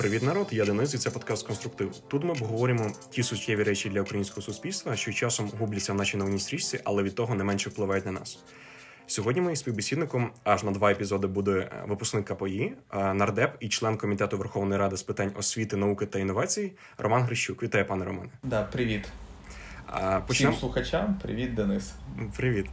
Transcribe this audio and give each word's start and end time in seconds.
Привіт, 0.00 0.22
народ! 0.22 0.48
Я 0.50 0.64
Денис, 0.64 0.94
і 0.94 0.98
це 0.98 1.10
подкаст 1.10 1.46
Конструктив. 1.46 1.96
Тут 2.08 2.24
ми 2.24 2.30
обговорюємо 2.30 2.92
ті 3.10 3.22
суттєві 3.22 3.62
речі 3.62 3.88
для 3.88 4.00
українського 4.00 4.42
суспільства, 4.42 4.96
що 4.96 5.12
часом 5.12 5.50
губляться 5.58 5.92
в 5.92 5.96
нашій 5.96 6.16
новинній 6.16 6.38
стрічці, 6.38 6.80
але 6.84 7.02
від 7.02 7.14
того 7.14 7.34
не 7.34 7.44
менше 7.44 7.70
впливають 7.70 8.06
на 8.06 8.12
нас. 8.12 8.38
Сьогодні 9.06 9.42
моїм 9.42 9.56
співбесідником 9.56 10.30
аж 10.44 10.64
на 10.64 10.70
два 10.70 10.90
епізоди 10.90 11.26
буде 11.26 11.70
випускник 11.88 12.24
КПІ, 12.24 12.72
нардеп 12.92 13.56
і 13.60 13.68
член 13.68 13.96
комітету 13.96 14.38
Верховної 14.38 14.80
Ради 14.80 14.96
з 14.96 15.02
питань 15.02 15.32
освіти, 15.34 15.76
науки 15.76 16.06
та 16.06 16.18
інновацій 16.18 16.72
Роман 16.98 17.22
Грищук. 17.22 17.62
Вітаю, 17.62 17.86
пане 17.86 18.04
Романе. 18.04 18.30
Да, 18.42 18.62
привіт. 18.62 19.08
Почнемо... 20.26 20.52
Всім 20.52 20.60
слухачам, 20.60 21.18
привіт, 21.22 21.54
Денис. 21.54 21.92
Привіт. 22.36 22.66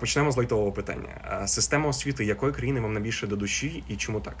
Почнемо 0.00 0.32
з 0.32 0.36
лайтового 0.36 0.72
питання. 0.72 1.42
Система 1.46 1.88
освіти 1.88 2.24
якої 2.24 2.52
країни 2.52 2.80
вам 2.80 2.92
найбільше 2.92 3.26
до 3.26 3.36
душі 3.36 3.84
і 3.88 3.96
чому 3.96 4.20
так? 4.20 4.36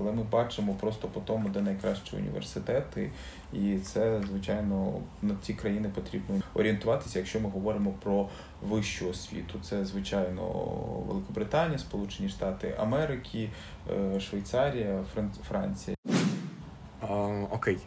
Коли 0.00 0.12
ми 0.12 0.22
бачимо 0.22 0.76
просто 0.80 1.08
по 1.08 1.20
тому, 1.20 1.48
де 1.48 1.60
найкращі 1.60 2.16
університети, 2.16 3.10
і 3.52 3.78
це 3.78 4.22
звичайно 4.28 4.92
на 5.22 5.34
ці 5.42 5.54
країни 5.54 5.90
потрібно 5.94 6.40
орієнтуватися, 6.54 7.18
якщо 7.18 7.40
ми 7.40 7.48
говоримо 7.48 7.92
про 8.02 8.28
вищу 8.62 9.08
освіту. 9.08 9.58
Це 9.62 9.84
звичайно 9.84 10.42
Великобританія, 11.08 11.78
Сполучені 11.78 12.28
Штати 12.28 12.74
Америки, 12.78 13.50
е, 13.90 14.20
Швейцарія, 14.20 15.04
Франція. 15.48 15.96
Окей. 17.50 17.78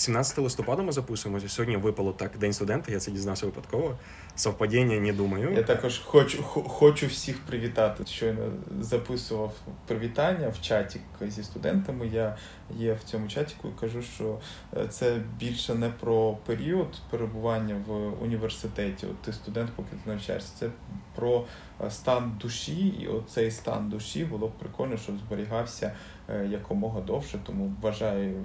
17 0.00 0.38
листопада 0.38 0.82
ми 0.82 0.92
записуємося. 0.92 1.48
Сьогодні 1.48 1.76
випало 1.76 2.12
так 2.12 2.38
День 2.38 2.52
студента. 2.52 2.92
Я 2.92 3.00
це 3.00 3.10
дізнався 3.10 3.46
випадково. 3.46 3.98
Совпадіння 4.34 5.00
не 5.00 5.12
думаю. 5.12 5.52
Я 5.56 5.62
також 5.62 5.98
хочу 5.98 6.42
хочу 6.42 7.06
всіх 7.06 7.38
привітати. 7.38 8.06
Щойно 8.06 8.52
записував 8.80 9.52
привітання 9.86 10.48
в 10.48 10.60
чаті 10.60 11.00
зі 11.28 11.42
студентами. 11.42 12.06
Я 12.06 12.36
є 12.78 12.92
в 12.92 13.02
цьому 13.02 13.28
чаті 13.28 13.54
і 13.64 13.80
кажу, 13.80 14.02
що 14.02 14.38
е, 14.76 14.88
це 14.88 15.16
більше 15.38 15.74
не 15.74 15.88
про 15.88 16.32
період 16.46 16.88
перебування 17.10 17.84
в 17.86 18.22
університеті. 18.22 19.06
От 19.06 19.22
ти 19.22 19.32
студент, 19.32 19.70
поки 19.76 19.88
ти 19.90 20.10
навчаєшся. 20.10 20.52
Це 20.58 20.70
про 21.14 21.44
е, 21.84 21.90
стан 21.90 22.32
душі, 22.40 22.88
і 22.88 23.06
оцей 23.06 23.50
стан 23.50 23.88
душі 23.88 24.24
було 24.24 24.48
б 24.48 24.58
прикольно, 24.58 24.96
щоб 24.96 25.18
зберігався 25.18 25.92
якомога 26.34 27.00
довше. 27.00 27.38
Тому 27.46 27.72
бажаю 27.82 28.42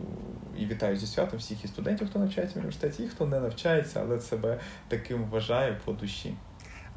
і 0.58 0.66
вітаю 0.66 0.98
зі 0.98 1.08
святом 1.08 1.40
всіх 1.40 1.66
і 1.66 1.68
студентів, 1.68 2.10
хто 2.10 2.20
навчається 2.20 2.56
в 2.56 2.58
університеті, 2.58 3.04
і 3.04 3.08
хто 3.08 3.26
не 3.26 3.40
навчається, 3.40 4.02
але 4.04 4.20
себе 4.20 4.60
таким 4.88 5.26
вважає 5.26 5.80
по 5.86 5.92
душі. 5.92 6.34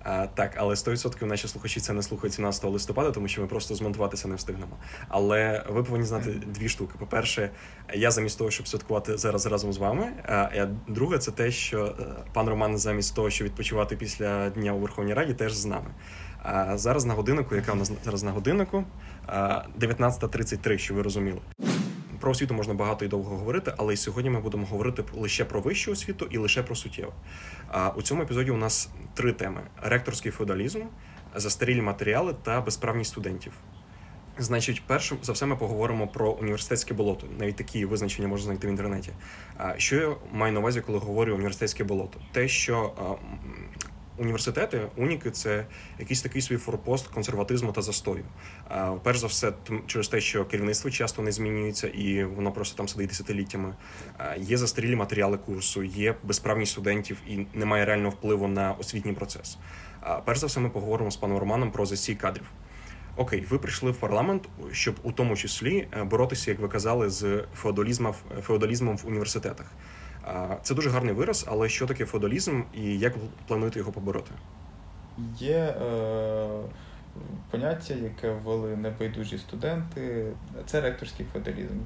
А, 0.02 0.26
Так, 0.26 0.52
але 0.56 0.74
100% 0.74 1.24
наші 1.24 1.48
слухачі 1.48 1.80
це 1.80 1.92
не 1.92 2.02
слухають 2.02 2.34
17 2.34 2.64
листопада, 2.64 3.10
тому 3.10 3.28
що 3.28 3.40
ми 3.40 3.46
просто 3.46 3.74
змонтуватися 3.74 4.28
не 4.28 4.34
встигнемо. 4.34 4.76
Але 5.08 5.64
ви 5.68 5.82
повинні 5.82 6.06
знати 6.06 6.30
дві 6.30 6.68
штуки. 6.68 6.94
По-перше, 6.98 7.50
я 7.94 8.10
замість 8.10 8.38
того, 8.38 8.50
щоб 8.50 8.68
святкувати 8.68 9.16
зараз 9.16 9.46
разом 9.46 9.72
з 9.72 9.78
вами. 9.78 10.12
А 10.24 10.66
друге, 10.88 11.18
це 11.18 11.30
те, 11.30 11.50
що 11.50 11.84
е, 11.84 12.04
пан 12.32 12.48
Роман, 12.48 12.78
замість 12.78 13.14
того, 13.14 13.30
щоб 13.30 13.46
відпочивати 13.46 13.96
після 13.96 14.50
дня 14.50 14.72
у 14.72 14.78
Верховній 14.78 15.14
Раді, 15.14 15.34
теж 15.34 15.52
з 15.54 15.66
нами. 15.66 15.90
А 16.42 16.78
зараз 16.78 17.04
на 17.04 17.14
годиннику, 17.14 17.56
яка 17.56 17.72
у 17.72 17.74
нас 17.74 17.92
зараз 18.04 18.22
на 18.22 18.30
годиннику, 18.30 18.84
19.33, 19.28 20.78
що 20.78 20.94
ви 20.94 21.02
розуміли. 21.02 21.40
Про 22.20 22.30
освіту 22.30 22.54
можна 22.54 22.74
багато 22.74 23.04
і 23.04 23.08
довго 23.08 23.36
говорити, 23.36 23.74
але 23.76 23.94
і 23.94 23.96
сьогодні 23.96 24.30
ми 24.30 24.40
будемо 24.40 24.66
говорити 24.66 25.04
лише 25.14 25.44
про 25.44 25.60
вищу 25.60 25.92
освіту 25.92 26.26
і 26.30 26.38
лише 26.38 26.62
про 26.62 26.76
суттєву. 26.76 27.12
А 27.68 27.90
у 27.90 28.02
цьому 28.02 28.22
епізоді 28.22 28.50
у 28.50 28.56
нас 28.56 28.90
три 29.14 29.32
теми: 29.32 29.60
ректорський 29.82 30.32
феодалізм, 30.32 30.80
застарілі 31.34 31.82
матеріали 31.82 32.34
та 32.42 32.60
безправність 32.60 33.10
студентів. 33.10 33.52
Значить, 34.40 34.82
першим 34.86 35.18
за 35.22 35.32
все 35.32 35.46
ми 35.46 35.56
поговоримо 35.56 36.08
про 36.08 36.30
університетське 36.30 36.94
болото. 36.94 37.26
Навіть 37.38 37.56
такі 37.56 37.84
визначення 37.84 38.28
можна 38.28 38.44
знайти 38.44 38.66
в 38.66 38.70
інтернеті. 38.70 39.12
Що 39.76 39.96
я 39.96 40.16
маю 40.32 40.52
на 40.52 40.60
увазі, 40.60 40.80
коли 40.80 40.98
говорю 40.98 41.34
університетське 41.34 41.84
болото? 41.84 42.20
Те, 42.32 42.48
що 42.48 42.92
університети, 44.18 44.80
уніки 44.96 45.30
це 45.30 45.66
якийсь 45.98 46.22
такий 46.22 46.42
свій 46.42 46.56
форпост 46.56 47.08
консерватизму 47.08 47.72
та 47.72 47.82
застою. 47.82 48.24
Перш 49.02 49.18
за 49.18 49.26
все, 49.26 49.52
через 49.86 50.08
те, 50.08 50.20
що 50.20 50.44
керівництво 50.44 50.90
часто 50.90 51.22
не 51.22 51.32
змінюється, 51.32 51.88
і 51.88 52.24
воно 52.24 52.52
просто 52.52 52.76
там 52.76 52.88
сидить 52.88 53.08
десятиліттями. 53.08 53.74
Є 54.36 54.56
застарілі 54.56 54.96
матеріали 54.96 55.38
курсу, 55.38 55.82
є 55.82 56.14
безправність 56.22 56.72
студентів 56.72 57.16
і 57.28 57.46
немає 57.54 57.84
реального 57.84 58.10
впливу 58.10 58.48
на 58.48 58.72
освітній 58.72 59.12
процес. 59.12 59.58
Перш 60.24 60.38
за 60.38 60.46
все, 60.46 60.60
ми 60.60 60.68
поговоримо 60.68 61.10
з 61.10 61.16
паном 61.16 61.38
Романом 61.38 61.70
про 61.70 61.86
засій 61.86 62.14
кадрів. 62.14 62.46
Окей, 63.16 63.46
ви 63.50 63.58
прийшли 63.58 63.90
в 63.90 63.96
парламент, 63.96 64.48
щоб 64.72 64.94
у 65.02 65.12
тому 65.12 65.36
числі 65.36 65.88
е, 65.92 66.04
боротися, 66.04 66.50
як 66.50 66.60
ви 66.60 66.68
казали, 66.68 67.10
з 67.10 67.44
феодалізмом 67.54 68.14
феодалізмом 68.42 68.96
в 68.96 69.06
університетах. 69.06 69.66
Це 70.62 70.74
дуже 70.74 70.90
гарний 70.90 71.14
вираз, 71.14 71.46
але 71.48 71.68
що 71.68 71.86
таке 71.86 72.04
феодалізм 72.04 72.62
і 72.74 72.98
як 72.98 73.14
плануєте 73.46 73.78
його 73.78 73.92
побороти? 73.92 74.30
Є 75.38 75.56
е, 75.56 76.48
поняття, 77.50 77.94
яке 77.94 78.30
ввели 78.30 78.76
небайдужі 78.76 79.38
студенти, 79.38 80.32
це 80.66 80.80
ректорський 80.80 81.26
феодалізм. 81.32 81.78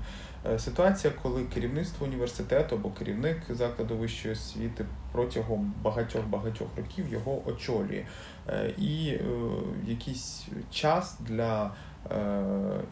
Е, 0.47 0.59
ситуація, 0.59 1.13
коли 1.23 1.45
керівництво 1.45 2.07
університету 2.07 2.75
або 2.77 2.91
керівник 2.91 3.39
закладу 3.49 3.97
вищої 3.97 4.35
освіти 4.35 4.85
протягом 5.13 5.75
багатьох-багатьох 5.83 6.69
років 6.77 7.13
його 7.13 7.49
очолює. 7.49 8.05
Е, 8.49 8.71
і 8.79 9.09
е, 9.09 9.21
якийсь 9.87 10.47
час 10.71 11.19
для 11.21 11.71
е, 12.11 12.43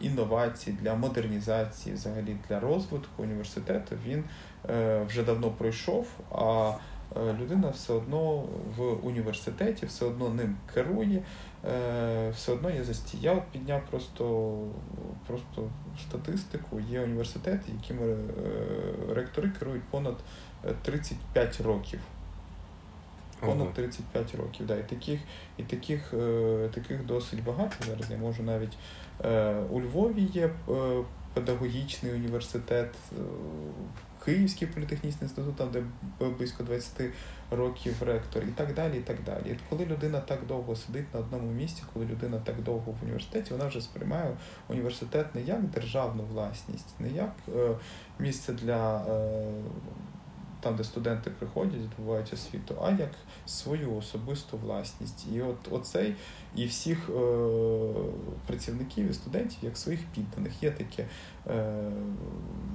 інновацій, 0.01 0.71
для 0.81 0.95
модернізації, 0.95 1.95
взагалі 1.95 2.37
для 2.49 2.59
розвитку 2.59 3.23
університету 3.23 3.95
він 4.07 4.23
вже 4.63 5.23
давно 5.23 5.49
пройшов, 5.49 6.07
а 6.31 6.73
е, 7.15 7.33
людина 7.33 7.69
все 7.69 7.93
одно 7.93 8.45
в 8.77 9.07
університеті, 9.07 9.85
все 9.85 10.05
одно 10.05 10.29
ним 10.29 10.57
керує, 10.73 11.23
е, 11.65 12.29
все 12.29 12.51
одно 12.51 12.69
є 12.69 12.83
застій. 12.83 13.17
Я 13.21 13.33
от 13.33 13.43
підняв 13.43 13.81
просто 13.89 14.57
просто 15.27 15.69
статистику. 16.01 16.79
Є 16.79 17.01
університети, 17.01 17.71
якими 17.81 18.17
ректори 19.09 19.49
керують 19.59 19.83
понад 19.83 20.15
35 20.81 21.61
років. 21.61 21.99
Понад 23.39 23.73
35 23.73 24.35
років. 24.35 24.65
Да. 24.65 24.75
І 24.75 24.89
таких 24.89 25.19
і 25.57 25.63
таких, 25.63 26.13
таких 26.73 27.05
досить 27.05 27.43
багато. 27.43 27.75
Зараз 27.87 28.11
я 28.11 28.17
можу 28.17 28.43
навіть 28.43 28.77
у 29.71 29.81
Львові 29.81 30.21
є 30.33 30.49
педагогічний 31.33 32.13
університет. 32.13 32.95
Київський 34.25 34.67
політехнічний 34.67 35.23
інститут, 35.23 35.55
там 35.55 35.71
де 35.71 35.83
близько 36.37 36.63
20 36.63 37.01
років 37.51 38.03
ректор, 38.03 38.43
і 38.43 38.51
так 38.51 38.73
далі. 38.73 38.97
і 38.97 39.01
так 39.01 39.23
далі. 39.23 39.51
І 39.51 39.57
коли 39.69 39.85
людина 39.85 40.19
так 40.19 40.45
довго 40.47 40.75
сидить 40.75 41.13
на 41.13 41.19
одному 41.19 41.51
місці, 41.51 41.83
коли 41.93 42.05
людина 42.05 42.41
так 42.43 42.63
довго 42.63 42.91
в 42.91 43.03
університеті, 43.03 43.53
вона 43.53 43.65
вже 43.67 43.81
сприймає 43.81 44.37
університет 44.69 45.35
не 45.35 45.41
як 45.41 45.69
державну 45.69 46.23
власність, 46.23 46.99
не 46.99 47.09
як 47.09 47.33
е, 47.55 47.75
місце 48.19 48.53
для 48.53 48.97
е, 48.97 49.51
там, 50.61 50.75
де 50.75 50.83
студенти 50.83 51.29
приходять, 51.29 51.81
здобувають 51.81 52.33
освіту, 52.33 52.75
а 52.81 52.91
як 52.91 53.11
свою 53.45 53.95
особисту 53.95 54.57
власність. 54.57 55.27
І 55.33 55.41
от 55.41 55.57
оцей 55.71 56.15
і 56.55 56.65
всіх 56.65 57.09
е, 57.09 57.13
працівників 58.47 59.09
і 59.09 59.13
студентів, 59.13 59.59
як 59.61 59.77
своїх 59.77 59.99
підданих, 60.15 60.63
є 60.63 60.71
таке, 60.71 61.05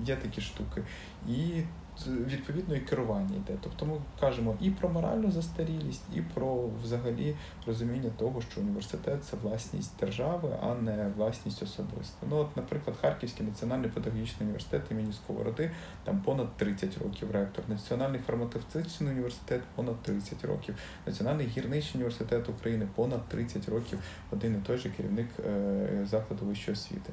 є 0.04 0.16
такі 0.16 0.40
штуки. 0.40 0.82
І 1.28 1.62
відповідно 2.06 2.74
і 2.74 2.80
керування 2.80 3.36
йде. 3.36 3.58
Тобто 3.60 3.86
ми 3.86 3.96
кажемо 4.20 4.56
і 4.60 4.70
про 4.70 4.88
моральну 4.88 5.30
застарілість, 5.30 6.02
і 6.14 6.20
про 6.20 6.68
взагалі 6.82 7.36
розуміння 7.66 8.10
того, 8.18 8.40
що 8.40 8.60
університет 8.60 9.24
це 9.24 9.36
власність 9.36 9.92
держави, 10.00 10.56
а 10.62 10.74
не 10.74 11.12
власність 11.16 11.62
особиста. 11.62 12.26
Ну, 12.30 12.36
от, 12.36 12.56
наприклад, 12.56 12.96
Харківський 13.00 13.46
національний 13.46 13.90
педагогічний 13.90 14.40
університет 14.40 14.82
імені 14.90 15.12
Сковороди, 15.12 15.70
там 16.04 16.20
понад 16.20 16.56
30 16.56 16.98
років 16.98 17.30
ректор, 17.30 17.64
Національний 17.68 18.20
фармацевтичний 18.26 19.10
університет 19.10 19.62
понад 19.74 20.02
30 20.02 20.44
років, 20.44 20.74
Національний 21.06 21.46
гірничий 21.46 21.92
університет 21.94 22.48
України 22.48 22.88
понад 22.94 23.28
30 23.28 23.68
років, 23.68 23.98
один 24.30 24.54
і 24.54 24.66
той 24.66 24.78
же 24.78 24.90
керівник 24.90 25.28
е, 25.46 26.06
закладу 26.10 26.44
вищої 26.44 26.72
освіти. 26.72 27.12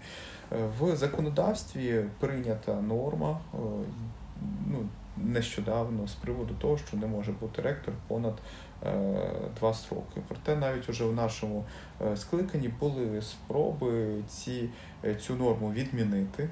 Е, 0.51 0.69
в 0.79 0.95
законодавстві 0.95 2.05
прийнята 2.19 2.81
норма. 2.81 3.39
Ну, 4.67 4.85
нещодавно 5.17 6.07
з 6.07 6.13
приводу 6.13 6.53
того, 6.53 6.77
що 6.77 6.97
не 6.97 7.07
може 7.07 7.31
бути 7.31 7.61
ректор 7.61 7.93
понад 8.07 8.33
е, 8.83 8.91
два 9.59 9.73
строки. 9.73 10.21
Проте 10.27 10.55
навіть 10.55 10.89
уже 10.89 11.05
в 11.05 11.13
нашому 11.13 11.65
е, 12.01 12.17
скликанні 12.17 12.67
були 12.67 13.21
спроби 13.21 14.15
ці, 14.27 14.69
е, 15.05 15.15
цю 15.15 15.35
норму 15.35 15.71
відмінити. 15.71 16.49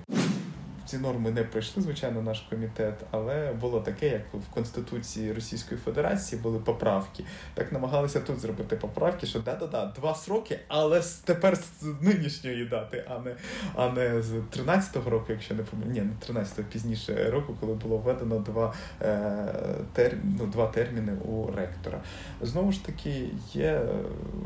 Ці 0.92 0.98
норми 0.98 1.32
не 1.32 1.44
пройшли, 1.44 1.84
звичайно, 1.84 2.22
наш 2.22 2.40
комітет, 2.40 2.96
але 3.12 3.54
було 3.54 3.80
таке, 3.80 4.08
як 4.10 4.22
в 4.34 4.54
Конституції 4.54 5.34
Російської 5.34 5.82
Федерації 5.82 6.42
були 6.42 6.60
поправки. 6.60 7.24
Так 7.54 7.72
намагалися 7.72 8.20
тут 8.20 8.40
зробити 8.40 8.76
поправки, 8.76 9.26
що 9.26 9.40
да-да-да, 9.40 9.86
два 9.86 10.16
сроки, 10.16 10.60
але 10.68 11.02
тепер 11.24 11.56
з 11.56 11.86
нинішньої 12.02 12.66
дати, 12.66 13.06
а 13.10 13.20
не 13.20 13.36
а 13.76 13.90
не 13.90 14.22
з 14.22 14.32
13-го 14.34 15.10
року, 15.10 15.26
якщо 15.30 15.56
не 15.56 15.64
помиляю, 15.64 15.94
ні, 15.94 16.02
не 16.02 16.40
13-го, 16.40 16.64
пізніше 16.72 17.30
року, 17.32 17.56
коли 17.60 17.74
було 17.74 17.98
введено 17.98 18.40
два 18.40 18.74
е, 19.02 19.54
тер, 19.94 20.18
ну, 20.40 20.46
два 20.46 20.68
терміни 20.68 21.14
у 21.14 21.52
ректора. 21.52 22.02
Знову 22.42 22.72
ж 22.72 22.86
таки, 22.86 23.28
є 23.54 23.82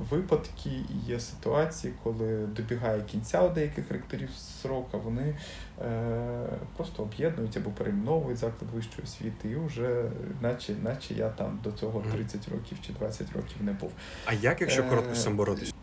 випадки 0.09 0.69
є 1.07 1.19
ситуації, 1.19 1.93
коли 2.03 2.47
добігає 2.55 3.01
кінця 3.11 3.41
у 3.41 3.49
деяких 3.49 3.91
ректорів 3.91 4.29
срока, 4.61 4.97
вони 4.97 5.35
просто 6.77 7.03
об'єднують 7.03 7.57
або 7.57 7.69
перейменовують 7.69 8.37
заклад 8.37 8.71
вищої 8.71 9.03
освіти, 9.03 9.49
і 9.49 9.55
вже, 9.55 10.03
наче, 10.41 10.73
наче 10.83 11.13
я 11.13 11.29
там 11.29 11.59
до 11.63 11.71
цього 11.71 12.03
30 12.13 12.49
років 12.49 12.77
чи 12.87 12.93
20 12.93 13.33
років 13.33 13.57
не 13.61 13.71
був. 13.71 13.91
А 14.25 14.33
як, 14.33 14.61
якщо 14.61 14.81
Е, 14.81 14.89
коротко 14.89 15.15
з 15.15 15.23
цим 15.23 15.37
боротись? 15.37 15.74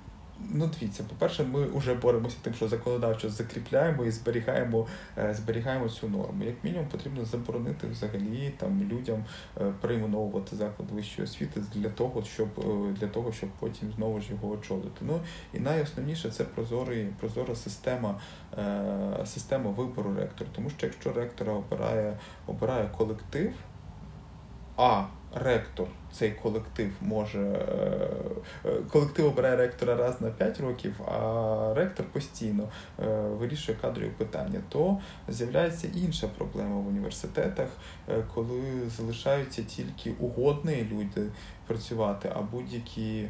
Ну, 0.51 0.71
дивіться, 0.81 1.05
по-перше, 1.09 1.45
ми 1.45 1.67
вже 1.67 1.95
боремося 1.95 2.37
тим, 2.43 2.55
що 2.55 2.69
законодавчо 2.69 3.31
закріпляємо 3.31 4.05
і 4.05 4.11
зберігаємо 4.11 4.87
е, 5.19 5.35
зберігаємо 5.35 5.89
цю 5.89 6.09
норму. 6.09 6.45
Як 6.45 6.65
мінімум, 6.65 6.87
потрібно 6.89 7.25
заборонити 7.25 7.87
взагалі 7.87 8.53
там 8.57 8.83
людям 8.83 9.25
е, 9.61 9.73
перейменовувати 9.81 10.57
заклад 10.57 10.91
вищої 10.91 11.25
освіти 11.25 11.63
для 11.75 11.89
того, 11.89 12.25
щоб 12.25 12.49
е, 12.59 12.93
для 13.01 13.07
того, 13.07 13.33
щоб 13.33 13.51
потім 13.59 13.93
знову 13.97 14.21
ж 14.21 14.31
його 14.31 14.51
очолити. 14.51 15.01
Ну 15.01 15.21
і 15.55 15.61
найосновніше 15.61 16.31
це 16.31 16.45
прозорий, 16.45 17.07
прозора 17.21 17.55
система 17.55 18.21
система 19.25 19.71
вибору 19.71 20.15
ректора. 20.15 20.51
Тому 20.55 20.71
що 20.71 20.87
якщо 20.87 21.13
ректора 21.13 21.53
обирає 21.53 22.19
обирає 22.47 22.91
колектив, 22.99 23.53
а 24.77 25.05
ректор 25.35 25.89
цей 26.13 26.31
колектив 26.31 26.91
може 27.01 27.41
е, 27.41 28.09
е, 28.65 28.73
колектив 28.91 29.27
обирає 29.27 29.57
ректора 29.57 29.95
раз 29.95 30.21
на 30.21 30.31
5 30.31 30.61
років, 30.61 30.95
а 31.01 31.75
ректор 31.77 32.07
постійно 32.07 32.69
е, 32.99 33.07
вирішує 33.21 33.79
кадрові 33.81 34.11
питання, 34.19 34.61
то 34.69 34.99
з'являється 35.29 35.89
інша 35.95 36.29
проблема 36.29 36.77
в 36.77 36.89
університетах, 36.89 37.69
коли 38.35 38.63
залишаються 38.97 39.63
тільки 39.63 40.13
угодні 40.21 40.87
люди 40.93 41.23
працювати, 41.67 42.33
а 42.37 42.41
будь-які 42.43 43.29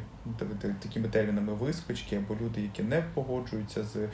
такими 0.79 1.07
термінами 1.07 1.53
вискочки, 1.53 2.15
або 2.15 2.35
люди, 2.43 2.61
які 2.61 2.83
не 2.83 3.03
погоджуються 3.13 3.83
з 3.83 4.07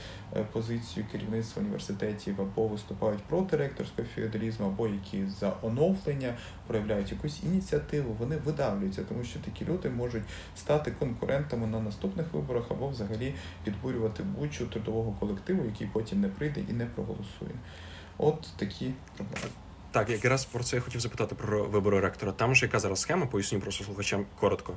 позицією 0.52 1.12
керівництва 1.12 1.62
університетів, 1.62 2.42
або 2.42 2.68
виступають 2.68 3.24
проти 3.24 3.58
ректорського 3.58 4.08
феодалізму, 4.16 4.68
або 4.68 4.88
які 4.88 5.26
за 5.40 5.54
оновлення 5.62 6.34
проявляють 6.68 7.12
якусь 7.12 7.44
ініціативу, 7.44 8.16
вони 8.20 8.38
видавлюються, 8.60 9.04
тому 9.04 9.24
що 9.24 9.40
такі 9.40 9.66
люди 9.66 9.90
можуть 9.90 10.24
стати 10.58 10.92
конкурентами 10.92 11.68
на 11.68 11.80
наступних 11.80 12.34
виборах 12.34 12.64
або 12.70 12.88
взагалі 12.88 13.34
підбурювати 13.64 14.24
будь-що 14.24 14.66
трудового 14.66 15.12
колективу, 15.20 15.66
який 15.66 15.88
потім 15.88 16.22
не 16.22 16.28
прийде 16.28 16.62
і 16.70 16.74
не 16.74 16.86
проголосує. 16.86 17.52
От 18.18 18.48
такі 18.58 18.92
проблеми. 19.18 19.50
Так, 19.92 20.10
якраз 20.10 20.46
про 20.46 20.64
це 20.64 20.76
я 20.76 20.82
хотів 20.82 21.02
запитати 21.02 21.36
про 21.36 21.64
вибори 21.64 22.00
ректора. 22.00 22.32
Там 22.32 22.56
же 22.56 22.66
яка 22.66 22.80
зараз 22.80 23.00
схема, 23.00 23.26
поясню 23.26 23.60
просто 23.60 23.84
слухачам 23.84 24.26
коротко. 24.40 24.74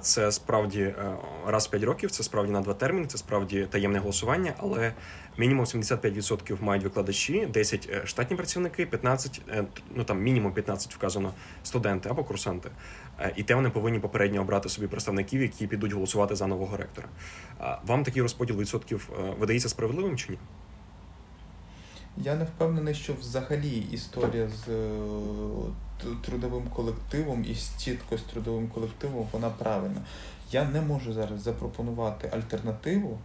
Це 0.00 0.32
справді 0.32 0.82
е, 0.82 1.16
раз 1.46 1.66
в 1.66 1.70
5 1.70 1.82
років, 1.82 2.10
це 2.10 2.22
справді 2.22 2.52
на 2.52 2.60
два 2.60 2.74
терміни, 2.74 3.06
це 3.06 3.18
справді 3.18 3.66
таємне 3.70 3.98
голосування, 3.98 4.54
але 4.58 4.92
мінімум 5.38 5.64
75% 5.64 6.62
мають 6.62 6.84
викладачі, 6.84 7.46
10 7.46 7.88
е, 7.92 8.06
штатні 8.06 8.36
працівники, 8.36 8.86
15, 8.86 9.42
е, 9.48 9.64
ну 9.94 10.04
там 10.04 10.22
мінімум 10.22 10.52
15 10.52 10.94
вказано 10.94 11.32
студенти 11.62 12.08
або 12.08 12.24
курсанти. 12.24 12.70
І 13.36 13.42
те 13.42 13.54
вони 13.54 13.70
повинні 13.70 13.98
попередньо 13.98 14.40
обрати 14.40 14.68
собі 14.68 14.86
представників, 14.86 15.42
які 15.42 15.66
підуть 15.66 15.92
голосувати 15.92 16.36
за 16.36 16.46
нового 16.46 16.76
ректора. 16.76 17.08
Вам 17.86 18.04
такий 18.04 18.22
розподіл 18.22 18.56
відсотків 18.56 19.10
видається 19.38 19.68
справедливим 19.68 20.16
чи 20.16 20.32
ні? 20.32 20.38
Я 22.16 22.34
не 22.34 22.44
впевнений, 22.44 22.94
що 22.94 23.14
взагалі 23.14 23.78
історія 23.92 24.48
з 24.48 24.68
е, 24.68 24.98
трудовим 26.24 26.68
колективом 26.68 27.44
і 27.44 27.56
чітко 27.84 28.18
з 28.18 28.22
трудовим 28.22 28.68
колективом 28.68 29.28
вона 29.32 29.50
правильна. 29.50 30.00
Я 30.52 30.64
не 30.64 30.80
можу 30.80 31.12
зараз 31.12 31.42
запропонувати 31.42 32.30
альтернативу, 32.32 33.18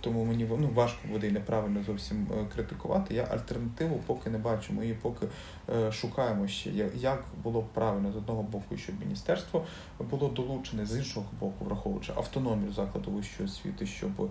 тому 0.00 0.24
мені 0.24 0.46
ну, 0.58 0.70
важко 0.74 0.98
буде 1.08 1.28
і 1.28 1.30
неправильно 1.30 1.82
зовсім 1.82 2.26
е, 2.32 2.46
критикувати. 2.54 3.14
Я 3.14 3.24
альтернативу 3.24 4.00
поки 4.06 4.30
не 4.30 4.38
бачу. 4.38 4.72
Ми 4.72 4.82
її 4.82 4.98
поки 5.02 5.26
е, 5.70 5.92
шукаємо 5.92 6.48
ще. 6.48 6.70
Як 6.94 7.24
було 7.42 7.60
б 7.60 7.68
правильно 7.72 8.12
з 8.12 8.16
одного 8.16 8.42
боку, 8.42 8.76
щоб 8.76 9.00
міністерство 9.00 9.64
було 10.10 10.28
долучене, 10.28 10.86
з 10.86 10.96
іншого 10.96 11.26
боку, 11.40 11.64
враховуючи 11.64 12.12
автономію 12.16 12.72
закладу 12.72 13.10
вищої 13.10 13.48
освіти, 13.48 13.86
щоб 13.86 14.30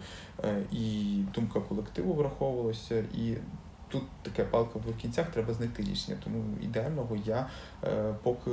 і 0.71 1.16
думка 1.36 1.60
колективу 1.60 2.13
враховувалася, 2.13 3.00
і 3.00 3.38
тут 3.89 4.03
таке 4.21 4.44
палка 4.44 4.80
в 4.80 4.97
кінцях, 5.01 5.27
треба 5.27 5.53
знайти 5.53 5.83
рішення. 5.83 6.18
Тому 6.24 6.44
ідеального 6.62 7.18
я 7.25 7.50
е, 7.83 8.13
поки 8.24 8.51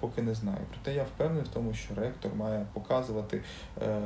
поки 0.00 0.22
не 0.22 0.34
знаю. 0.34 0.58
Проте 0.70 0.94
я 0.94 1.04
впевнений 1.04 1.44
в 1.44 1.48
тому, 1.48 1.74
що 1.74 1.94
ректор 1.94 2.34
має 2.34 2.66
показувати 2.72 3.42
е, 3.82 4.00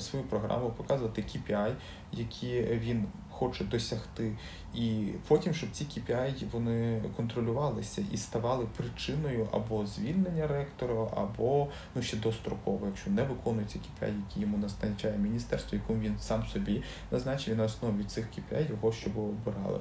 свою 0.00 0.24
програму, 0.24 0.70
показувати 0.70 1.22
KPI, 1.22 1.72
які 2.12 2.62
він 2.62 3.06
хоче 3.34 3.64
досягти, 3.64 4.32
і 4.74 5.08
потім, 5.28 5.54
щоб 5.54 5.70
ці 5.70 5.84
KPI 5.84 6.50
вони 6.52 7.02
контролювалися 7.16 8.04
і 8.12 8.16
ставали 8.16 8.66
причиною 8.76 9.48
або 9.52 9.86
звільнення 9.86 10.46
ректора, 10.46 11.08
або 11.16 11.68
ну 11.94 12.02
ще 12.02 12.16
достроково, 12.16 12.86
якщо 12.86 13.10
не 13.10 13.22
виконується 13.22 13.78
KPI, 13.78 14.14
які 14.28 14.40
йому 14.40 14.58
назначає 14.58 15.18
міністерство, 15.18 15.78
якому 15.78 16.00
він 16.00 16.18
сам 16.18 16.44
собі 16.46 16.82
назначив 17.10 17.54
і 17.54 17.56
на 17.56 17.64
основі 17.64 18.04
цих 18.04 18.26
KPI 18.26 18.70
його 18.70 18.92
щоб 18.92 19.18
обирали. 19.18 19.80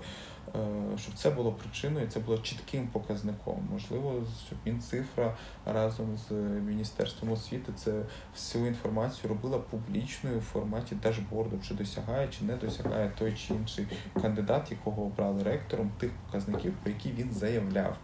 Е, 0.56 0.98
щоб 0.98 1.14
це 1.16 1.30
було 1.30 1.52
причиною, 1.52 2.08
це 2.08 2.20
було 2.20 2.38
чітким 2.38 2.88
показником. 2.88 3.68
Можливо, 3.72 4.24
щоб 4.46 4.58
Мінцифра 4.66 5.38
разом 5.66 6.18
з 6.18 6.32
Міністерством 6.68 7.32
освіти 7.32 7.74
це 7.76 8.02
всю 8.34 8.68
інформацію 8.68 9.30
робила 9.30 9.58
публічною 9.58 10.40
в 10.40 10.42
форматі 10.42 10.96
дашборду, 10.96 11.60
чи 11.68 11.74
досягає, 11.74 12.28
чи 12.28 12.46
не 12.46 12.56
досягає 12.56 13.12
той 13.20 13.34
чи 13.34 13.54
інший 13.54 13.88
кандидат, 14.22 14.72
якого 14.72 15.04
обрали 15.04 15.44
ректором, 15.44 15.92
тих 16.00 16.12
показників, 16.26 16.74
про 16.84 16.92
які 16.92 17.12
він 17.12 17.32
заявляв. 17.32 17.98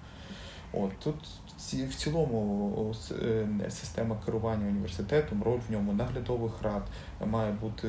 От 0.74 1.00
тут 1.00 1.16
в 1.90 1.96
цілому 1.96 2.96
е, 3.12 3.48
система 3.70 4.18
керування 4.26 4.68
університетом, 4.68 5.44
роль 5.44 5.60
в 5.70 5.72
ньому 5.72 5.94
наглядових 5.94 6.62
рад 6.62 6.84
має 7.26 7.52
бути 7.52 7.88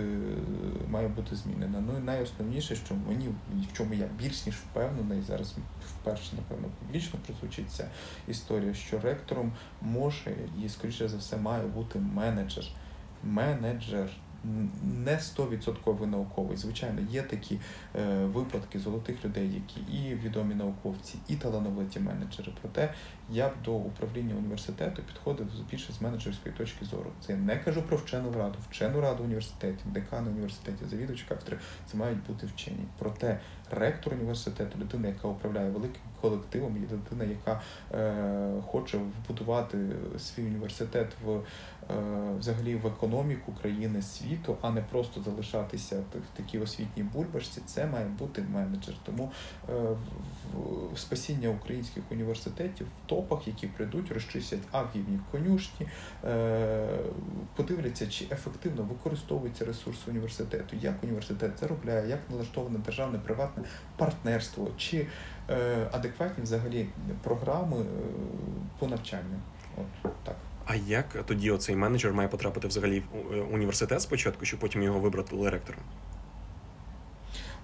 має 0.88 1.08
бути 1.08 1.36
змінена. 1.36 1.80
Ну 1.80 1.98
і 1.98 2.00
найосновніше, 2.00 2.76
що 2.76 2.94
мені 2.94 3.28
в 3.72 3.72
чому 3.72 3.94
я 3.94 4.06
більш 4.18 4.46
ніж 4.46 4.54
впевнений, 4.54 5.22
зараз 5.22 5.54
вперше, 5.88 6.36
напевно, 6.36 6.68
публічно 6.78 7.18
прозвучить 7.26 7.70
ця 7.70 7.88
історія, 8.28 8.74
що 8.74 9.00
ректором 9.00 9.52
може 9.82 10.36
і, 10.64 10.68
скоріше 10.68 11.08
за 11.08 11.16
все, 11.16 11.36
має 11.36 11.66
бути 11.66 11.98
менеджер. 11.98 12.64
Менеджер 13.24 14.10
не 15.04 15.12
100% 15.12 16.06
науковець. 16.06 16.60
Звичайно, 16.60 17.00
є 17.10 17.22
такі 17.22 17.60
е, 17.96 18.24
випадки 18.24 18.78
золотих 18.78 19.24
людей, 19.24 19.50
які 19.54 19.96
і 19.96 20.14
відомі 20.14 20.54
науковці, 20.54 21.18
і 21.28 21.36
талановиті 21.36 22.00
менеджери. 22.00 22.52
Проте 22.60 22.94
я 23.30 23.48
б 23.48 23.52
до 23.64 23.72
управління 23.72 24.34
університету 24.34 25.02
підходив 25.02 25.46
більше 25.70 25.92
з 25.92 26.00
менеджерської 26.00 26.54
точки 26.54 26.84
зору. 26.84 27.10
Це 27.26 27.32
я 27.32 27.38
не 27.38 27.56
кажу 27.56 27.82
про 27.82 27.96
вчену 27.96 28.32
раду, 28.32 28.58
вчену 28.70 29.00
раду 29.00 29.24
університетів, 29.24 29.92
декани 29.92 30.30
університетів, 30.30 30.88
завідувачі 30.88 31.24
кафедри. 31.28 31.58
Це 31.86 31.96
мають 31.96 32.26
бути 32.26 32.46
вчені. 32.46 32.84
Проте 32.98 33.40
ректор 33.70 34.14
університету, 34.14 34.78
людина, 34.78 35.08
яка 35.08 35.28
управляє 35.28 35.70
великим 35.70 36.02
колективом, 36.20 36.76
є 36.76 36.82
людина, 36.82 37.24
яка 37.24 37.60
е, 37.94 38.62
хоче 38.66 38.98
вбудувати 38.98 39.78
свій 40.18 40.42
університет 40.42 41.06
в 41.24 41.40
взагалі 42.38 42.74
в 42.74 42.86
економіку 42.86 43.52
країни 43.60 44.02
світу, 44.02 44.56
а 44.60 44.70
не 44.70 44.80
просто 44.80 45.22
залишатися 45.22 46.02
в 46.34 46.36
такій 46.36 46.58
освітній 46.58 47.02
бульбашці. 47.02 47.60
Це 47.66 47.86
має 47.86 48.06
бути 48.06 48.42
менеджер. 48.42 48.94
Тому 49.04 49.32
е, 49.68 49.72
спасіння 50.96 51.48
українських 51.48 52.02
університетів 52.10 52.86
в 52.86 53.08
топах, 53.08 53.46
які 53.46 53.66
прийдуть, 53.66 54.12
розчистять 54.12 54.60
авгівні 54.72 55.20
конюшні, 55.30 55.86
е, 56.24 56.98
подивляться, 57.56 58.06
чи 58.06 58.24
ефективно 58.24 58.82
використовується 58.82 59.64
ресурс 59.64 60.08
університету, 60.08 60.76
як 60.80 61.02
університет 61.02 61.58
заробляє, 61.60 62.08
як 62.08 62.18
налаштоване 62.30 62.78
державне 62.78 63.18
приватне 63.18 63.64
партнерство, 63.96 64.68
чи 64.76 65.06
е, 65.50 65.88
адекватні 65.92 66.44
взагалі 66.44 66.88
програми 67.22 67.76
е, 67.80 67.84
по 68.78 68.86
навчанню. 68.86 69.40
От 69.76 70.12
так. 70.24 70.36
А 70.70 70.74
як 70.74 71.24
тоді 71.26 71.50
оцей 71.50 71.76
менеджер 71.76 72.12
має 72.12 72.28
потрапити 72.28 72.68
взагалі 72.68 73.02
в 73.30 73.54
університет 73.54 74.02
спочатку, 74.02 74.44
щоб 74.44 74.60
потім 74.60 74.82
його 74.82 75.00
вибрати 75.00 75.50
ректором? 75.50 75.82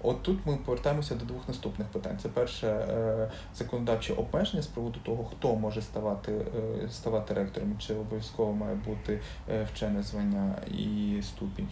От 0.01 0.23
тут 0.23 0.45
ми 0.45 0.57
повертаємося 0.57 1.15
до 1.15 1.25
двох 1.25 1.47
наступних 1.47 1.87
питань. 1.87 2.17
Це 2.23 2.29
перше 2.29 2.67
е, 2.67 3.31
законодавче 3.55 4.13
обмеження 4.13 4.63
з 4.63 4.67
приводу 4.67 4.99
того, 5.03 5.25
хто 5.25 5.55
може 5.55 5.81
ставати 5.81 6.31
е, 6.31 6.89
ставати 6.89 7.33
ректором, 7.33 7.75
чи 7.79 7.95
обов'язково 7.95 8.53
має 8.53 8.75
бути 8.75 9.19
е, 9.49 9.67
вчене 9.73 10.03
звання 10.03 10.55
і 10.77 11.19
ступінь. 11.21 11.67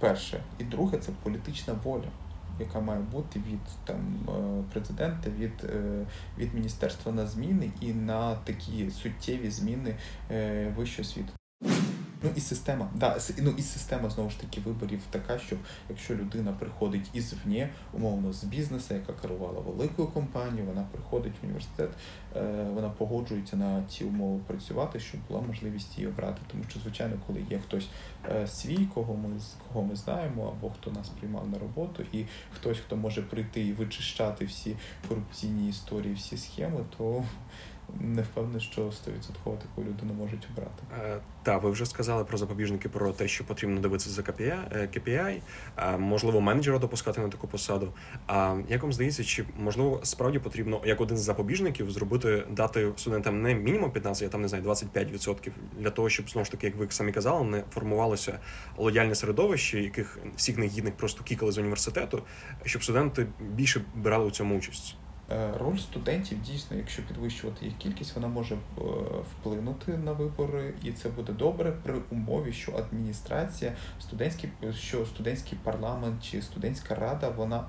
Перше. 0.00 0.40
І 0.58 0.64
друге 0.64 0.98
це 0.98 1.12
політична 1.22 1.74
воля. 1.84 2.08
Яка 2.60 2.80
має 2.80 3.00
бути 3.00 3.38
від 3.38 3.60
там 3.84 3.98
президента, 4.72 5.30
від 5.30 5.70
від 6.38 6.54
міністерства 6.54 7.12
на 7.12 7.26
зміни 7.26 7.70
і 7.80 7.92
на 7.92 8.34
такі 8.34 8.90
суттєві 8.90 9.50
зміни 9.50 9.96
вищого 10.76 11.08
світу. 11.08 11.32
Ну 12.26 12.32
і 12.36 12.40
система, 12.40 12.88
да, 12.94 13.18
ну 13.38 13.54
і 13.58 13.62
система 13.62 14.10
знову 14.10 14.30
ж 14.30 14.40
таки 14.40 14.60
виборів 14.60 15.00
така, 15.10 15.38
що 15.38 15.56
якщо 15.88 16.14
людина 16.14 16.52
приходить 16.52 17.10
ізвні, 17.12 17.68
умовно 17.92 18.32
з 18.32 18.44
бізнесу, 18.44 18.94
яка 18.94 19.12
керувала 19.12 19.60
великою 19.60 20.08
компанією, 20.08 20.68
вона 20.68 20.86
приходить 20.92 21.32
в 21.42 21.44
університет, 21.44 21.90
е, 22.36 22.66
вона 22.74 22.88
погоджується 22.88 23.56
на 23.56 23.82
ті 23.82 24.04
умови 24.04 24.40
працювати, 24.46 25.00
щоб 25.00 25.20
була 25.28 25.40
можливість 25.40 25.98
її 25.98 26.08
обрати. 26.08 26.42
Тому 26.50 26.64
що, 26.68 26.80
звичайно, 26.80 27.16
коли 27.26 27.44
є 27.50 27.58
хтось 27.58 27.88
е, 28.30 28.46
свій, 28.46 28.88
кого 28.94 29.14
ми 29.14 29.28
кого 29.68 29.84
ми 29.86 29.96
знаємо, 29.96 30.54
або 30.56 30.70
хто 30.70 30.90
нас 30.90 31.08
приймав 31.08 31.48
на 31.48 31.58
роботу, 31.58 32.02
і 32.12 32.24
хтось, 32.54 32.78
хто 32.78 32.96
може 32.96 33.22
прийти 33.22 33.60
і 33.60 33.72
вичищати 33.72 34.44
всі 34.44 34.76
корупційні 35.08 35.68
історії, 35.68 36.14
всі 36.14 36.36
схеми, 36.36 36.84
то 36.98 37.24
не 38.00 38.22
впевнений, 38.22 38.60
що 38.60 38.82
100% 38.82 38.92
таку 39.42 39.80
людину 39.80 40.14
можуть 40.14 40.48
обрати. 40.52 40.82
Е, 41.02 41.18
так, 41.42 41.62
ви 41.62 41.70
вже 41.70 41.86
сказали 41.86 42.24
про 42.24 42.38
запобіжники, 42.38 42.88
про 42.88 43.12
те, 43.12 43.28
що 43.28 43.44
потрібно 43.44 43.80
дивитися 43.80 44.10
за 44.10 44.22
KPI, 44.22 44.98
KPI 44.98 45.40
е, 45.76 45.96
можливо, 45.98 46.40
менеджера 46.40 46.78
допускати 46.78 47.20
на 47.20 47.28
таку 47.28 47.48
посаду. 47.48 47.92
А 48.26 48.56
як 48.68 48.82
вам 48.82 48.92
здається, 48.92 49.24
чи 49.24 49.44
можливо 49.58 50.00
справді 50.02 50.38
потрібно 50.38 50.80
як 50.84 51.00
один 51.00 51.16
з 51.18 51.20
запобіжників 51.20 51.90
зробити 51.90 52.44
дати 52.50 52.92
студентам 52.96 53.42
не 53.42 53.54
мінімум 53.54 53.90
15, 53.90 54.28
а 54.28 54.30
там 54.30 54.42
не 54.42 54.48
знаю, 54.48 54.64
25% 54.64 55.50
для 55.78 55.90
того, 55.90 56.08
щоб 56.08 56.30
знову 56.30 56.44
ж 56.44 56.50
таки, 56.50 56.66
як 56.66 56.76
ви 56.76 56.86
самі 56.90 57.12
казали, 57.12 57.44
не 57.44 57.64
формувалося 57.70 58.38
лояльне 58.76 59.14
середовище, 59.14 59.80
яких 59.80 60.18
всіх 60.36 60.58
негідних 60.58 60.96
просто 60.96 61.24
кікали 61.24 61.52
з 61.52 61.58
університету, 61.58 62.22
щоб 62.64 62.84
студенти 62.84 63.26
більше 63.40 63.84
брали 63.94 64.26
у 64.26 64.30
цьому 64.30 64.58
участь. 64.58 64.96
Е, 65.32 65.52
роль 65.58 65.76
студентів 65.76 66.42
дійсно, 66.42 66.76
якщо 66.76 67.02
підвищувати 67.02 67.64
їх 67.64 67.76
кількість, 67.76 68.14
вона 68.14 68.28
може 68.28 68.54
е, 68.54 68.80
вплинути 69.30 69.98
на 69.98 70.12
вибори, 70.12 70.74
і 70.82 70.92
це 70.92 71.08
буде 71.08 71.32
добре 71.32 71.72
при 71.82 71.94
умові, 72.10 72.52
що 72.52 72.76
адміністрація, 72.76 73.72
студентський 74.00 74.50
що 74.74 75.06
студентський 75.06 75.58
парламент 75.62 76.22
чи 76.22 76.42
студентська 76.42 76.94
рада, 76.94 77.28
вона 77.28 77.64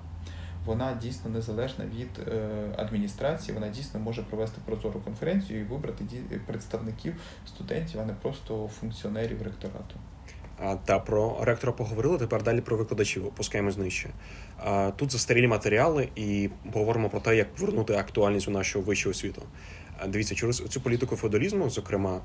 вона 0.66 0.94
дійсно 1.02 1.30
незалежна 1.30 1.86
від 1.86 2.28
е, 2.28 2.50
адміністрації. 2.78 3.56
Вона 3.56 3.68
дійсно 3.70 4.00
може 4.00 4.24
провести 4.24 4.62
прозору 4.66 5.00
конференцію 5.00 5.60
і 5.60 5.64
вибрати 5.64 6.06
представників 6.48 7.22
студентів, 7.48 8.00
а 8.00 8.06
не 8.06 8.14
просто 8.14 8.68
функціонерів 8.68 9.42
ректорату. 9.42 9.96
Та 10.86 11.00
про 11.00 11.38
ректора 11.42 11.74
поговорили. 11.74 12.18
Тепер 12.18 12.44
далі 12.44 12.62
про 12.62 12.78
викладачів 12.78 13.26
опускаємось 13.26 13.78
нижче. 13.78 14.10
Тут 14.96 15.12
застарілі 15.12 15.48
матеріали, 15.48 16.10
і 16.16 16.50
поговоримо 16.72 17.10
про 17.10 17.20
те, 17.20 17.36
як 17.36 17.56
повернути 17.56 17.94
актуальність 17.94 18.48
у 18.48 18.52
нашого 18.52 18.86
вищого 18.86 19.12
освіту. 19.12 19.42
Дивіться, 20.08 20.36
через 20.36 20.58
цю 20.58 20.82
політику 20.82 21.16
феодалізму, 21.16 21.70
зокрема, 21.70 22.22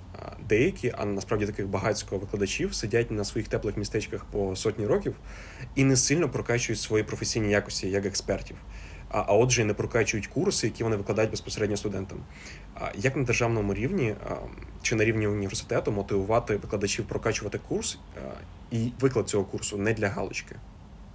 деякі, 0.49 0.93
а 0.99 1.05
насправді 1.05 1.47
таких 1.47 1.67
багатського 1.67 2.21
викладачів 2.21 2.75
сидять 2.75 3.11
на 3.11 3.25
своїх 3.25 3.49
теплих 3.49 3.77
містечках 3.77 4.25
по 4.25 4.57
сотні 4.57 4.87
років 4.87 5.15
і 5.75 5.85
не 5.85 5.97
сильно 5.97 6.29
прокачують 6.29 6.81
свої 6.81 7.05
професійні 7.05 7.51
якості 7.51 7.91
як 7.91 8.07
експертів 8.07 8.57
а 9.13 9.25
а 9.27 9.33
отже, 9.33 9.65
не 9.65 9.75
прокачують 9.75 10.27
курси, 10.27 10.67
які 10.67 10.85
вони 10.85 10.97
викладають 10.97 11.31
безпосередньо 11.31 11.77
студентам. 11.77 12.19
А 12.75 12.91
як 12.95 13.17
на 13.17 13.23
державному 13.23 13.75
рівні 13.75 14.15
чи 14.83 14.97
на 14.97 15.05
рівні 15.05 15.27
університету 15.27 15.93
мотивувати 15.93 16.57
викладачів 16.57 17.05
прокачувати 17.05 17.61
курс 17.69 17.99
і 18.71 18.93
виклад 19.01 19.29
цього 19.29 19.45
курсу 19.45 19.77
не 19.77 19.93
для 19.93 20.09
галочки? 20.09 20.57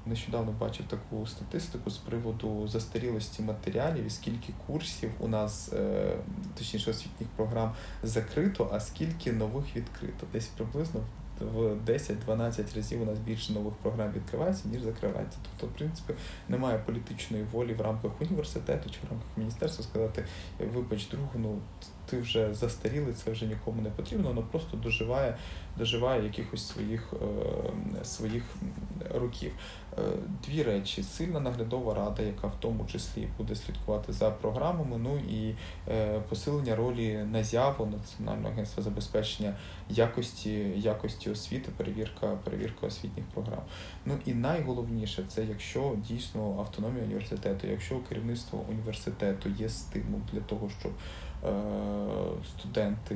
Нещодавно 0.06 0.52
бачив 0.52 0.86
таку 0.88 1.28
статистику 1.28 1.90
з 1.90 1.98
приводу 1.98 2.68
застарілості 2.68 3.42
матеріалів 3.42 4.06
і 4.06 4.10
скільки 4.10 4.54
курсів 4.68 5.12
у 5.20 5.28
нас, 5.28 5.74
е, 5.74 6.14
точніше 6.58 6.92
освітніх 6.92 7.30
програм, 7.36 7.74
закрито, 8.04 8.70
а 8.74 8.80
скільки 8.80 9.32
нових 9.32 9.76
відкрито. 9.76 10.28
Десь 10.34 10.46
приблизно 10.46 11.02
в 11.40 11.76
10-12 11.86 12.76
разів 12.76 13.02
у 13.02 13.06
нас 13.06 13.20
більше 13.20 13.54
нових 13.54 13.74
програм 13.74 14.12
відкривається, 14.16 14.68
ніж 14.68 14.82
закривається. 14.82 15.38
Тобто, 15.44 15.76
в 15.76 15.78
принципі, 15.78 16.14
немає 16.50 16.80
політичної 16.86 17.44
волі 17.44 17.74
в 17.74 17.82
рамках 17.82 18.12
університету 18.22 18.90
чи 18.90 18.98
в 19.08 19.10
рамках 19.10 19.28
міністерства 19.38 19.86
сказати, 19.86 20.26
вибач, 20.74 21.08
другу, 21.08 21.32
ну 21.36 21.60
ти 22.10 22.20
вже 22.20 22.54
застарілий, 22.54 23.14
це 23.14 23.32
вже 23.32 23.46
нікому 23.46 23.82
не 23.82 23.90
потрібно, 23.90 24.28
воно 24.28 24.44
просто 24.44 24.78
доживає 24.78 25.38
доживає 25.78 26.24
якихось 26.24 26.68
своїх 26.68 27.14
е, 27.14 28.06
своїх 28.06 28.44
років. 29.14 29.52
Е, 29.98 30.02
дві 30.48 30.64
речі: 30.64 31.04
сильна 31.04 31.40
наглядова 31.40 31.94
рада, 31.94 32.24
яка 32.24 32.48
в 32.48 32.60
тому 32.60 32.86
числі 32.86 33.28
буде 33.38 33.56
слідкувати 33.56 34.14
за 34.14 34.32
програмами. 34.32 34.98
Ну 34.98 35.18
і 35.18 35.56
е, 35.88 36.20
посилення 36.30 36.76
ролі 36.76 37.18
НАЗЯВО, 37.32 37.86
Національного 37.86 38.50
агентства 38.54 38.84
забезпечення 38.84 39.54
якості 39.90 40.52
якості 40.76 41.30
освіти, 41.30 41.72
перевірка 41.78 42.28
перевірка 42.44 42.88
освітніх 42.88 43.26
програм. 43.26 43.62
Ну 44.06 44.14
і 44.26 44.34
найголовніше 44.34 45.24
це 45.28 45.46
якщо 45.46 45.96
дійсно 46.08 46.56
автономія 46.60 47.04
університету, 47.04 47.68
якщо 47.68 48.00
керівництво 48.10 48.66
університету 48.70 49.50
є 49.50 49.70
стимул 49.70 50.22
для 50.32 50.42
того, 50.42 50.70
щоб 50.80 50.92
Е, 51.46 51.50
студенти 52.48 53.16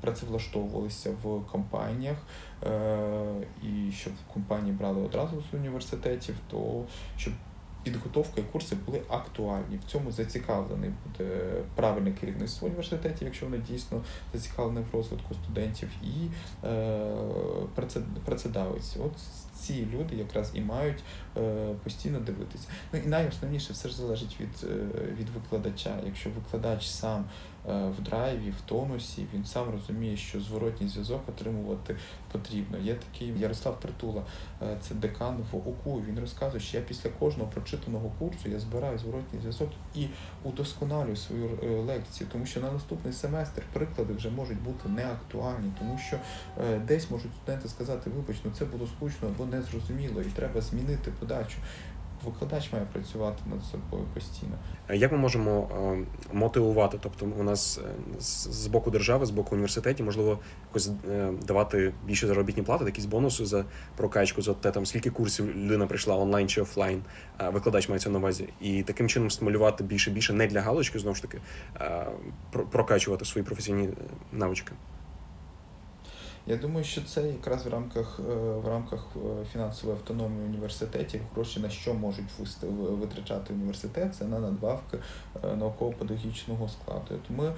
працевлаштовувалися 0.00 1.10
в 1.22 1.40
компаніях, 1.52 2.16
е, 2.62 3.46
і 3.62 3.92
щоб 3.92 4.12
компанії 4.34 4.72
брали 4.72 5.02
одразу 5.02 5.42
з 5.50 5.54
університетів, 5.54 6.34
то 6.50 6.84
щоб 7.16 7.34
підготовка 7.82 8.40
і 8.40 8.44
курси 8.44 8.76
були 8.86 9.02
актуальні. 9.08 9.76
В 9.76 9.90
цьому 9.90 10.12
зацікавлений 10.12 10.90
буде 11.06 11.52
правильне 11.74 12.12
керівництво 12.12 12.66
університетів, 12.66 13.22
якщо 13.22 13.46
вони 13.46 13.58
дійсно 13.58 14.02
зацікавлені 14.32 14.86
в 14.92 14.94
розвитку 14.94 15.34
студентів, 15.34 15.88
і 16.02 16.28
е, 16.66 17.16
працедавець. 18.24 18.96
От 19.04 19.12
ці 19.54 19.86
люди 19.86 20.16
якраз 20.16 20.50
і 20.54 20.60
мають 20.60 21.02
е, 21.36 21.74
постійно 21.84 22.20
дивитися. 22.20 22.68
Ну 22.92 23.00
і 23.04 23.08
найосновніше 23.08 23.72
все 23.72 23.88
ж 23.88 23.96
залежить 23.96 24.36
від, 24.40 24.70
від 25.18 25.28
викладача. 25.28 25.98
Якщо 26.06 26.30
викладач 26.30 26.86
сам 26.86 27.24
в 27.68 28.02
драйві, 28.02 28.50
в 28.50 28.60
тонусі. 28.60 29.26
Він 29.34 29.44
сам 29.44 29.70
розуміє, 29.70 30.16
що 30.16 30.40
зворотній 30.40 30.88
зв'язок 30.88 31.28
отримувати 31.28 31.96
потрібно. 32.32 32.78
Є 32.78 32.94
такий 32.94 33.38
Ярослав 33.38 33.80
Притула, 33.80 34.22
е, 34.62 34.76
це 34.80 34.94
декан 34.94 35.36
в 35.52 35.56
УКУ. 35.56 36.02
Він 36.08 36.20
розказує, 36.20 36.60
що 36.60 36.76
я 36.76 36.82
після 36.82 37.10
кожного 37.10 37.50
прочитаного 37.50 38.12
курсу 38.18 38.48
я 38.48 38.60
збираю 38.60 38.98
зворотній 38.98 39.40
зв'язок 39.40 39.70
і 39.94 40.06
удосконалюю 40.44 41.16
свою 41.16 41.50
е, 41.62 41.66
лекцію, 41.66 42.28
тому 42.32 42.46
що 42.46 42.60
на 42.60 42.72
наступний 42.72 43.12
семестр 43.12 43.62
приклади 43.72 44.14
вже 44.14 44.30
можуть 44.30 44.62
бути 44.62 44.88
неактуальні, 44.88 45.72
тому 45.78 45.98
що 45.98 46.16
десь 46.86 47.10
можуть 47.10 47.32
студенти 47.42 47.68
сказати, 47.68 48.10
вибач, 48.10 48.36
ну 48.44 48.50
це 48.58 48.64
було 48.64 48.86
скучно 48.86 49.28
або 49.28 49.46
незрозуміло, 49.46 50.22
і 50.22 50.24
треба 50.24 50.60
змінити 50.60 51.10
подачу 51.10 51.56
викладач 52.24 52.72
має 52.72 52.84
працювати 52.92 53.42
над 53.50 53.64
собою 53.64 54.04
постійно. 54.14 54.52
Як 54.90 55.12
ми 55.12 55.18
можемо 55.18 55.68
е, 55.92 56.04
мотивувати? 56.32 56.98
Тобто, 57.00 57.26
у 57.26 57.42
нас 57.42 57.80
е, 57.84 58.20
з 58.20 58.66
боку 58.66 58.90
держави, 58.90 59.26
з 59.26 59.30
боку 59.30 59.54
університетів, 59.54 60.06
можливо, 60.06 60.38
якось 60.68 60.90
е, 61.10 61.32
давати 61.46 61.92
більше 62.06 62.26
заробітні 62.26 62.62
плати, 62.62 62.84
якісь 62.84 63.04
бонуси 63.04 63.46
за 63.46 63.64
прокачку, 63.96 64.42
за 64.42 64.54
те, 64.54 64.70
там 64.70 64.86
скільки 64.86 65.10
курсів 65.10 65.56
людина 65.56 65.86
прийшла 65.86 66.16
онлайн 66.16 66.48
чи 66.48 66.62
офлайн, 66.62 67.02
викладач 67.52 67.88
мається 67.88 68.10
на 68.10 68.18
увазі, 68.18 68.48
і 68.60 68.82
таким 68.82 69.08
чином 69.08 69.30
стимулювати 69.30 69.84
більше 69.84 70.10
більше 70.10 70.32
не 70.32 70.46
для 70.46 70.60
галочки, 70.60 70.98
знову 70.98 71.14
ж 71.14 71.22
таки, 71.22 71.38
прокачувати 72.70 73.24
свої 73.24 73.44
професійні 73.44 73.88
навички. 74.32 74.72
Я 76.46 76.56
думаю, 76.56 76.84
що 76.84 77.02
це 77.02 77.28
якраз 77.28 77.66
в 77.66 77.68
рамках 77.68 78.20
е, 78.30 78.34
в 78.34 78.68
рамках 78.68 79.06
е, 79.16 79.44
фінансової 79.52 79.98
автономії 79.98 80.46
університетів 80.46 81.20
гроші 81.34 81.60
на 81.60 81.70
що 81.70 81.94
можуть 81.94 82.24
витрачати 82.70 83.54
університет, 83.54 84.14
це 84.14 84.24
на 84.24 84.38
надбавки 84.38 84.98
е, 85.44 85.56
науково-педагогічного 85.56 86.68
складу. 86.68 87.20
Тому 87.28 87.52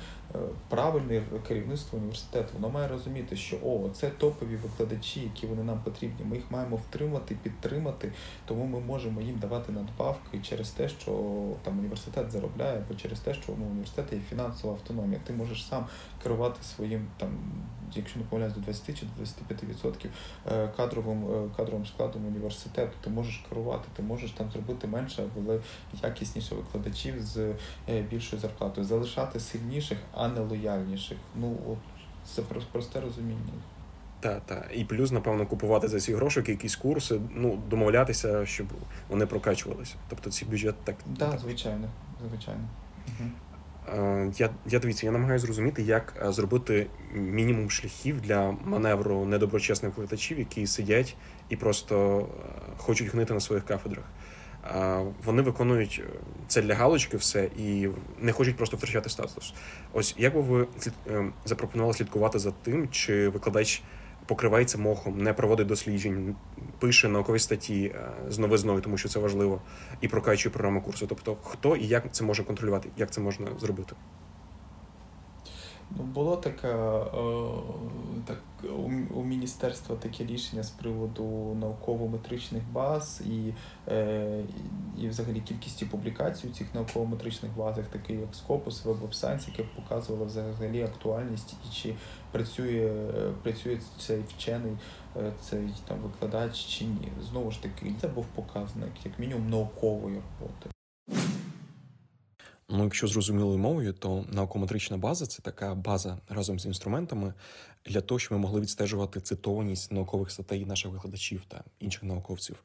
правильне 0.68 1.22
керівництво 1.48 1.98
університету 1.98 2.48
воно 2.54 2.68
має 2.68 2.88
розуміти, 2.88 3.36
що 3.36 3.56
о, 3.64 3.88
це 3.92 4.10
топові 4.10 4.56
викладачі, 4.56 5.20
які 5.20 5.46
вони 5.46 5.62
нам 5.62 5.80
потрібні. 5.84 6.24
Ми 6.24 6.36
їх 6.36 6.50
маємо 6.50 6.76
втримати, 6.76 7.34
підтримати, 7.34 8.12
тому 8.44 8.64
ми 8.64 8.80
можемо 8.80 9.20
їм 9.20 9.38
давати 9.38 9.72
надбавки 9.72 10.38
через 10.42 10.70
те, 10.70 10.88
що 10.88 11.10
там 11.62 11.78
університет 11.78 12.30
заробляє, 12.30 12.78
або 12.78 12.94
через 12.94 13.20
те, 13.20 13.34
що 13.34 13.52
ну, 13.58 13.64
університет 13.64 14.12
є 14.12 14.18
фінансова 14.30 14.72
автономія. 14.72 15.20
Ти 15.26 15.32
можеш 15.32 15.66
сам 15.66 15.86
керувати 16.22 16.62
своїм 16.62 17.06
там 17.16 17.30
якщо 17.96 18.18
не 18.18 18.24
помиляюсь, 18.24 18.54
до 18.54 18.60
20 18.60 18.98
чи 19.00 19.06
до 19.06 19.22
25% 19.54 20.06
е, 20.52 20.68
кадровим 20.76 21.24
е, 21.24 21.48
кадровим 21.56 21.86
складом 21.86 22.26
університету. 22.26 22.92
Ти 23.00 23.10
можеш 23.10 23.44
керувати, 23.48 23.88
ти 23.96 24.02
можеш 24.02 24.30
там 24.30 24.50
зробити 24.50 24.86
менше, 24.86 25.28
але 25.36 25.60
якісніше 26.02 26.54
викладачів 26.54 27.22
з 27.22 27.54
е, 27.88 28.02
більшою 28.02 28.42
зарплатою, 28.42 28.86
залишати 28.86 29.40
сильніших, 29.40 29.98
а 30.14 30.28
не 30.28 30.40
лояльніших. 30.40 31.18
Ну 31.36 31.76
це 32.34 32.42
просте 32.72 33.00
розуміння. 33.00 33.52
Так, 34.20 34.42
так. 34.46 34.70
І 34.74 34.84
плюс, 34.84 35.12
напевно, 35.12 35.46
купувати 35.46 35.88
за 35.88 36.00
ці 36.00 36.14
гроші 36.14 36.44
якісь 36.46 36.76
курси, 36.76 37.20
ну, 37.34 37.62
домовлятися, 37.70 38.46
щоб 38.46 38.66
вони 39.08 39.26
прокачувалися. 39.26 39.94
Тобто 40.08 40.30
цей 40.30 40.48
бюджет 40.48 40.74
так. 40.84 40.96
Да, 41.06 41.30
так, 41.30 41.40
звичайно, 41.40 41.88
звичайно. 42.28 42.68
Угу. 43.08 43.30
Я 44.36 44.50
я 44.66 44.78
дивіться, 44.78 45.06
я 45.06 45.12
намагаюся 45.12 45.46
зрозуміти, 45.46 45.82
як 45.82 46.14
е, 46.26 46.32
зробити 46.32 46.86
мінімум 47.14 47.70
шляхів 47.70 48.20
для 48.20 48.56
маневру 48.64 49.24
недоброчесних 49.24 49.90
викладачів, 49.90 50.38
які 50.38 50.66
сидять 50.66 51.16
і 51.48 51.56
просто 51.56 52.18
е, 52.18 52.50
хочуть 52.76 53.12
гнити 53.12 53.34
на 53.34 53.40
своїх 53.40 53.64
кафедрах. 53.64 54.04
Вони 55.24 55.42
виконують 55.42 56.02
це 56.48 56.62
для 56.62 56.74
галочки, 56.74 57.16
все 57.16 57.44
і 57.44 57.88
не 58.20 58.32
хочуть 58.32 58.56
просто 58.56 58.76
втрачати 58.76 59.08
статус. 59.10 59.54
Ось 59.92 60.14
як 60.18 60.34
би 60.34 60.40
ви 60.40 60.66
запропонували 61.44 61.94
слідкувати 61.94 62.38
за 62.38 62.50
тим, 62.50 62.88
чи 62.88 63.28
викладач 63.28 63.82
покривається 64.26 64.78
мохом, 64.78 65.19
не 65.19 65.33
проводить 65.33 65.66
досліджень, 65.66 66.37
пише 66.78 67.09
наукові 67.09 67.38
статті 67.38 67.85
е, 67.85 68.11
з 68.28 68.38
новизною, 68.38 68.81
тому 68.81 68.99
що 68.99 69.09
це 69.09 69.19
важливо, 69.19 69.61
і 70.00 70.09
прокачує 70.09 70.52
програму 70.52 70.83
курсу. 70.83 71.07
Тобто, 71.07 71.37
хто 71.43 71.76
і 71.76 71.87
як 71.87 72.14
це 72.14 72.25
може 72.25 72.45
контролювати, 72.45 72.88
як 72.97 73.11
це 73.11 73.21
можна 73.21 73.47
зробити? 73.61 73.97
Ну, 75.90 76.04
було 76.04 76.37
таке 76.37 76.69
так 78.26 78.38
у, 78.62 79.19
у 79.21 79.25
міністерства 79.25 79.97
таке 79.97 80.25
рішення 80.25 80.62
з 80.62 80.71
приводу 80.71 81.57
науково-метричних 81.61 82.62
баз 82.73 83.23
і, 83.26 83.52
е, 83.88 84.45
і 84.99 85.09
взагалі 85.09 85.40
кількості 85.40 85.85
публікацій 85.85 86.49
у 86.49 86.50
цих 86.50 86.75
науково-метричних 86.75 87.57
базах, 87.57 87.87
такі 87.87 88.12
як 88.12 88.31
Scopus, 88.31 88.85
Web 88.85 89.00
of 89.00 89.12
Science, 89.12 89.49
яке 89.49 89.62
показувало 89.76 90.25
взагалі 90.25 90.83
актуальність 90.83 91.54
і 91.69 91.75
чи 91.75 91.95
працює 92.34 92.90
працює 93.42 93.78
цей 93.98 94.20
вчений, 94.28 94.72
е, 95.16 95.32
цей 95.42 95.68
там 95.88 95.98
викладач 95.98 96.66
чи 96.66 96.84
ні. 96.84 97.08
Знову 97.30 97.50
ж 97.50 97.62
таки, 97.62 97.94
це 98.00 98.08
був 98.08 98.26
показник, 98.26 98.92
як 99.04 99.18
мінімум, 99.18 99.50
наукової 99.50 100.16
роботи. 100.40 100.70
Ну, 102.68 102.84
якщо 102.84 103.06
зрозумілою 103.06 103.58
мовою, 103.58 103.92
то 103.92 104.24
наукометрична 104.32 104.96
база 104.96 105.26
це 105.26 105.42
така 105.42 105.74
база 105.74 106.18
разом 106.28 106.60
з 106.60 106.66
інструментами 106.66 107.34
для 107.86 108.00
того, 108.00 108.18
щоб 108.18 108.32
ми 108.32 108.38
могли 108.38 108.60
відстежувати 108.60 109.20
цитованість 109.20 109.92
наукових 109.92 110.30
статей 110.30 110.66
наших 110.66 110.92
викладачів 110.92 111.44
та 111.48 111.64
інших 111.80 112.02
науковців. 112.02 112.64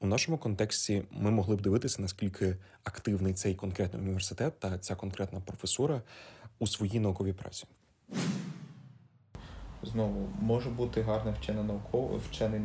У 0.00 0.06
нашому 0.06 0.38
контексті 0.38 1.02
ми 1.10 1.30
могли 1.30 1.56
б 1.56 1.60
дивитися, 1.60 2.02
наскільки 2.02 2.56
активний 2.84 3.34
цей 3.34 3.54
конкретний 3.54 4.02
університет 4.02 4.60
та 4.60 4.78
ця 4.78 4.94
конкретна 4.94 5.40
професура 5.40 6.02
у 6.58 6.66
своїй 6.66 7.00
науковій 7.00 7.32
праці. 7.32 7.64
Знову 9.92 10.28
може 10.40 10.70
бути 10.70 11.02
гарно 11.02 11.34
вчена 11.40 11.62
науков, 11.62 12.20
вчений 12.30 12.60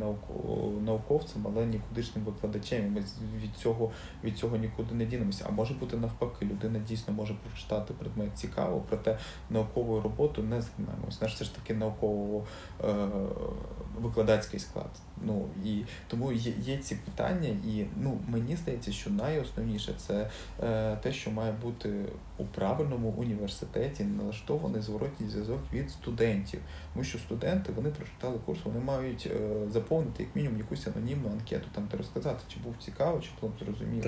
науковцем, 0.81 1.47
але 1.47 1.65
нікудишнім 1.65 2.25
викладачем. 2.25 2.93
Ми 2.93 3.03
від 3.43 3.55
цього 3.55 3.91
від 4.23 4.37
цього 4.37 4.57
нікуди 4.57 4.95
не 4.95 5.05
дінемося. 5.05 5.45
А 5.49 5.51
може 5.51 5.73
бути 5.73 5.97
навпаки, 5.97 6.45
людина 6.45 6.79
дійсно 6.79 7.13
може 7.13 7.33
прочитати 7.33 7.93
предмет 7.93 8.29
цікаво, 8.35 8.83
проте 8.89 9.19
науковою 9.49 10.01
роботою 10.01 10.47
не 10.47 10.61
займаємось. 10.61 11.21
Наш 11.21 11.33
все 11.33 11.45
ж 11.45 11.55
таки 11.55 11.73
науково-викладацький 11.73 14.57
е, 14.57 14.59
склад. 14.59 14.89
Ну 15.25 15.47
і 15.65 15.83
тому 16.07 16.31
є, 16.31 16.53
є 16.61 16.77
ці 16.77 16.95
питання, 16.95 17.49
і 17.49 17.85
ну 17.97 18.19
мені 18.27 18.55
здається, 18.55 18.91
що 18.91 19.09
найосновніше 19.09 19.93
це 19.97 20.29
е, 20.63 20.95
те, 20.95 21.13
що 21.13 21.31
має 21.31 21.51
бути 21.51 22.05
у 22.37 22.45
правильному 22.45 23.09
університеті 23.09 24.03
налаштований 24.03 24.81
зворотній 24.81 25.29
зв'язок 25.29 25.59
від 25.73 25.91
студентів. 25.91 26.59
Тому 26.93 27.03
що 27.03 27.17
студенти 27.17 27.73
вони 27.75 27.89
прочитали 27.89 28.37
курс, 28.45 28.59
вони 28.63 28.79
мають 28.79 29.29
е, 29.31 29.69
заповнити 29.69 30.23
як 30.23 30.35
мінімум 30.35 30.57
якусь 30.57 30.87
анонімну 30.87 31.29
анкету, 31.29 31.67
там 31.75 31.87
де 31.91 31.97
розказати, 31.97 32.43
чи 32.47 32.59
був 32.59 32.75
цікаво, 32.79 33.19
чи 33.19 33.29
було 33.41 33.53
зрозуміло. 33.59 34.01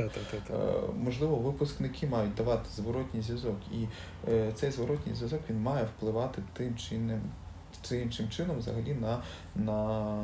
Е, 0.50 0.74
можливо, 0.98 1.36
випускники 1.36 2.08
мають 2.08 2.34
давати 2.36 2.70
зворотній 2.76 3.22
зв'язок, 3.22 3.58
і 3.72 3.88
е, 4.32 4.52
цей 4.56 4.72
зворотній 4.72 5.16
зв'язок 5.16 5.42
він 5.50 5.62
має 5.62 5.86
впливати 5.86 6.42
тим 6.54 6.78
чи 6.78 6.96
іншим 6.96 7.22
чи 7.90 7.98
іншим 7.98 8.30
чином 8.30 8.58
взагалі 8.58 8.94
на 9.02 9.24
на, 9.56 10.16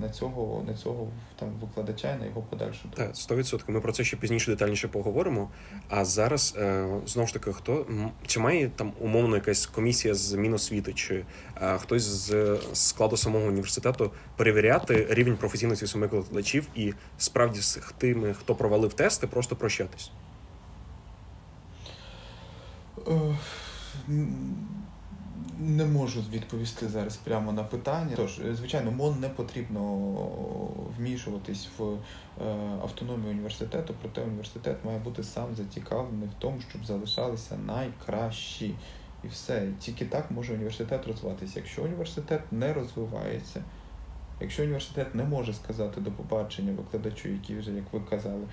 на 0.00 0.08
цього 0.08 0.64
на 0.66 0.74
цього 0.74 1.08
там 1.36 1.48
викладача 1.60 2.14
і 2.14 2.18
на 2.18 2.26
його 2.26 2.42
подальшу 2.42 2.88
Так, 2.94 3.14
100%. 3.14 3.70
Ми 3.70 3.80
про 3.80 3.92
це 3.92 4.04
ще 4.04 4.16
пізніше 4.16 4.50
детальніше 4.50 4.88
поговоримо. 4.88 5.50
А 5.88 6.04
зараз 6.04 6.54
е, 6.58 6.88
знову 7.06 7.26
ж 7.26 7.32
таки, 7.34 7.52
хто 7.52 7.86
чи 8.26 8.40
має 8.40 8.68
там 8.68 8.92
умовно 9.00 9.36
якась 9.36 9.66
комісія 9.66 10.14
з 10.14 10.34
Міносвіти, 10.34 10.92
чи 10.92 11.24
е, 11.62 11.78
хтось 11.78 12.02
з 12.02 12.58
складу 12.72 13.16
самого 13.16 13.46
університету 13.46 14.10
перевіряти 14.36 15.06
рівень 15.10 15.36
професійності 15.36 15.86
самих 15.86 16.12
викладачів 16.12 16.66
і 16.74 16.94
справді 17.18 17.60
з 17.60 17.78
тими, 17.98 18.34
хто 18.34 18.54
провалив 18.54 18.92
тести, 18.92 19.26
просто 19.26 19.56
прощатись? 19.56 20.10
Не 25.60 25.84
можу 25.84 26.20
відповісти 26.32 26.88
зараз 26.88 27.16
прямо 27.16 27.52
на 27.52 27.64
питання. 27.64 28.12
Тож, 28.16 28.40
звичайно, 28.52 28.90
МОН 28.90 29.20
не 29.20 29.28
потрібно 29.28 29.80
вмішуватись 30.98 31.68
в 31.78 31.84
е, 31.84 31.96
автономію 32.82 33.30
університету, 33.30 33.94
проте 34.00 34.22
університет 34.22 34.76
має 34.84 34.98
бути 34.98 35.22
сам 35.22 35.54
зацікавлений 35.54 36.28
в 36.28 36.40
тому, 36.40 36.60
щоб 36.70 36.86
залишалися 36.86 37.56
найкращі. 37.56 38.74
І 39.24 39.28
все. 39.28 39.68
Тільки 39.80 40.04
так 40.04 40.30
може 40.30 40.54
університет 40.54 41.06
розвиватися. 41.06 41.52
Якщо 41.56 41.82
університет 41.82 42.40
не 42.52 42.72
розвивається, 42.72 43.62
Якщо 44.40 44.62
університет 44.62 45.14
не 45.14 45.24
може 45.24 45.52
сказати 45.52 46.00
до 46.00 46.10
побачення 46.10 46.72
викладачу, 46.72 47.28
який 47.28 47.58
вже, 47.58 47.70
як 47.70 47.84
ви 47.92 48.00
казали, 48.10 48.42
е, 48.42 48.46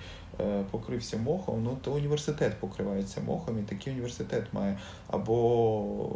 покрився 0.70 1.16
мохом, 1.16 1.62
ну 1.64 1.78
то 1.82 1.92
університет 1.92 2.60
покривається 2.60 3.20
мохом, 3.20 3.58
і 3.58 3.62
такий 3.62 3.92
університет 3.92 4.44
має 4.52 4.78
або 5.06 5.36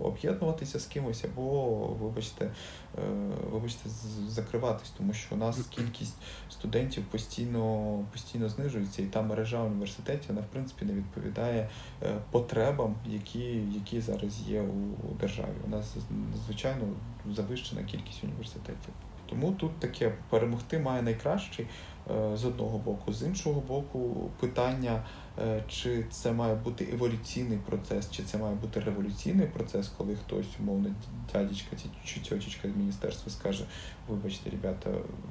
об'єднуватися 0.06 0.78
з 0.78 0.86
кимось, 0.86 1.24
або, 1.24 1.76
вибачте, 2.00 2.44
е, 2.44 3.02
вибачте, 3.52 3.90
закриватись, 4.28 4.90
тому 4.90 5.12
що 5.12 5.34
у 5.34 5.38
нас 5.38 5.58
кількість 5.70 6.16
студентів 6.50 7.04
постійно 7.04 8.04
постійно 8.12 8.48
знижується, 8.48 9.02
і 9.02 9.06
та 9.06 9.22
мережа 9.22 9.62
університетів 9.62 10.28
вона 10.28 10.40
в 10.40 10.52
принципі 10.52 10.84
не 10.84 10.92
відповідає 10.92 11.68
е, 12.02 12.16
потребам, 12.30 12.94
які 13.06 13.62
які 13.74 14.00
зараз 14.00 14.40
є 14.48 14.62
у 15.10 15.14
державі. 15.20 15.56
У 15.66 15.70
нас 15.70 15.96
звичайно 16.46 16.84
завищена 17.26 17.82
кількість 17.82 18.24
університетів. 18.24 18.94
Тому 19.30 19.52
тут 19.52 19.78
таке 19.78 20.12
перемогти 20.30 20.78
має 20.78 21.02
найкращий 21.02 21.66
е, 22.10 22.36
з 22.36 22.44
одного 22.44 22.78
боку, 22.78 23.12
з 23.12 23.22
іншого 23.22 23.60
боку, 23.60 24.30
питання, 24.40 25.04
е, 25.38 25.64
чи 25.68 26.04
це 26.10 26.32
має 26.32 26.54
бути 26.54 26.88
еволюційний 26.92 27.58
процес, 27.58 28.10
чи 28.10 28.22
це 28.22 28.38
має 28.38 28.54
бути 28.54 28.80
революційний 28.80 29.46
процес, 29.46 29.88
коли 29.98 30.16
хтось, 30.16 30.46
умовно, 30.60 30.94
дядечка 31.32 31.76
чи 32.04 32.20
тьотечка 32.20 32.68
з 32.68 32.76
міністерства 32.76 33.32
скаже: 33.32 33.64
вибачте, 34.08 34.50
ребята, 34.50 34.90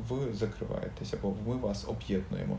ви 0.09 0.33
закриваєтесь, 0.33 1.13
або 1.13 1.35
ми 1.47 1.55
вас 1.55 1.87
об'єднуємо. 1.87 2.57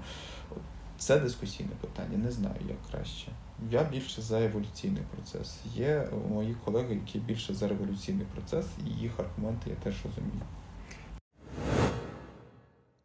Це 0.98 1.20
дискусійне 1.20 1.70
питання, 1.80 2.18
не 2.18 2.30
знаю, 2.30 2.60
як 2.68 2.78
краще. 2.90 3.28
Я 3.70 3.84
більше 3.84 4.22
за 4.22 4.44
еволюційний 4.44 5.02
процес. 5.14 5.58
Є 5.74 6.08
мої 6.30 6.56
колеги, 6.64 6.94
які 6.94 7.18
більше 7.18 7.54
за 7.54 7.68
революційний 7.68 8.26
процес, 8.34 8.66
і 8.86 9.00
їх 9.00 9.20
аргументи 9.20 9.70
я 9.70 9.76
теж 9.76 9.94
розумію. 10.04 10.42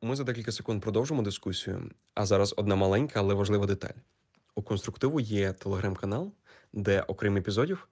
Ми 0.02 0.16
за 0.16 0.24
декілька 0.24 0.52
секунд 0.52 0.82
продовжимо 0.82 1.22
дискусію. 1.22 1.92
А 2.14 2.26
зараз 2.26 2.54
одна 2.58 2.76
маленька, 2.76 3.20
але 3.20 3.34
важлива 3.34 3.66
деталь. 3.66 3.96
У 4.56 4.62
конструктиву 4.62 5.20
є 5.20 5.54
телеграм-канал, 5.54 6.32
де, 6.74 7.02
окрім 7.02 7.38
епізодів, 7.38 7.88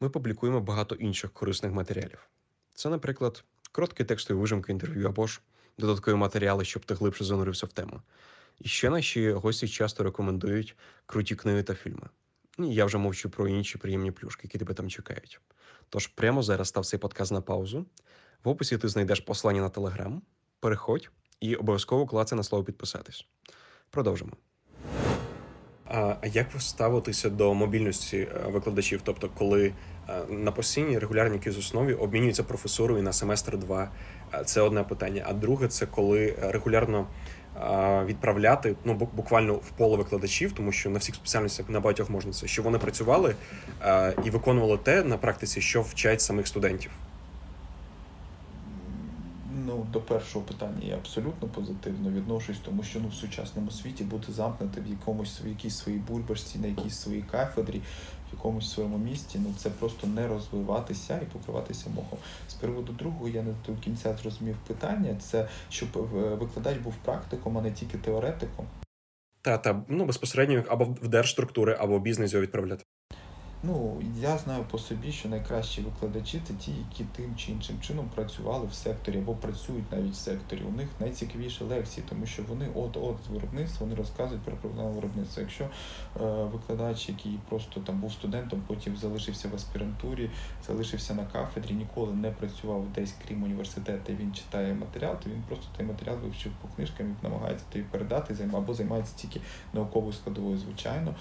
ми 0.00 0.10
публікуємо 0.10 0.60
багато 0.60 0.94
інших 0.94 1.32
корисних 1.32 1.72
матеріалів. 1.72 2.28
Це, 2.74 2.88
наприклад, 2.88 3.44
короткі 3.72 4.04
текстові 4.04 4.38
вижимки 4.38 4.72
інтерв'ю 4.72 5.08
або 5.08 5.26
ж 5.26 5.40
додаткові 5.78 6.14
матеріали, 6.14 6.64
щоб 6.64 6.84
ти 6.84 6.94
глибше 6.94 7.24
занурився 7.24 7.66
в 7.66 7.72
тему. 7.72 8.02
І 8.60 8.68
ще 8.68 8.90
наші 8.90 9.30
гості 9.30 9.68
часто 9.68 10.04
рекомендують 10.04 10.76
круті 11.06 11.36
книги 11.36 11.62
та 11.62 11.74
фільми. 11.74 12.08
І 12.58 12.74
я 12.74 12.84
вже 12.84 12.98
мовчу 12.98 13.30
про 13.30 13.48
інші 13.48 13.78
приємні 13.78 14.10
плюшки, 14.10 14.40
які 14.44 14.58
тебе 14.58 14.74
там 14.74 14.90
чекають. 14.90 15.40
Тож 15.88 16.06
прямо 16.06 16.42
зараз 16.42 16.68
став 16.68 16.86
цей 16.86 16.98
подкаст 16.98 17.32
на 17.32 17.40
паузу. 17.40 17.86
В 18.44 18.48
описі 18.48 18.78
ти 18.78 18.88
знайдеш 18.88 19.20
послання 19.20 19.60
на 19.60 19.68
телеграм. 19.68 20.22
Переходь 20.60 21.10
і 21.40 21.54
обов'язково 21.54 22.06
клацай 22.06 22.36
на 22.36 22.42
слово 22.42 22.64
підписатись. 22.64 23.26
Продовжимо. 23.90 24.32
А 25.86 26.16
як 26.32 26.54
ви 26.54 26.60
ставитеся 26.60 27.30
до 27.30 27.54
мобільності 27.54 28.18
е, 28.18 28.50
викладачів? 28.50 29.00
Тобто, 29.04 29.28
коли 29.28 29.72
на 30.28 30.52
постійній 30.52 30.98
регулярній 30.98 31.36
якійсь 31.36 31.58
основі 31.58 31.94
обмінюються 31.94 32.42
професурою 32.42 33.02
на 33.02 33.12
семестр 33.12 33.58
два. 33.58 33.90
Це 34.44 34.60
одне 34.60 34.82
питання. 34.82 35.24
А 35.26 35.32
друге, 35.32 35.68
це 35.68 35.86
коли 35.86 36.34
регулярно 36.42 37.06
відправляти 38.04 38.76
ну 38.84 38.94
буквально 38.94 39.54
в 39.54 39.70
поле 39.70 39.96
викладачів, 39.96 40.52
тому 40.52 40.72
що 40.72 40.90
на 40.90 40.98
всіх 40.98 41.14
спеціальностях 41.14 41.68
на 41.68 41.80
багатьох 41.80 42.10
можна 42.10 42.32
це, 42.32 42.46
що 42.46 42.62
вони 42.62 42.78
працювали 42.78 43.34
і 44.24 44.30
виконували 44.30 44.78
те 44.78 45.04
на 45.04 45.18
практиці, 45.18 45.60
що 45.60 45.82
вчать 45.82 46.20
самих 46.20 46.46
студентів. 46.46 46.90
Ну, 49.66 49.86
до 49.92 50.00
першого 50.00 50.44
питання 50.44 50.80
я 50.82 50.96
абсолютно 50.96 51.48
позитивно 51.48 52.10
відношусь, 52.10 52.58
тому 52.64 52.82
що 52.82 53.00
ну 53.00 53.08
в 53.08 53.14
сучасному 53.14 53.70
світі 53.70 54.04
бути 54.04 54.32
замкнутим 54.32 54.84
в 54.84 54.86
якомусь 54.86 55.40
в 55.44 55.46
якійсь 55.46 55.78
своїй 55.78 55.98
бульбашці, 55.98 56.58
на 56.58 56.66
якійсь 56.66 56.98
своїй 56.98 57.22
кафедрі, 57.22 57.78
в 58.30 58.34
якомусь 58.34 58.72
своєму 58.72 58.98
місті, 58.98 59.38
ну 59.38 59.54
це 59.56 59.70
просто 59.70 60.06
не 60.06 60.28
розвиватися 60.28 61.20
і 61.22 61.24
покриватися 61.24 61.90
мохом. 61.90 62.18
З 62.48 62.54
приводу 62.54 62.92
другого 62.92 63.28
я 63.28 63.42
не 63.42 63.54
до 63.66 63.74
кінця 63.74 64.16
зрозумів 64.16 64.56
питання. 64.66 65.16
Це 65.20 65.48
щоб 65.68 65.88
викладач 66.38 66.78
був 66.78 66.94
практиком, 67.04 67.58
а 67.58 67.62
не 67.62 67.70
тільки 67.70 67.98
теоретиком. 67.98 68.66
Та 69.42 69.58
та 69.58 69.84
ну 69.88 70.04
безпосередньо 70.04 70.64
або 70.68 70.84
в 70.84 71.08
держструктури, 71.08 71.76
або 71.80 71.98
в 71.98 72.02
бізнес 72.02 72.32
його 72.32 72.42
відправляти. 72.42 72.84
Ну, 73.66 74.02
я 74.16 74.38
знаю 74.38 74.64
по 74.70 74.78
собі, 74.78 75.12
що 75.12 75.28
найкращі 75.28 75.80
викладачі 75.80 76.40
це 76.48 76.54
ті, 76.54 76.72
які 76.88 77.04
тим 77.16 77.36
чи 77.36 77.52
іншим 77.52 77.80
чином 77.80 78.10
працювали 78.14 78.66
в 78.66 78.74
секторі 78.74 79.18
або 79.18 79.34
працюють 79.34 79.92
навіть 79.92 80.12
в 80.12 80.16
секторі. 80.16 80.62
У 80.68 80.76
них 80.76 80.88
найцікавіші 81.00 81.64
лекції, 81.64 82.06
тому 82.08 82.26
що 82.26 82.42
вони 82.42 82.68
от-от 82.74 83.16
з 83.26 83.28
виробництва 83.28 83.86
вони 83.86 83.94
розказують 83.94 84.42
про 84.42 84.56
проблему 84.56 84.90
виробництва. 84.90 85.42
Якщо 85.42 85.64
е, 85.64 85.68
викладач, 86.44 87.08
який 87.08 87.38
просто 87.48 87.80
там 87.80 88.00
був 88.00 88.12
студентом, 88.12 88.62
потім 88.66 88.96
залишився 88.96 89.48
в 89.48 89.54
аспірантурі, 89.54 90.30
залишився 90.66 91.14
на 91.14 91.24
кафедрі, 91.24 91.74
ніколи 91.74 92.14
не 92.14 92.30
працював 92.30 92.86
десь 92.94 93.14
крім 93.28 93.42
університету, 93.42 94.12
він 94.12 94.34
читає 94.34 94.74
матеріал, 94.74 95.16
то 95.24 95.30
він 95.30 95.42
просто 95.48 95.66
той 95.76 95.86
матеріал 95.86 96.16
вивчив 96.16 96.52
по 96.62 96.68
книжкам 96.68 97.06
і 97.06 97.24
намагається 97.24 97.64
тобі 97.72 97.84
передати, 97.90 98.48
або 98.52 98.74
займається 98.74 99.14
тільки 99.16 99.40
науковою 99.72 100.12
складовою, 100.12 100.58
звичайно 100.58 101.14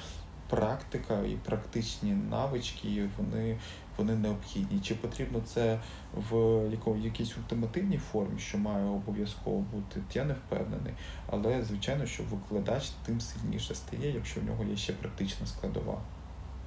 практика 0.56 1.20
і 1.28 1.38
практичні 1.46 2.12
навички, 2.12 3.10
вони 3.18 3.58
вони 3.98 4.16
необхідні. 4.16 4.80
Чи 4.80 4.96
потрібно 4.96 5.42
це 5.46 5.80
в 6.32 6.98
якійсь 6.98 7.38
ультимативній 7.38 7.98
формі, 7.98 8.40
що 8.40 8.58
має 8.58 8.86
обов'язково 8.86 9.66
бути, 9.74 10.02
я 10.14 10.26
не 10.26 10.34
впевнений. 10.34 10.94
Але, 11.30 11.64
звичайно, 11.64 12.06
що 12.06 12.24
викладач 12.24 12.90
тим 13.06 13.22
сильніше 13.22 13.76
стає, 13.76 14.12
якщо 14.12 14.42
в 14.42 14.44
нього 14.44 14.64
є 14.64 14.78
ще 14.78 14.94
практична 14.94 15.48
складова. 15.48 16.02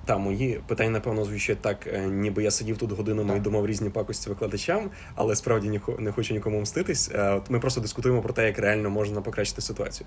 Та 0.04 0.18
мої 0.18 0.60
питання, 0.66 0.90
напевно, 0.90 1.24
звучать 1.24 1.58
так, 1.60 1.86
е, 1.86 2.06
ніби 2.06 2.42
я 2.42 2.50
сидів 2.50 2.78
тут 2.78 2.92
годинами 2.92 3.28
так. 3.28 3.38
і 3.38 3.40
думав 3.40 3.66
різні 3.66 3.90
пакості 3.90 4.28
викладачам, 4.28 4.90
але 5.14 5.36
справді 5.36 5.80
не 5.98 6.12
хочу 6.12 6.34
нікому 6.34 6.60
мститись. 6.60 7.10
Е, 7.14 7.40
ми 7.48 7.60
просто 7.60 7.80
дискутуємо 7.80 8.22
про 8.22 8.32
те, 8.32 8.46
як 8.46 8.58
реально 8.58 8.90
можна 8.90 9.20
покращити 9.20 9.62
ситуацію. 9.62 10.06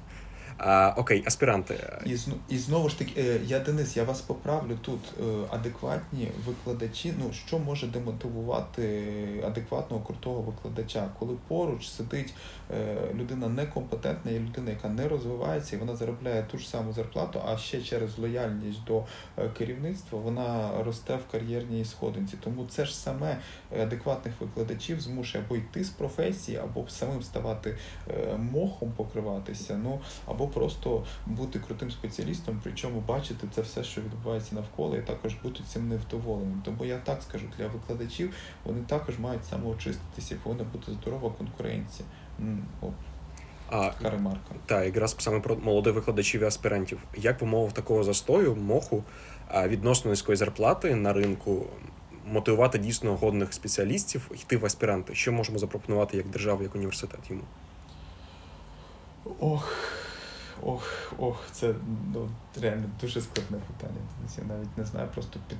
А, 0.59 0.93
Окей, 0.97 1.23
аспіранти. 1.27 1.75
І 2.05 2.17
і 2.49 2.57
знову 2.57 2.89
ж 2.89 2.99
таки, 2.99 3.21
е, 3.21 3.39
я 3.45 3.59
Денис, 3.59 3.97
я 3.97 4.03
вас 4.03 4.21
поправлю 4.21 4.77
тут. 4.81 4.99
Е, 5.19 5.47
адекватні 5.49 6.31
викладачі. 6.45 7.13
Ну 7.19 7.33
що 7.33 7.59
може 7.59 7.87
демотивувати 7.87 9.03
адекватного 9.45 10.03
крутого 10.03 10.41
викладача, 10.41 11.09
коли 11.19 11.35
поруч 11.47 11.87
сидить 11.87 12.33
е, 12.71 12.95
людина 13.15 13.47
некомпетентна, 13.47 14.31
є 14.31 14.39
людина, 14.39 14.69
яка 14.69 14.89
не 14.89 15.07
розвивається, 15.07 15.75
і 15.75 15.79
вона 15.79 15.95
заробляє 15.95 16.43
ту 16.51 16.57
ж 16.57 16.69
саму 16.69 16.93
зарплату, 16.93 17.41
а 17.45 17.57
ще 17.57 17.81
через 17.81 18.17
лояльність 18.17 18.83
до 18.83 19.03
керівництва 19.57 20.19
вона 20.19 20.71
росте 20.83 21.15
в 21.15 21.31
кар'єрній 21.31 21.85
сходинці. 21.85 22.37
Тому 22.43 22.65
це 22.69 22.85
ж 22.85 22.97
саме 22.97 23.37
адекватних 23.81 24.33
викладачів 24.39 25.01
змушує 25.01 25.43
або 25.45 25.55
йти 25.55 25.83
з 25.83 25.89
професії, 25.89 26.57
або 26.57 26.89
самим 26.89 27.23
ставати 27.23 27.77
мохом 28.37 28.91
покриватися. 28.97 29.79
Ну 29.83 29.99
або 30.25 30.47
просто 30.49 31.03
бути 31.25 31.59
крутим 31.59 31.91
спеціалістом, 31.91 32.59
причому 32.63 32.99
бачити 32.99 33.47
це 33.55 33.61
все, 33.61 33.83
що 33.83 34.01
відбувається 34.01 34.55
навколо, 34.55 34.97
і 34.97 35.01
також 35.01 35.33
бути 35.43 35.63
цим 35.67 35.89
невдоволеним. 35.89 36.61
Тому 36.65 36.85
я 36.85 36.97
так 36.97 37.23
скажу, 37.23 37.45
для 37.57 37.67
викладачів 37.67 38.33
вони 38.65 38.81
також 38.87 39.19
мають 39.19 39.45
самоочиститися, 39.45 40.35
і 40.35 40.37
повинна 40.37 40.63
бути 40.63 40.91
здорова 40.91 41.29
конкуренція. 41.29 42.07
А, 43.69 43.89
Така 43.89 44.09
ремарка. 44.09 44.55
Так, 44.65 44.85
якраз 44.85 45.15
саме 45.19 45.39
про 45.39 45.55
молодих 45.55 45.93
викладачів 45.93 46.41
і 46.41 46.45
аспірантів. 46.45 46.99
Як 47.17 47.41
в 47.41 47.43
умовах 47.43 47.73
такого 47.73 48.03
застою, 48.03 48.55
моху 48.55 49.03
відносно 49.65 50.09
низької 50.09 50.35
зарплати 50.35 50.95
на 50.95 51.13
ринку 51.13 51.65
мотивувати 52.25 52.77
дійсно 52.77 53.15
годних 53.15 53.53
спеціалістів 53.53 54.31
йти 54.33 54.57
в 54.57 54.65
аспіранти? 54.65 55.15
Що 55.15 55.31
можемо 55.31 55.59
запропонувати 55.59 56.17
як 56.17 56.27
держава, 56.27 56.63
як 56.63 56.75
університет 56.75 57.19
йому? 57.29 57.41
Ох. 59.39 59.73
Ох, 60.63 61.13
ох, 61.17 61.43
це 61.51 61.73
ну, 62.13 62.29
реально 62.61 62.85
дуже 63.01 63.21
складне 63.21 63.57
питання. 63.57 63.99
Я 64.37 64.43
навіть 64.43 64.77
не 64.77 64.85
знаю, 64.85 65.07
просто 65.13 65.39
під 65.47 65.57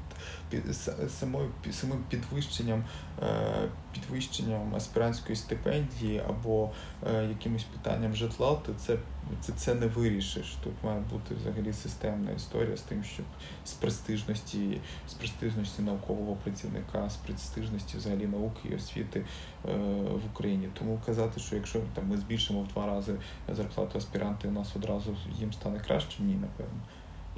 під 0.50 0.76
самою 1.12 1.50
самим 1.72 2.04
підвищенням 2.10 2.84
е, 3.22 3.70
підвищенням 3.94 4.76
аспірантської 4.76 5.36
стипендії 5.36 6.24
або 6.30 6.72
е, 7.08 7.26
якимось 7.26 7.64
питанням 7.64 8.16
житла, 8.16 8.56
то 8.66 8.74
це 8.74 8.98
це, 9.42 9.54
це 9.54 9.76
не 9.76 9.88
вирішиш. 9.88 10.58
Тут 10.64 10.74
має 10.84 11.00
бути 11.00 11.36
взагалі 11.36 11.74
системна 11.74 12.32
історія 12.32 12.78
з 12.78 12.82
тим, 12.82 13.04
щоб 13.04 13.26
з 13.66 13.74
престижності, 13.74 14.82
з 15.08 15.14
престижності 15.14 15.82
наукового 15.82 16.36
працівника, 16.36 17.10
з 17.10 17.16
престижності 17.16 17.98
взагалі 17.98 18.28
науки 18.28 18.70
і 18.72 18.76
освіти 18.76 19.20
е, 19.20 19.78
в 20.14 20.26
Україні. 20.34 20.70
Тому 20.80 21.02
казати, 21.06 21.40
що 21.40 21.56
якщо 21.56 21.80
там 21.94 22.08
ми 22.08 22.18
збільшимо 22.18 22.62
в 22.62 22.68
два 22.68 22.86
рази 22.86 23.16
зарплату 23.50 23.98
аспіранти, 23.98 24.48
у 24.48 24.52
нас 24.52 24.76
одразу 24.76 25.18
їм 25.40 25.54
стане 25.54 25.80
краще, 25.80 26.24
ні, 26.24 26.34
напевно. 26.34 26.80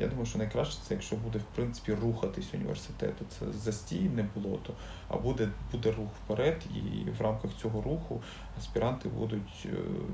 Я 0.02 0.08
думаю, 0.08 0.26
що 0.26 0.38
найкраще 0.38 0.80
це, 0.88 0.94
якщо 0.94 1.16
буде 1.16 1.40
в 1.40 1.56
принципі 1.56 1.94
рухатись 1.94 2.54
університету. 2.54 3.26
Це 3.30 3.52
застій 3.52 4.00
не 4.16 4.24
було, 4.36 4.60
то 4.64 4.74
а 5.08 5.18
буде 5.18 5.50
буде 5.72 5.92
рух 5.92 6.10
вперед, 6.24 6.62
і 6.76 7.10
в 7.10 7.22
рамках 7.22 7.52
цього 7.62 7.82
руху 7.82 8.22
аспіранти 8.58 9.10
будуть 9.10 9.66
е, 9.66 9.70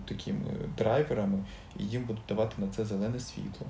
такими 0.05 0.51
драйверами, 0.77 1.43
і 1.79 1.83
їм 1.83 2.03
будуть 2.03 2.23
давати 2.29 2.61
на 2.61 2.67
це 2.67 2.85
зелене 2.85 3.19
світло, 3.19 3.67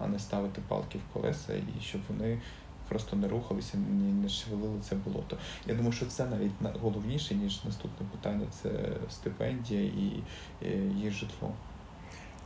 а 0.00 0.06
не 0.06 0.18
ставити 0.18 0.62
палки 0.68 0.98
в 0.98 1.12
колеса, 1.12 1.54
і 1.54 1.80
щоб 1.80 2.00
вони 2.08 2.40
просто 2.88 3.16
не 3.16 3.28
рухалися, 3.28 3.78
не 4.22 4.28
шевелили 4.28 4.80
це 4.80 4.96
болото. 4.96 5.36
Я 5.66 5.74
думаю, 5.74 5.92
що 5.92 6.06
це 6.06 6.26
навіть 6.26 6.52
головніше 6.80 7.34
ніж 7.34 7.64
наступне 7.64 8.06
питання 8.12 8.46
це 8.50 8.70
стипендія 9.10 9.82
і, 9.82 10.22
і 10.62 10.68
її 10.68 11.10
житло. 11.10 11.52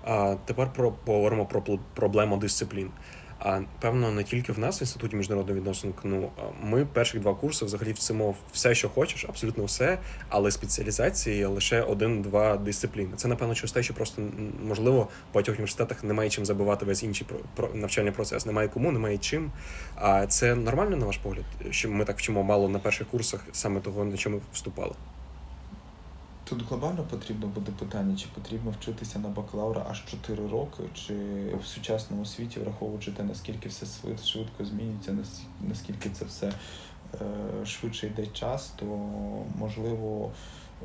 А 0.07 0.37
тепер 0.45 0.73
про 0.73 0.93
поговоримо 0.93 1.47
про 1.47 1.63
проблему 1.95 2.37
дисциплін. 2.37 2.91
А 3.39 3.61
певно, 3.81 4.11
не 4.11 4.25
тільки 4.25 4.53
в 4.53 4.59
нас 4.59 4.81
в 4.81 4.83
інституті 4.83 5.17
міжнародних 5.17 5.57
відносин 5.57 5.93
КНУ. 5.93 6.31
Ми 6.63 6.87
перших 6.87 7.21
два 7.21 7.35
курси 7.35 7.65
взагалі 7.65 7.93
вчимо 7.93 8.35
все, 8.53 8.75
що 8.75 8.89
хочеш, 8.89 9.25
абсолютно 9.29 9.65
все, 9.65 9.99
але 10.29 10.51
спеціалізації 10.51 11.45
лише 11.45 11.83
один-два 11.83 12.57
дисципліни. 12.57 13.11
Це 13.17 13.29
напевно 13.29 13.55
через 13.55 13.73
те, 13.73 13.83
що 13.83 13.95
просто 13.95 14.23
можливо 14.69 15.09
в 15.31 15.35
багатьох 15.35 15.55
університетах 15.55 16.05
немає 16.05 16.31
чим 16.31 16.45
забивати 16.45 16.87
весь 16.87 17.03
інший 17.03 17.27
навчальний 17.75 18.13
процес. 18.13 18.47
Немає 18.47 18.69
кому, 18.69 18.93
немає 18.93 19.19
чим. 19.19 19.53
А 19.95 20.27
це 20.27 20.55
нормально 20.55 20.97
на 20.97 21.07
ваш 21.07 21.17
погляд, 21.17 21.45
що 21.71 21.91
ми 21.91 22.05
так 22.05 22.19
вчимо 22.19 22.43
мало 22.43 22.69
на 22.69 22.79
перших 22.79 23.09
курсах 23.09 23.45
саме 23.53 23.81
того, 23.81 24.05
на 24.05 24.17
чому 24.17 24.41
вступали. 24.53 24.93
Тут 26.45 26.63
глобально 26.69 27.03
потрібно 27.03 27.47
буде 27.47 27.73
питання, 27.73 28.17
чи 28.17 28.27
потрібно 28.35 28.71
вчитися 28.71 29.19
на 29.19 29.29
бакалавра 29.29 29.87
аж 29.91 30.05
4 30.05 30.49
роки, 30.49 30.83
чи 30.95 31.15
в 31.63 31.67
сучасному 31.67 32.25
світі, 32.25 32.61
враховуючи 32.61 33.13
те, 33.13 33.23
наскільки 33.23 33.69
все 33.69 33.87
швидко 34.25 34.65
змінюється, 34.65 35.17
наскільки 35.61 36.11
це 36.11 36.25
все 36.25 36.53
е, 37.15 37.67
швидше 37.67 38.07
йде 38.07 38.27
час, 38.27 38.73
то 38.77 38.85
можливо 39.59 40.33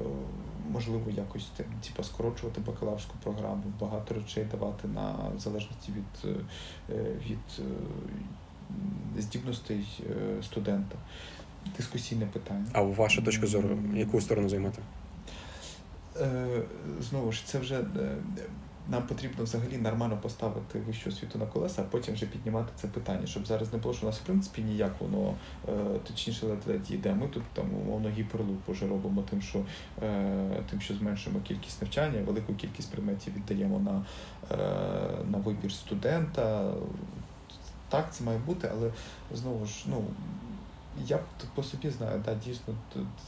е, 0.02 0.04
можливо 0.72 1.12
якось 1.12 1.48
типу, 1.88 2.04
скорочувати 2.04 2.62
бакалаврську 2.62 3.15
програму, 3.24 3.63
багато 3.80 4.15
речей 4.15 4.45
давати 4.52 4.88
на 4.88 5.12
в 5.36 5.39
залежності 5.39 5.91
від, 5.91 6.36
е, 6.89 7.15
від 7.30 7.65
здібностей 9.17 9.88
студента. 10.43 10.95
Дискусійне 11.78 12.26
питання. 12.26 12.65
А 12.74 12.82
ваша 12.82 13.22
точка 13.22 13.48
зору, 13.48 13.80
яку 13.95 14.22
сторону 14.22 14.50
займати? 14.50 14.82
Е, 16.20 16.62
знову 17.00 17.32
ж 17.32 17.46
це 17.46 17.60
вже 17.60 17.76
е, 17.76 18.16
нам 18.90 19.08
потрібно 19.08 19.44
взагалі 19.44 19.78
нормально 19.78 20.18
поставити 20.22 20.80
вищу 20.80 21.10
освіту 21.10 21.40
на 21.40 21.46
колеса, 21.46 21.82
а 21.82 21.86
потім 21.86 22.14
вже 22.14 22.26
піднімати 22.26 22.72
це 22.76 22.88
питання, 22.88 23.28
щоб 23.28 23.48
зараз 23.48 23.74
не 23.74 23.80
було, 23.80 23.94
що 23.94 24.06
у 24.06 24.10
нас 24.10 24.20
в 24.20 24.24
принципі 24.24 24.62
ніяк 24.62 24.92
воно 25.00 25.36
е, 25.70 25.72
точніше 26.08 26.48
ледь 26.68 26.92
йде. 26.92 27.14
Ми 27.14 27.28
тут 27.28 27.44
там 27.54 27.74
умовно 27.74 28.10
гіперлуп 28.10 28.60
вже 28.68 28.88
робимо 28.88 29.24
тим, 29.30 29.42
що 29.42 29.66
тим, 30.70 30.82
що 30.82 30.94
зменшуємо 30.94 31.42
кількість 31.42 31.82
навчання, 31.82 32.22
велику 32.26 32.54
кількість 32.54 32.92
предметів 32.92 33.36
віддаємо 33.36 33.80
на, 33.80 34.06
на 35.32 35.38
вибір 35.38 35.72
студента. 35.72 36.74
Так, 37.90 38.14
це 38.14 38.24
має 38.24 38.38
бути, 38.38 38.70
але 38.72 38.92
знову 39.34 39.66
ж, 39.66 39.86
ну 39.88 40.04
Я 41.06 41.19
по 41.56 41.63
собі 41.63 41.89
знаю, 41.89 42.21
да, 42.25 42.36
дійсно 42.36 42.73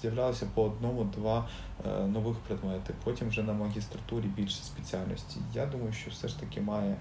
з'являлося 0.02 0.48
по 0.54 0.64
одному-два 0.64 1.50
е, 1.86 2.08
нових 2.08 2.38
предмети. 2.38 2.94
Потім 3.04 3.30
вже 3.30 3.44
на 3.44 3.54
магістратурі 3.54 4.26
більше 4.26 4.64
спеціальності. 4.64 5.40
Я 5.54 5.66
думаю, 5.66 5.94
що 5.94 6.12
все 6.12 6.28
ж 6.28 6.40
таки 6.40 6.62
має 6.62 6.98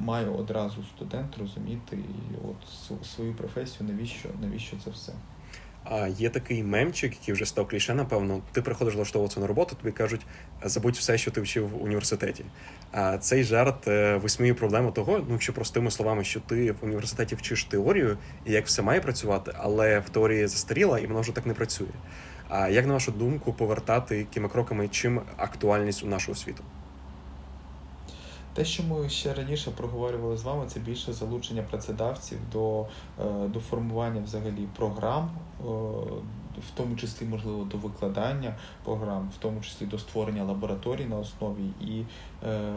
має 0.00 0.28
одразу 0.28 0.82
студент 0.82 1.38
розуміти 1.38 1.98
от 2.44 3.06
свою 3.06 3.34
професію, 3.34 3.88
навіщо, 3.90 4.28
навіщо 4.40 4.76
це 4.84 4.90
все. 4.90 5.12
А 5.90 6.08
є 6.08 6.30
такий 6.30 6.62
мемчик, 6.62 7.12
який 7.20 7.34
вже 7.34 7.46
став 7.46 7.68
кліше, 7.68 7.94
напевно. 7.94 8.42
Ти 8.52 8.62
приходиш 8.62 8.94
влаштовуватися 8.94 9.40
на 9.40 9.46
роботу, 9.46 9.76
тобі 9.82 9.92
кажуть, 9.92 10.20
забудь 10.64 10.94
все, 10.96 11.18
що 11.18 11.30
ти 11.30 11.40
вчив 11.40 11.68
в 11.68 11.82
університеті. 11.82 12.44
А 12.92 13.18
цей 13.18 13.44
жарт 13.44 13.88
е, 13.88 14.16
висміює 14.16 14.54
проблему 14.54 14.92
того, 14.92 15.24
ну 15.28 15.38
що 15.38 15.52
простими 15.52 15.90
словами, 15.90 16.24
що 16.24 16.40
ти 16.40 16.72
в 16.72 16.76
університеті 16.82 17.34
вчиш 17.34 17.64
теорію 17.64 18.18
і 18.46 18.52
як 18.52 18.66
все 18.66 18.82
має 18.82 19.00
працювати, 19.00 19.52
але 19.58 19.98
в 19.98 20.08
теорії 20.08 20.46
застаріла 20.46 20.98
і 20.98 21.06
воно 21.06 21.20
вже 21.20 21.32
так 21.32 21.46
не 21.46 21.54
працює. 21.54 21.88
А 22.48 22.68
як 22.68 22.86
на 22.86 22.92
вашу 22.92 23.12
думку 23.12 23.52
повертати 23.52 24.18
якими 24.18 24.48
кроками 24.48 24.88
чим 24.88 25.20
актуальність 25.36 26.04
у 26.04 26.06
нашу 26.06 26.32
освіту? 26.32 26.64
Те, 28.58 28.64
що 28.64 28.82
ми 28.82 29.08
ще 29.08 29.34
раніше 29.34 29.70
проговорювали 29.70 30.36
з 30.36 30.42
вами, 30.42 30.66
це 30.66 30.80
більше 30.80 31.12
залучення 31.12 31.62
працедавців 31.62 32.38
до 32.52 32.86
е, 33.20 33.48
до 33.48 33.60
формування 33.60 34.20
взагалі 34.20 34.68
програм, 34.76 35.30
е, 35.60 35.64
в 36.58 36.70
тому 36.74 36.96
числі, 36.96 37.26
можливо, 37.26 37.64
до 37.64 37.76
викладання 37.76 38.56
програм, 38.84 39.30
в 39.36 39.38
тому 39.38 39.60
числі 39.60 39.86
до 39.86 39.98
створення 39.98 40.44
лабораторій 40.44 41.04
на 41.04 41.16
основі 41.16 41.64
і 41.80 42.04
е, 42.46 42.72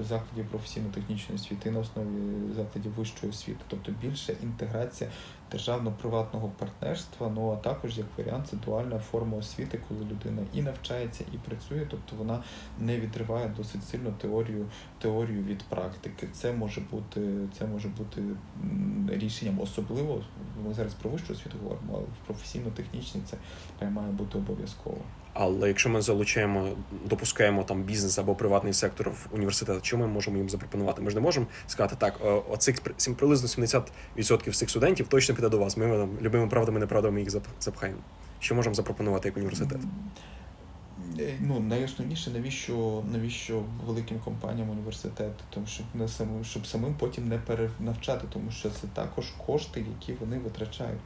закладів 0.00 0.48
професійно-технічної 0.50 1.40
освіти 1.40 1.70
на 1.70 1.80
основі 1.80 2.08
закладів 2.56 2.92
вищої 2.94 3.32
освіти, 3.32 3.60
тобто 3.68 3.92
більше 4.02 4.36
інтеграція 4.42 5.10
державно-приватного 5.50 6.48
партнерства, 6.48 7.32
ну 7.34 7.52
а 7.52 7.56
також 7.56 7.98
як 7.98 8.06
варіант 8.18 8.46
це 8.50 8.56
дуальна 8.56 8.98
форма 8.98 9.36
освіти, 9.36 9.80
коли 9.88 10.00
людина 10.00 10.42
і 10.52 10.62
навчається, 10.62 11.24
і 11.32 11.36
працює, 11.36 11.86
тобто 11.90 12.16
вона 12.16 12.42
не 12.78 13.00
відриває 13.00 13.48
досить 13.56 13.84
сильно 13.84 14.10
теорію 14.10 14.66
теорію 14.98 15.44
від 15.44 15.62
практики. 15.62 16.28
Це 16.32 16.52
може 16.52 16.80
бути 16.80 17.20
це 17.58 17.66
може 17.66 17.88
бути 17.88 18.22
рішенням 19.08 19.60
особливо. 19.60 20.22
Ми 20.66 20.74
зараз 20.74 20.94
про 20.94 21.10
вищу 21.10 21.32
освіту 21.32 21.58
говоримо, 21.62 21.92
але 21.92 22.02
в 22.02 22.26
професійно-технічній 22.26 23.20
це 23.80 23.90
має 23.90 24.12
бути 24.12 24.38
обов'язково. 24.38 24.98
Але 25.34 25.68
якщо 25.68 25.88
ми 25.88 26.02
залучаємо, 26.02 26.68
допускаємо 27.04 27.64
там 27.64 27.82
бізнес 27.82 28.18
або 28.18 28.34
приватний 28.34 28.72
сектор 28.72 29.10
в 29.10 29.26
університет, 29.32 29.84
що 29.84 29.98
ми 29.98 30.06
можемо 30.06 30.36
їм 30.36 30.50
запропонувати? 30.50 31.02
Ми 31.02 31.10
ж 31.10 31.16
не 31.16 31.22
можемо 31.22 31.46
сказати 31.66 31.96
так, 31.98 32.20
оцих 32.50 32.80
приблизно 33.16 33.48
70% 34.16 34.50
всіх 34.50 34.70
студентів 34.70 35.08
точно 35.08 35.34
піде 35.34 35.48
до 35.48 35.58
вас. 35.58 35.76
Ми 35.76 35.86
там, 35.86 36.10
любими 36.22 36.48
правдами, 36.48 36.80
неправдами 36.80 37.20
їх 37.20 37.30
запхаємо. 37.60 37.98
Що 38.40 38.54
можемо 38.54 38.74
запропонувати 38.74 39.28
як 39.28 39.36
університет? 39.36 39.78
Е, 41.18 41.34
ну, 41.40 41.60
найосновніше, 41.60 42.30
навіщо 42.30 43.02
навіщо 43.12 43.62
великим 43.86 44.18
компаніям 44.18 44.70
університети, 44.70 45.44
тому 45.50 45.66
щоб 45.66 45.86
не 45.94 46.08
самим, 46.08 46.44
щоб 46.44 46.66
самим 46.66 46.94
потім 46.94 47.28
не 47.28 47.38
перенавчати, 47.38 48.26
тому 48.32 48.50
що 48.50 48.70
це 48.70 48.86
також 48.94 49.26
кошти, 49.46 49.84
які 50.00 50.12
вони 50.20 50.38
витрачають 50.38 51.00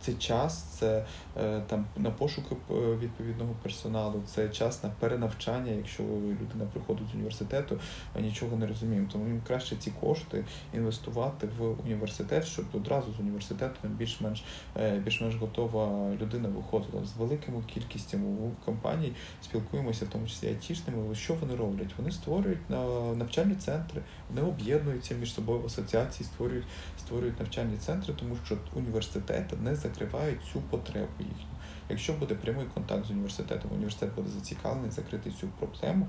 це 0.00 0.12
час, 0.14 0.62
це 0.62 1.04
е, 1.36 1.62
там 1.66 1.86
на 1.96 2.10
пошуки 2.10 2.56
е, 2.70 2.74
відповідного 2.74 3.54
персоналу, 3.62 4.22
це 4.26 4.48
час 4.48 4.82
на 4.82 4.90
перенавчання, 5.00 5.72
якщо 5.72 6.02
людина 6.02 6.64
приходить 6.72 7.08
з 7.12 7.14
університету, 7.14 7.78
нічого 8.20 8.56
не 8.56 8.66
розуміємо. 8.66 9.08
Тому 9.12 9.26
їм 9.26 9.42
краще 9.46 9.76
ці 9.76 9.90
кошти 9.90 10.44
інвестувати 10.74 11.48
в 11.58 11.80
університет, 11.84 12.44
щоб 12.44 12.64
одразу 12.72 13.12
з 13.12 13.20
університету 13.20 13.88
більш-менш 13.88 14.44
е, 14.76 14.98
більш-менш 14.98 15.34
готова 15.34 16.10
людина 16.20 16.48
виходила 16.48 17.04
з 17.04 17.16
великими 17.16 17.62
кількістю 17.74 18.18
компаній. 18.64 19.12
Спілкуємося, 19.42 20.04
в 20.04 20.08
тому 20.08 20.26
числі 20.26 20.48
айтішними. 20.48 21.14
Що 21.14 21.34
вони 21.34 21.56
роблять? 21.56 21.90
Вони 21.98 22.10
створюють 22.10 22.70
навчальні 23.16 23.54
центри, 23.54 24.02
вони 24.28 24.48
об'єднуються 24.48 25.14
між 25.14 25.34
собою 25.34 25.60
в 25.60 25.66
асоціації, 25.66 26.26
створюють 26.26 26.66
створюють 26.98 27.40
навчальні 27.40 27.76
центри, 27.76 28.14
тому 28.14 28.36
що 28.44 28.58
університети 28.74 29.56
не 29.62 29.76
закривають 29.90 30.40
цю 30.52 30.60
потребу 30.60 31.08
їхню. 31.18 31.46
Якщо 31.88 32.12
буде 32.12 32.34
прямий 32.34 32.66
контакт 32.74 33.06
з 33.06 33.10
університетом, 33.10 33.70
університет 33.74 34.14
буде 34.14 34.28
зацікавлений 34.28 34.90
закрити 34.90 35.30
цю 35.30 35.48
проблему, 35.48 36.08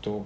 то 0.00 0.24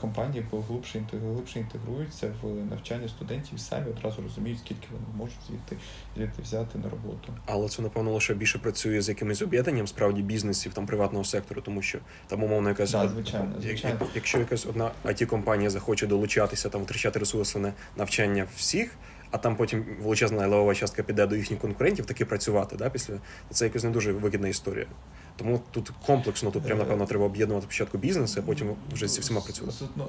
компанії 0.00 0.44
глибше 0.50 1.02
глибше 1.12 1.58
інтегруються 1.58 2.32
в 2.42 2.64
навчання 2.70 3.08
студентів 3.08 3.54
і 3.54 3.58
самі 3.58 3.90
одразу 3.90 4.22
розуміють, 4.22 4.58
скільки 4.58 4.86
вони 4.92 5.04
можуть 5.16 5.38
звідти 5.48 5.76
звідти 6.16 6.42
взяти 6.42 6.78
на 6.78 6.90
роботу. 6.90 7.32
Але 7.46 7.68
це 7.68 7.82
напевно 7.82 8.12
лише 8.12 8.34
більше 8.34 8.58
працює 8.58 9.02
з 9.02 9.08
якимось 9.08 9.42
об'єднанням 9.42 9.86
справді 9.86 10.22
бізнесів 10.22 10.74
там 10.74 10.86
приватного 10.86 11.24
сектору, 11.24 11.60
тому 11.60 11.82
що 11.82 11.98
там 12.26 12.42
умовно 12.42 12.68
якась 12.68 12.92
да, 12.92 13.08
звичайно, 13.08 13.54
звичайно. 13.60 13.98
Якщо 14.14 14.38
якась 14.38 14.66
одна 14.66 14.90
it 15.04 15.26
компанія 15.26 15.70
захоче 15.70 16.06
долучатися 16.06 16.68
там 16.68 16.82
втрачати 16.82 17.18
ресурси 17.18 17.58
на 17.58 17.72
навчання 17.96 18.46
всіх 18.56 18.94
а 19.32 19.38
там 19.38 19.56
потім 19.56 19.84
величезна 20.02 20.48
левова 20.48 20.74
частка 20.74 21.02
піде 21.02 21.26
до 21.26 21.36
їхніх 21.36 21.60
конкурентів, 21.60 22.06
таки 22.06 22.24
працювати. 22.24 22.76
Да, 22.76 22.90
після 22.90 23.14
Це 23.50 23.64
якось 23.64 23.84
не 23.84 23.90
дуже 23.90 24.12
вигідна 24.12 24.48
історія. 24.48 24.86
Тому 25.36 25.60
тут 25.70 25.92
комплексно, 26.06 26.50
тут 26.50 26.62
прям, 26.62 26.78
напевно, 26.78 27.06
треба 27.06 27.24
об'єднувати 27.24 27.64
спочатку 27.64 27.98
бізнес, 27.98 28.36
а 28.36 28.42
потім 28.42 28.74
вже 28.92 29.08
зі 29.08 29.20
всіма 29.20 29.40
працювати. 29.40 29.84
Ну, 29.96 30.08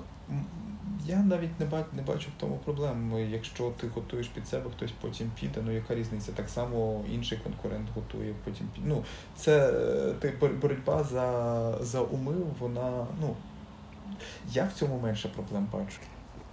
я 1.05 1.17
навіть 1.17 1.59
не 1.59 1.65
бачу, 1.65 1.88
не 1.93 2.01
бачу 2.01 2.29
в 2.38 2.41
тому 2.41 2.59
проблем. 2.65 3.13
Якщо 3.31 3.73
ти 3.81 3.88
готуєш 3.88 4.27
під 4.27 4.47
себе, 4.47 4.69
хтось 4.77 4.91
потім 5.01 5.31
піде. 5.39 5.62
Ну 5.65 5.71
яка 5.71 5.95
різниця? 5.95 6.31
Так 6.31 6.49
само 6.49 7.05
інший 7.12 7.38
конкурент 7.43 7.88
готує, 7.95 8.33
потім 8.43 8.67
піде. 8.75 8.88
Ну, 8.88 9.03
це 9.36 9.71
ти 10.19 10.33
боротьба 10.62 11.03
за 11.03 11.77
за 11.81 12.01
уми, 12.01 12.36
вона 12.59 13.07
ну 13.21 13.36
я 14.51 14.65
в 14.65 14.73
цьому 14.73 14.99
менше 14.99 15.29
проблем 15.29 15.67
бачу. 15.73 15.97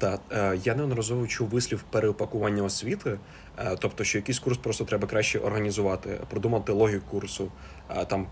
Так, 0.01 0.21
е, 0.33 0.59
я 0.65 0.75
неодноразово 0.75 1.27
чув 1.27 1.49
вислів 1.49 1.85
переупакування 1.91 2.63
освіти, 2.63 3.19
е, 3.59 3.77
тобто, 3.79 4.05
що 4.05 4.19
якийсь 4.19 4.39
курс 4.39 4.59
просто 4.59 4.85
треба 4.85 5.09
краще 5.09 5.39
організувати, 5.39 6.21
продумати 6.31 6.73
логіку 6.73 7.05
курсу, 7.11 7.53
там 8.09 8.27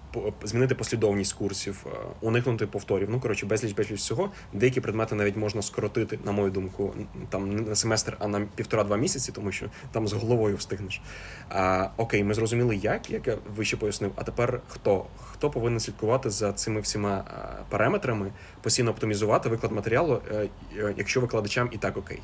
змінити 0.44 0.74
послідовність 0.74 1.32
курсів, 1.32 1.86
уникнути 2.20 2.66
повторів. 2.66 3.10
Ну 3.10 3.20
коротше, 3.20 3.46
безліч 3.46 3.72
безліч 3.72 4.00
всього. 4.00 4.30
Деякі 4.52 4.80
предмети 4.80 5.14
навіть 5.14 5.36
можна 5.36 5.62
скоротити, 5.62 6.18
на 6.24 6.32
мою 6.32 6.50
думку, 6.50 6.94
там 7.28 7.54
не 7.54 7.60
на 7.60 7.74
семестр, 7.74 8.16
а 8.18 8.28
на 8.28 8.40
півтора-два 8.40 8.96
місяці, 8.96 9.32
тому 9.32 9.52
що 9.52 9.66
там 9.92 10.08
з 10.08 10.12
головою 10.12 10.56
встигнеш. 10.56 11.00
А, 11.48 11.88
Окей, 11.96 12.24
ми 12.24 12.34
зрозуміли, 12.34 12.76
як 12.76 13.10
як 13.10 13.26
я 13.26 13.36
вище 13.56 13.76
пояснив. 13.76 14.12
А 14.16 14.22
тепер 14.22 14.60
хто? 14.68 15.06
Хто 15.32 15.50
повинен 15.50 15.80
слідкувати 15.80 16.30
за 16.30 16.52
цими 16.52 16.80
всіма 16.80 17.24
параметрами, 17.68 18.32
постійно 18.62 18.90
оптимізувати 18.90 19.48
виклад 19.48 19.72
матеріалу, 19.72 20.22
якщо 20.96 21.20
викладача 21.20 21.58
глядачам 21.58 21.68
і 21.72 21.78
так 21.78 21.96
окей. 21.96 22.20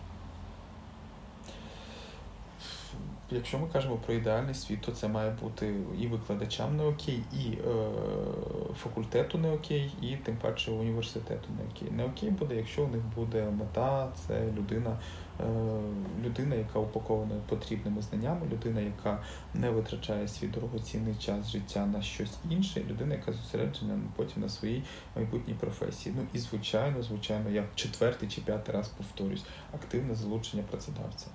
Якщо 3.34 3.58
ми 3.58 3.66
кажемо 3.72 3.96
про 3.96 4.14
ідеальний 4.14 4.54
світ, 4.54 4.80
то 4.80 4.92
це 4.92 5.08
має 5.08 5.30
бути 5.30 5.74
і 6.00 6.06
викладачам 6.06 6.76
не 6.76 6.84
окей, 6.84 7.20
і 7.32 7.52
е, 7.52 7.90
факультету 8.76 9.38
не 9.38 9.52
окей, 9.52 9.92
і 10.02 10.16
тим 10.16 10.36
паче 10.36 10.70
університету 10.70 11.48
не 11.58 11.64
окей. 11.64 11.96
Не 11.96 12.04
окей 12.04 12.30
буде, 12.30 12.56
якщо 12.56 12.84
у 12.84 12.88
них 12.88 13.00
буде 13.16 13.50
мета, 13.50 14.12
це 14.14 14.46
людина, 14.58 14.98
е, 15.40 15.44
людина, 16.24 16.54
яка 16.54 16.78
упакована 16.78 17.34
потрібними 17.48 18.02
знаннями, 18.02 18.46
людина, 18.52 18.80
яка 18.80 19.22
не 19.54 19.70
витрачає 19.70 20.28
свій 20.28 20.46
дорогоцінний 20.46 21.14
час 21.14 21.50
життя 21.50 21.86
на 21.86 22.02
щось 22.02 22.38
інше, 22.50 22.84
людина, 22.90 23.14
яка 23.14 23.32
зосереджена 23.32 23.98
потім 24.16 24.42
на 24.42 24.48
своїй 24.48 24.82
майбутній 25.16 25.54
професії. 25.54 26.14
Ну 26.18 26.26
і 26.34 26.38
звичайно, 26.38 27.02
звичайно, 27.02 27.50
я 27.50 27.64
четвертий 27.74 28.28
чи 28.28 28.40
п'ятий 28.40 28.74
раз 28.74 28.88
повторюсь, 28.88 29.44
активне 29.72 30.14
залучення 30.14 30.62
працедавця 30.70 31.26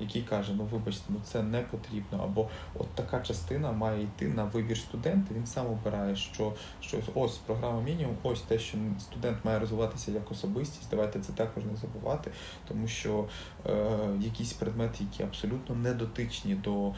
який 0.00 0.22
каже, 0.22 0.52
ну 0.56 0.64
вибачте, 0.64 1.04
ну 1.08 1.16
це 1.24 1.42
не 1.42 1.60
потрібно. 1.60 2.20
Або 2.24 2.48
от 2.78 2.88
така 2.88 3.20
частина 3.20 3.72
має 3.72 4.02
йти 4.02 4.28
на 4.28 4.44
вибір 4.44 4.78
студента. 4.78 5.34
Він 5.34 5.46
сам 5.46 5.66
обирає, 5.66 6.16
що 6.16 6.52
що 6.80 6.98
ось 7.14 7.36
програма 7.36 7.80
мінімум, 7.80 8.16
ось 8.22 8.40
те, 8.40 8.58
що 8.58 8.78
студент 9.00 9.44
має 9.44 9.58
розвиватися 9.58 10.12
як 10.12 10.30
особистість. 10.30 10.90
Давайте 10.90 11.20
це 11.20 11.32
також 11.32 11.64
не 11.64 11.76
забувати, 11.76 12.30
тому 12.68 12.88
що 12.88 13.24
е, 13.66 13.86
якісь 14.20 14.52
предмети, 14.52 15.04
які 15.04 15.22
абсолютно 15.22 15.74
не 15.74 15.94
дотичні 15.94 16.54
до 16.54 16.88
е, 16.88 16.92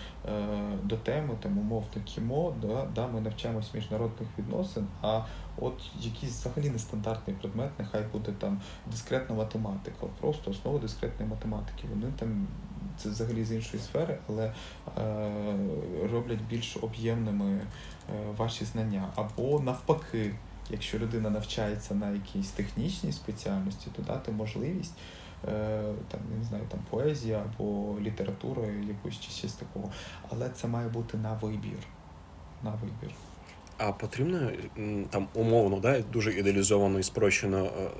до 0.82 0.96
теми, 0.96 1.36
там 1.40 1.58
умовно 1.58 2.02
кімо, 2.04 2.54
да, 2.62 2.86
да, 2.94 3.06
ми 3.06 3.20
навчаємось 3.20 3.74
міжнародних 3.74 4.28
відносин. 4.38 4.86
а 5.02 5.20
От 5.60 5.82
якийсь 6.00 6.32
взагалі 6.32 6.70
нестандартний 6.70 7.36
предмет, 7.36 7.70
нехай 7.78 8.02
буде 8.12 8.32
там 8.32 8.60
дискретна 8.86 9.36
математика, 9.36 10.06
просто 10.20 10.50
основа 10.50 10.78
дискретної 10.78 11.30
математики. 11.30 11.88
Вони 11.90 12.12
там 12.18 12.46
це 12.96 13.08
взагалі 13.08 13.44
з 13.44 13.52
іншої 13.52 13.82
сфери, 13.82 14.18
але 14.28 14.46
е, 14.46 14.52
роблять 16.12 16.42
більш 16.50 16.76
об'ємними 16.76 17.52
е, 17.54 17.62
ваші 18.36 18.64
знання. 18.64 19.08
Або 19.14 19.60
навпаки, 19.60 20.34
якщо 20.70 20.98
людина 20.98 21.30
навчається 21.30 21.94
на 21.94 22.10
якійсь 22.10 22.48
технічній 22.48 23.12
спеціальності, 23.12 23.90
то 23.96 24.02
дати 24.02 24.32
можливість 24.32 24.94
там, 26.08 26.20
не 26.38 26.44
знаю, 26.44 26.64
там 26.68 26.80
поезія 26.90 27.42
або 27.44 27.96
література, 28.00 28.62
якусь 28.66 29.20
чи 29.20 29.30
щось 29.30 29.52
такого. 29.52 29.90
Але 30.30 30.48
це 30.48 30.68
має 30.68 30.88
бути 30.88 31.18
на 31.18 31.32
вибір. 31.32 31.78
На 32.62 32.70
вибір. 32.70 33.14
А 33.78 33.92
потрібно 33.92 34.50
там 35.10 35.28
умовно, 35.34 35.80
да, 35.80 36.00
дуже 36.12 36.32
ідеалізовано 36.32 36.98
і 36.98 37.02
спрощено 37.02 37.64
е, 37.64 37.90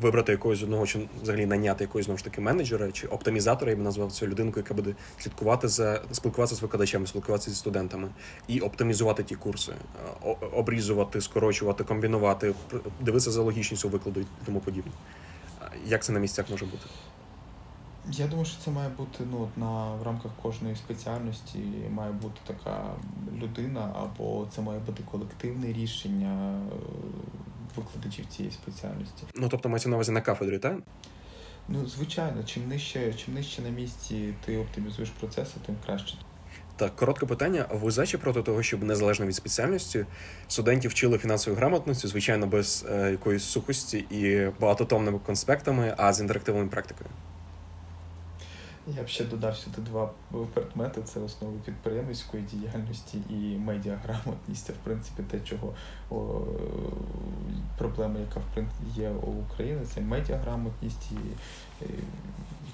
вибрати 0.00 0.32
якогось 0.32 0.62
одного 0.62 0.86
чи 0.86 1.08
взагалі 1.22 1.46
наняти 1.46 1.84
якогось 1.84 2.04
знову 2.04 2.18
ж 2.18 2.24
таки 2.24 2.40
менеджера 2.40 2.92
чи 2.92 3.06
оптимізатора, 3.06 3.70
я 3.70 3.76
б 3.76 3.80
назвав 3.80 4.12
цю 4.12 4.26
людинку, 4.26 4.60
яка 4.60 4.74
буде 4.74 4.94
слідкувати 5.18 5.68
за 5.68 6.02
спілкуватися 6.12 6.56
з 6.56 6.62
викладачами, 6.62 7.06
спілкуватися 7.06 7.50
зі 7.50 7.56
студентами 7.56 8.08
і 8.48 8.60
оптимізувати 8.60 9.22
ті 9.22 9.34
курси, 9.34 9.72
е, 9.72 10.36
обрізувати, 10.52 11.20
скорочувати, 11.20 11.84
комбінувати, 11.84 12.54
дивитися 13.00 13.30
за 13.30 13.42
логічністю 13.42 13.88
викладу 13.88 14.20
і 14.20 14.26
тому 14.46 14.60
подібне. 14.60 14.92
Як 15.86 16.04
це 16.04 16.12
на 16.12 16.20
місцях 16.20 16.50
може 16.50 16.64
бути? 16.64 16.84
Я 18.12 18.26
думаю, 18.26 18.46
що 18.46 18.58
це 18.64 18.70
має 18.70 18.88
бути 18.88 19.24
ну, 19.30 19.48
на 19.56 19.94
в 19.94 20.02
рамках 20.02 20.32
кожної 20.42 20.76
спеціальності 20.76 21.58
має 21.90 22.12
бути 22.12 22.40
така 22.46 22.84
людина, 23.42 23.92
або 24.02 24.48
це 24.54 24.60
має 24.60 24.80
бути 24.80 25.02
колективне 25.10 25.72
рішення 25.72 26.60
е, 26.72 26.76
викладачів 27.76 28.26
цієї 28.26 28.54
спеціальності. 28.54 29.24
Ну 29.34 29.48
тобто 29.48 29.68
мається 29.68 29.88
на 29.88 29.96
увазі 29.96 30.12
на 30.12 30.20
кафедрі, 30.20 30.58
так? 30.58 30.78
Ну, 31.68 31.86
звичайно, 31.86 32.44
чим 32.44 32.68
нижче, 32.68 33.14
чим 33.14 33.34
нижче 33.34 33.62
на 33.62 33.68
місці 33.68 34.34
ти 34.44 34.58
оптимізуєш 34.58 35.10
процеси, 35.10 35.54
тим 35.66 35.76
краще. 35.86 36.14
Так, 36.76 36.96
коротке 36.96 37.26
питання. 37.26 37.66
Ви 37.70 37.90
за 37.90 38.06
чи 38.06 38.18
проти 38.18 38.42
того, 38.42 38.62
щоб 38.62 38.82
незалежно 38.82 39.26
від 39.26 39.34
спеціальності 39.34 40.06
студентів 40.48 40.90
вчили 40.90 41.18
фінансову 41.18 41.56
грамотності, 41.56 42.08
звичайно, 42.08 42.46
без 42.46 42.86
е, 42.90 43.10
якоїсь 43.10 43.44
сухості 43.44 43.98
і 43.98 44.50
багатотомними 44.60 45.18
конспектами, 45.18 45.94
а 45.96 46.12
з 46.12 46.20
інтерактивною 46.20 46.68
практикою? 46.68 47.10
Я 48.96 49.02
б 49.02 49.08
ще 49.08 49.24
додав 49.24 49.56
сюди 49.56 49.80
два 49.82 50.10
предмети: 50.54 51.02
це 51.02 51.20
основи 51.20 51.58
підприємницької 51.64 52.42
діяльності 52.42 53.18
і 53.30 53.34
медіаграмотність. 53.58 54.70
В 54.70 54.84
принципі, 54.84 55.22
те, 55.30 55.40
чого 55.40 55.74
о, 56.10 56.42
проблема, 57.78 58.18
яка 58.20 58.40
в 58.40 58.54
принципі 58.54 59.00
є 59.00 59.10
у 59.10 59.30
України, 59.30 59.86
це 59.94 60.00
медіаграмотність, 60.00 61.12
і, 61.12 61.14
і 61.84 61.88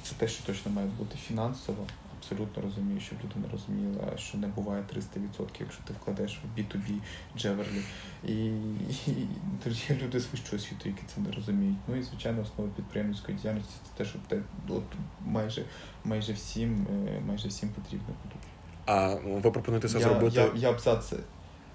це 0.03 0.15
те, 0.19 0.29
що 0.29 0.45
точно 0.47 0.73
має 0.73 0.87
бути 0.99 1.17
фінансово 1.17 1.87
абсолютно 2.25 2.63
розумію, 2.63 3.01
щоб 3.01 3.19
людина 3.25 3.53
розуміла, 3.53 4.17
що 4.17 4.39
не 4.39 4.47
буває 4.47 4.83
300%, 4.83 5.49
якщо 5.61 5.83
ти 5.85 5.93
вкладеш 5.93 6.41
в 6.45 6.59
B2B 6.59 6.99
Джеверлі. 7.37 7.83
І, 8.25 8.35
і, 8.37 9.29
є 9.89 9.97
люди 10.03 10.21
з 10.21 10.27
вищою 10.33 10.63
освітою, 10.63 10.95
які 10.97 11.15
це 11.15 11.21
не 11.21 11.37
розуміють. 11.37 11.77
Ну 11.89 11.97
і 11.97 12.03
звичайно, 12.03 12.43
основа 12.43 12.71
підприємницької 12.77 13.39
діяльності 13.39 13.73
це 13.85 13.91
те, 13.97 14.11
що 14.11 14.19
те, 14.29 14.41
от 14.69 14.85
майже 15.25 15.65
майже 16.05 16.33
всім 16.33 16.87
е, 17.09 17.21
майже 17.27 17.49
всім 17.49 17.69
потрібно 17.69 18.07
буде. 18.25 18.37
А 18.87 19.15
ви 19.15 19.51
пропонуєте 19.51 19.89
це 19.89 19.99
я, 19.99 20.05
зробити? 20.05 20.37
Я 20.37 20.51
я 20.55 20.73
б 20.73 20.81
за 20.81 20.97
це. 20.97 21.17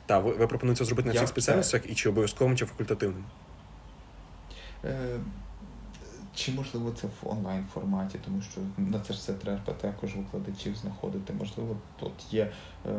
Так, 0.05 0.23
ви, 0.23 0.31
ви 0.31 0.47
пропонуєте 0.47 0.79
це 0.79 0.85
зробити 0.85 1.07
на 1.07 1.13
я 1.13 1.19
всіх 1.19 1.29
спеціальностях 1.29 1.89
і 1.89 1.95
чи 1.95 2.09
обов'язковим, 2.09 2.57
чи 2.57 2.65
факультативним? 2.65 3.23
Е, 4.85 5.19
чи 6.39 6.51
можливо 6.51 6.91
це 6.91 7.07
в 7.07 7.29
онлайн 7.29 7.65
форматі, 7.73 8.19
тому 8.25 8.41
що 8.41 8.61
на 8.77 8.99
це 8.99 9.13
ж 9.13 9.19
все 9.19 9.33
треба 9.33 9.73
також 9.81 10.15
викладачів 10.15 10.75
знаходити. 10.75 11.33
Можливо, 11.33 11.75
тут 11.99 12.33
є 12.33 12.51
е, 12.85 12.91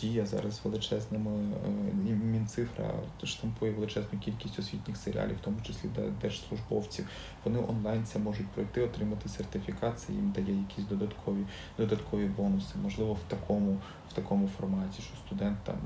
дія 0.00 0.26
зараз 0.26 0.60
величезними 0.64 1.30
е, 1.30 2.12
мінцифра 2.12 2.94
штампує 3.22 3.72
величезну 3.72 4.18
кількість 4.18 4.58
освітніх 4.58 4.96
серіалів, 4.96 5.36
в 5.36 5.40
тому 5.40 5.56
числі 5.62 5.88
держслужбовців. 6.20 7.08
Вони 7.44 7.58
онлайн 7.58 8.04
це 8.04 8.18
можуть 8.18 8.48
пройти, 8.48 8.80
отримати 8.80 9.28
сертифікації, 9.28 10.18
їм 10.18 10.30
дає 10.30 10.58
якісь 10.58 10.84
додаткові 10.84 11.44
додаткові 11.78 12.26
бонуси. 12.26 12.74
Можливо, 12.82 13.14
в 13.14 13.22
такому 13.28 13.78
в 14.10 14.12
такому 14.12 14.48
форматі, 14.58 15.02
що 15.02 15.16
студент 15.26 15.58
там 15.64 15.76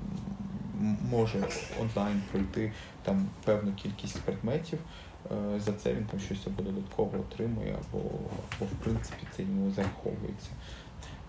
може 1.11 1.49
онлайн 1.81 2.23
пройти 2.31 2.73
там 3.03 3.29
певну 3.45 3.73
кількість 3.73 4.21
предметів. 4.21 4.79
Е, 5.27 5.61
за 5.61 5.73
це 5.73 5.95
він 5.95 6.05
там 6.05 6.21
щось 6.21 6.47
або 6.47 6.63
додатково 6.63 7.11
отримує, 7.19 7.77
або, 7.79 7.99
або 8.57 8.67
в 8.67 8.85
принципі 8.85 9.27
це 9.37 9.43
йому 9.43 9.71
зараховується. 9.71 10.51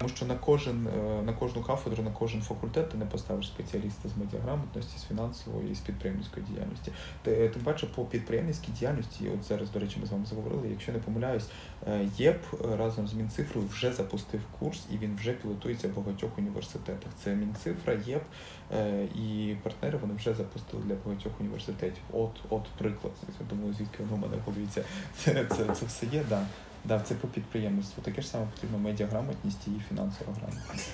Тому 0.02 0.14
що 0.16 0.26
на 0.26 0.36
кожен, 0.36 0.88
е, 0.88 1.22
на 1.24 1.34
кожну 1.34 1.62
кафедру, 1.62 2.04
на 2.04 2.12
кожен 2.12 2.42
факультет 2.42 2.90
ти 2.90 2.98
не 2.98 3.06
поставиш 3.06 3.48
спеціаліста 3.48 4.10
з 4.10 4.18
медіаграмотності, 4.18 5.00
з 5.00 5.04
фінансової 5.04 5.72
і 5.72 5.76
з 5.76 5.80
підприємницької 5.80 6.46
діяльності. 6.46 6.92
Тим 7.24 7.64
паче 7.64 7.88
по 7.88 8.06
підприємницькій 8.06 8.72
діяльності, 8.72 9.30
от 9.34 9.44
зараз, 9.44 9.72
до 9.72 9.80
речі, 9.80 9.98
ми 10.00 10.06
з 10.06 10.12
вами 10.12 10.26
заговорили, 10.26 10.70
якщо 10.70 10.92
не 10.92 11.00
помиляюсь, 11.00 11.50
е, 11.88 12.08
ЄП 12.18 12.46
разом 12.78 13.08
з 13.08 13.14
Мінцифрою 13.14 13.68
вже 13.68 13.94
запустив 13.94 14.42
курс 14.60 14.86
і 14.92 14.98
він 14.98 15.16
вже 15.16 15.34
пілотується 15.34 15.88
в 15.88 15.96
багатьох 15.96 16.38
університетах. 16.38 17.12
Це 17.24 17.36
Мінцифра, 17.36 17.94
ЄП 17.94 18.24
е, 18.72 19.04
і 19.04 19.56
партнери 19.64 19.98
вони 19.98 20.14
вже 20.14 20.34
запустили 20.34 20.84
для 20.84 20.96
багатьох 21.06 21.34
університетів. 21.40 22.04
От, 22.14 22.32
от 22.50 22.64
приклад. 22.78 23.14
Я 23.40 23.46
думаю, 23.50 23.74
звідки 23.74 24.04
воно 24.04 24.16
в 24.16 24.20
мене 24.20 24.38
в 24.46 24.74
це, 24.74 24.84
це, 25.50 25.66
це 25.76 25.86
все 25.86 26.06
є. 26.06 26.24
Да. 26.30 26.46
Да, 26.86 27.00
це 27.00 27.16
по 27.16 27.28
підприємництву. 27.28 28.04
Таке 28.04 28.22
ж 28.22 28.28
саме 28.28 28.46
потрібно 28.46 28.78
медіаграмотність 28.78 29.68
і 29.68 29.72
фінансова 29.90 30.34
грамотність. 30.34 30.90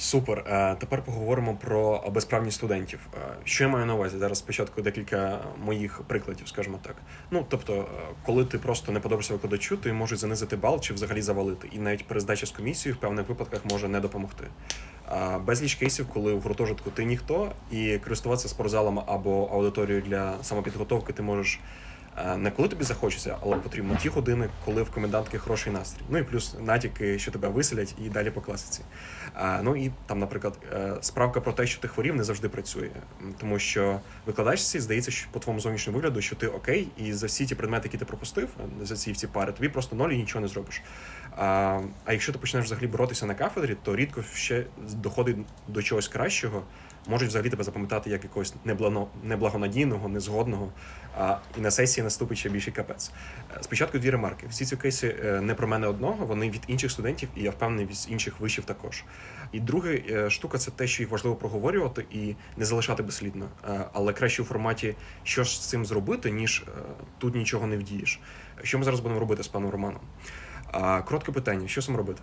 Супер. 0.00 0.38
Е, 0.38 0.76
тепер 0.80 1.02
поговоримо 1.02 1.54
про 1.54 2.10
безправність 2.10 2.56
студентів. 2.56 3.00
Е, 3.14 3.18
що 3.44 3.64
я 3.64 3.70
маю 3.70 3.86
на 3.86 3.94
увазі? 3.94 4.18
Зараз 4.18 4.38
спочатку 4.38 4.82
декілька 4.82 5.38
моїх 5.64 6.02
прикладів, 6.06 6.48
скажімо 6.48 6.78
так. 6.82 6.96
Ну 7.30 7.46
тобто, 7.48 7.74
е, 7.74 8.14
коли 8.26 8.44
ти 8.44 8.58
просто 8.58 8.92
не 8.92 9.00
подобаєшся 9.00 9.32
викладачу, 9.32 9.76
ти 9.76 9.92
можуть 9.92 10.18
занизити 10.18 10.56
бал 10.56 10.80
чи 10.80 10.94
взагалі 10.94 11.22
завалити. 11.22 11.68
І 11.72 11.78
навіть 11.78 12.06
перездача 12.06 12.46
з 12.46 12.50
комісією 12.50 12.96
в 12.96 13.00
певних 13.00 13.28
випадках 13.28 13.60
може 13.70 13.88
не 13.88 14.00
допомогти. 14.00 14.44
Безліч 15.44 15.74
кейсів, 15.74 16.08
коли 16.08 16.34
в 16.34 16.40
гуртожитку 16.40 16.90
ти 16.90 17.04
ніхто, 17.04 17.52
і 17.70 17.98
користуватися 17.98 18.48
спортзалом 18.48 19.00
або 19.06 19.44
аудиторією 19.52 20.02
для 20.02 20.34
самопідготовки 20.42 21.12
ти 21.12 21.22
можеш. 21.22 21.60
Е, 22.18 22.36
не 22.36 22.50
коли 22.50 22.68
тобі 22.68 22.84
захочеться, 22.84 23.36
але 23.42 23.56
потрібно 23.56 23.96
ті 24.02 24.08
години, 24.08 24.48
коли 24.64 24.82
в 24.82 24.90
комендантки 24.90 25.38
хороший 25.38 25.72
настрій. 25.72 26.02
Ну 26.08 26.18
і 26.18 26.22
плюс 26.22 26.56
натяки, 26.60 27.18
що 27.18 27.30
тебе 27.30 27.48
виселять, 27.48 27.94
і 28.04 28.08
далі 28.08 28.30
по 28.30 28.40
класиці. 28.40 28.82
Ну 29.62 29.76
і 29.76 29.90
там, 30.06 30.18
наприклад, 30.18 30.58
е, 30.72 30.96
справка 31.00 31.40
про 31.40 31.52
те, 31.52 31.66
що 31.66 31.80
ти 31.80 31.88
хворів, 31.88 32.16
не 32.16 32.24
завжди 32.24 32.48
працює, 32.48 32.90
тому 33.38 33.58
що 33.58 34.00
викладачці 34.26 34.80
здається, 34.80 35.10
що 35.10 35.28
по 35.30 35.38
твоєму 35.38 35.60
зовнішньому 35.60 35.98
вигляду, 35.98 36.20
що 36.20 36.36
ти 36.36 36.46
окей, 36.46 36.88
і 36.96 37.12
за 37.12 37.26
всі 37.26 37.46
ті 37.46 37.54
предмети, 37.54 37.88
які 37.88 37.98
ти 37.98 38.04
пропустив, 38.04 38.48
за 38.82 38.96
ці 38.96 39.12
всі 39.12 39.26
пари, 39.26 39.52
тобі 39.52 39.68
просто 39.68 39.96
ноль 39.96 40.10
і 40.10 40.16
нічого 40.16 40.42
не 40.42 40.48
зробиш. 40.48 40.82
А 41.36 41.82
якщо 42.10 42.32
ти 42.32 42.38
почнеш 42.38 42.64
взагалі 42.64 42.86
боротися 42.86 43.26
на 43.26 43.34
кафедрі, 43.34 43.76
то 43.82 43.96
рідко 43.96 44.22
ще 44.34 44.64
доходить 44.88 45.36
до 45.68 45.82
чогось 45.82 46.08
кращого 46.08 46.62
можуть 47.06 47.28
взагалі 47.28 47.50
тебе 47.50 47.64
запам'ятати 47.64 48.10
як 48.10 48.24
якогось 48.24 48.54
неблагонадійного, 49.24 50.08
незгодного, 50.08 50.72
а 51.18 51.36
і 51.58 51.60
на 51.60 51.70
сесії 51.70 52.04
наступить 52.04 52.38
ще 52.38 52.48
більший 52.48 52.72
капець. 52.72 53.10
Е, 53.56 53.58
спочатку 53.60 53.98
дві 53.98 54.10
ремарки. 54.10 54.46
Всі 54.50 54.64
ці 54.64 54.76
кейси 54.76 55.16
е, 55.24 55.40
не 55.40 55.54
про 55.54 55.68
мене 55.68 55.86
одного, 55.86 56.26
вони 56.26 56.50
від 56.50 56.62
інших 56.66 56.90
студентів, 56.90 57.28
і 57.36 57.42
я 57.42 57.50
впевнений 57.50 57.86
від 57.86 58.06
інших 58.08 58.40
вишів 58.40 58.64
також. 58.64 59.04
І 59.52 59.60
друга 59.60 59.90
е, 59.90 60.30
штука 60.30 60.58
це 60.58 60.70
те, 60.70 60.86
що 60.86 61.02
їх 61.02 61.12
важливо 61.12 61.36
проговорювати 61.36 62.04
і 62.10 62.34
не 62.56 62.64
залишати 62.64 63.02
безслідно, 63.02 63.48
але 63.92 64.12
краще 64.12 64.42
у 64.42 64.44
форматі 64.44 64.94
що 65.24 65.44
ж 65.44 65.62
з 65.62 65.68
цим 65.68 65.86
зробити, 65.86 66.30
ніж 66.30 66.64
тут 67.18 67.34
нічого 67.34 67.66
не 67.66 67.76
вдієш. 67.76 68.20
Що 68.62 68.78
ми 68.78 68.84
зараз 68.84 69.00
будемо 69.00 69.20
робити 69.20 69.42
з 69.42 69.48
паном 69.48 69.70
Романом? 69.70 70.00
Коротке 71.04 71.32
питання: 71.32 71.68
що 71.68 71.82
сам 71.82 71.96
робити? 71.96 72.22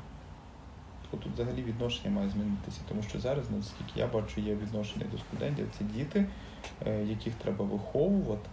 Тут 1.12 1.34
взагалі 1.34 1.64
відношення 1.64 2.16
має 2.16 2.30
змінитися, 2.30 2.82
тому 2.90 3.02
що 3.02 3.20
зараз, 3.20 3.46
наскільки 3.52 4.00
я 4.00 4.08
бачу, 4.08 4.42
є 4.42 4.56
відношення 4.56 5.06
до 5.12 5.18
студентів, 5.18 5.68
це 5.78 5.86
діти, 5.86 6.26
е, 6.86 7.04
яких 7.04 7.34
треба 7.36 7.66
виховувати, 7.66 8.50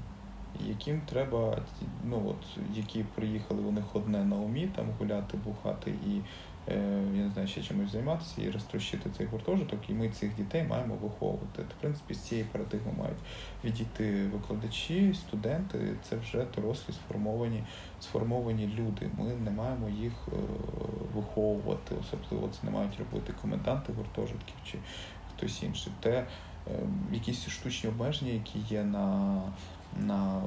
яким 0.67 1.01
треба, 1.01 1.59
ну 2.05 2.23
от 2.29 2.59
які 2.75 3.05
приїхали 3.15 3.63
у 3.63 3.73
них 3.73 3.85
одне 3.97 4.25
на 4.25 4.37
умі, 4.37 4.69
там 4.77 4.87
гуляти, 4.99 5.37
бухати 5.45 5.91
і 5.91 6.21
я 6.69 7.25
не 7.25 7.31
знаю, 7.31 7.49
ще 7.49 7.63
чимось 7.63 7.93
займатися 7.93 8.43
і 8.43 8.51
розтрощити 8.51 9.11
цей 9.17 9.27
гуртожиток, 9.27 9.91
і 9.91 9.93
ми 9.93 10.09
цих 10.09 10.37
дітей 10.37 10.63
маємо 10.63 10.95
виховувати. 10.95 11.63
В 11.63 11.81
принципі, 11.81 12.15
з 12.15 12.19
цієї 12.19 12.47
парадигми 12.53 12.93
мають 12.99 13.19
відійти 13.65 14.27
викладачі, 14.27 15.15
студенти, 15.15 15.79
це 16.03 16.17
вже 16.17 16.47
дорослі 16.57 16.93
сформовані 16.93 17.65
сформовані 18.01 18.67
люди. 18.67 19.11
Ми 19.19 19.25
не 19.45 19.51
маємо 19.51 19.89
їх 19.89 20.13
е, 20.29 20.37
виховувати, 21.15 21.95
особливо 22.01 22.49
це 22.49 22.59
не 22.63 22.71
мають 22.71 22.99
робити 22.99 23.35
коменданти 23.43 23.93
гуртожитків 23.93 24.55
чи 24.65 24.79
хтось 25.37 25.63
інший. 25.63 25.93
Те 26.01 26.11
е, 26.11 26.27
якісь 27.13 27.49
штучні 27.49 27.91
обмеження, 27.91 28.33
які 28.33 28.59
є 28.59 28.85
на 28.85 29.41
на 30.01 30.43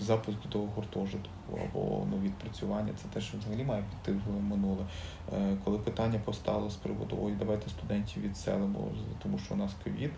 запуск 0.00 0.38
до 0.52 0.58
гуртожитку 0.58 1.30
або 1.52 2.06
ну, 2.10 2.18
відпрацювання, 2.18 2.92
це 3.02 3.08
те, 3.14 3.20
що 3.20 3.38
взагалі 3.38 3.64
має 3.64 3.82
піти 3.82 4.18
в 4.26 4.42
минуле. 4.42 4.84
Е, 5.32 5.56
коли 5.64 5.78
питання 5.78 6.20
постало 6.24 6.70
з 6.70 6.76
приводу 6.76 7.18
ой, 7.22 7.32
давайте 7.38 7.70
студентів 7.70 8.22
відселимо, 8.22 8.92
тому 9.22 9.38
що 9.38 9.54
у 9.54 9.56
нас 9.56 9.72
ковід. 9.84 10.10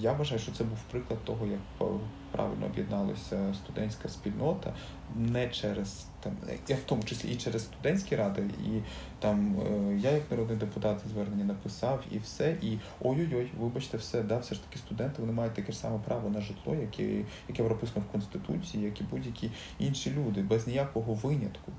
Я 0.00 0.12
вважаю, 0.12 0.40
що 0.40 0.52
це 0.52 0.64
був 0.64 0.78
приклад 0.90 1.24
того, 1.24 1.46
як 1.46 1.88
правильно 2.32 2.66
об'єдналася 2.66 3.54
студентська 3.54 4.08
спільнота 4.08 4.74
не 5.16 5.48
через 5.48 6.06
там, 6.20 6.32
я 6.68 6.76
в 6.76 6.80
тому 6.86 7.02
числі 7.02 7.28
і 7.28 7.36
через 7.36 7.62
студентські 7.62 8.16
ради, 8.16 8.42
і 8.42 8.82
там 9.18 9.56
е, 9.60 9.98
я, 9.98 10.10
як 10.10 10.30
народний 10.30 10.56
депутат, 10.56 11.00
звернення 11.12 11.44
написав 11.44 12.04
і 12.10 12.18
все. 12.18 12.56
І 12.62 12.78
ой-ой-ой, 13.00 13.50
вибачте, 13.60 13.96
все, 13.96 14.22
да, 14.22 14.38
все 14.38 14.54
ж 14.54 14.64
таки 14.64 14.78
студенти 14.78 15.14
вони 15.22 15.32
мають 15.32 15.54
таке 15.54 15.72
ж 15.72 15.78
саме 15.78 15.98
право 16.04 16.30
на 16.30 16.40
житло, 16.40 16.74
яке 16.74 17.24
яке 17.48 17.64
прописано 17.64 18.04
в 18.08 18.12
конституції, 18.12 18.84
як 18.84 19.00
і 19.00 19.04
будь-які 19.04 19.50
інші 19.78 20.12
люди, 20.12 20.42
без 20.42 20.66
ніякого 20.66 21.14
винятку 21.14 21.72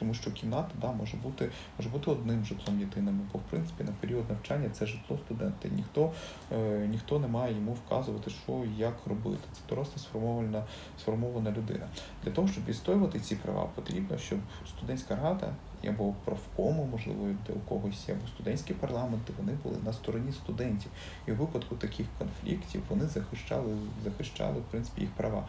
тому 0.00 0.14
що 0.14 0.32
кімната 0.32 0.74
да, 0.80 0.92
може 0.92 1.16
бути 1.16 1.50
може 1.78 1.90
бути 1.90 2.10
одним 2.10 2.44
житлом 2.44 2.80
єдиним, 2.80 3.20
бо 3.32 3.38
в 3.38 3.42
принципі 3.42 3.84
на 3.84 3.92
період 4.00 4.30
навчання 4.30 4.70
це 4.72 4.86
житло 4.86 5.18
студента. 5.26 5.68
Ніхто 5.68 6.12
е, 6.52 6.86
ніхто 6.90 7.18
не 7.18 7.28
має 7.28 7.54
йому 7.54 7.72
вказувати, 7.72 8.30
що 8.30 8.52
і 8.52 8.78
як 8.78 8.94
робити. 9.06 9.42
Це 9.52 9.60
доросла 9.68 9.98
сформована 9.98 10.64
сформована 11.00 11.50
людина. 11.50 11.86
Для 12.24 12.30
того, 12.30 12.48
щоб 12.48 12.64
відстоювати 12.64 13.20
ці 13.20 13.36
права, 13.36 13.68
потрібно, 13.74 14.18
щоб 14.18 14.38
студентська 14.68 15.16
рада 15.16 15.54
або 15.88 16.14
профкому, 16.24 16.88
можливо, 16.92 17.28
де 17.46 17.52
у 17.52 17.60
когось 17.60 18.08
або 18.08 18.26
студентські 18.34 18.74
парламенти, 18.74 19.32
вони 19.38 19.52
були 19.62 19.76
на 19.84 19.92
стороні 19.92 20.32
студентів. 20.32 20.90
І 21.26 21.32
у 21.32 21.34
випадку 21.34 21.76
таких 21.76 22.06
конфліктів 22.18 22.82
вони 22.88 23.06
захищали, 23.06 23.76
захищали 24.04 24.60
в 24.60 24.70
принципі 24.70 25.00
їх 25.00 25.10
права. 25.10 25.48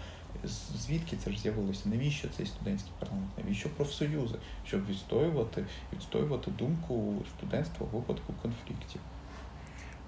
Звідки 0.77 1.17
це 1.23 1.31
ж 1.31 1.39
з'явилося? 1.39 1.81
Навіщо 1.85 2.27
цей 2.37 2.45
студентський 2.45 2.91
парламент? 2.99 3.31
Навіщо 3.37 3.69
профсоюзи? 3.69 4.35
Щоб 4.67 4.87
відстоювати 4.87 5.65
відстоювати 5.93 6.51
думку 6.51 7.15
студентства 7.37 7.87
у 7.91 7.95
випадку 7.97 8.33
конфліктів? 8.41 9.01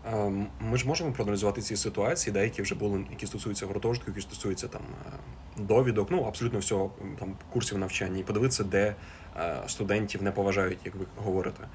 Ем, 0.05 0.47
ми 0.59 0.77
ж 0.77 0.87
можемо 0.87 1.11
проаналізувати 1.11 1.61
ці 1.61 1.75
ситуації, 1.75 2.33
деякі 2.33 2.61
вже 2.61 2.75
були, 2.75 3.05
які 3.11 3.27
стосуються 3.27 3.65
гуртожитку, 3.65 4.11
які 4.11 4.21
стосуються 4.21 4.67
там 4.67 4.81
е, 5.05 5.11
довідок, 5.57 6.11
ну 6.11 6.23
абсолютно 6.23 6.59
всього 6.59 6.91
там 7.19 7.35
курсів 7.53 7.77
навчання, 7.77 8.19
і 8.19 8.23
подивитися, 8.23 8.63
де 8.63 8.95
е, 9.37 9.63
студентів 9.67 10.23
не 10.23 10.31
поважають, 10.31 10.79
як 10.85 10.95
ви 10.95 11.05
говорите, 11.17 11.67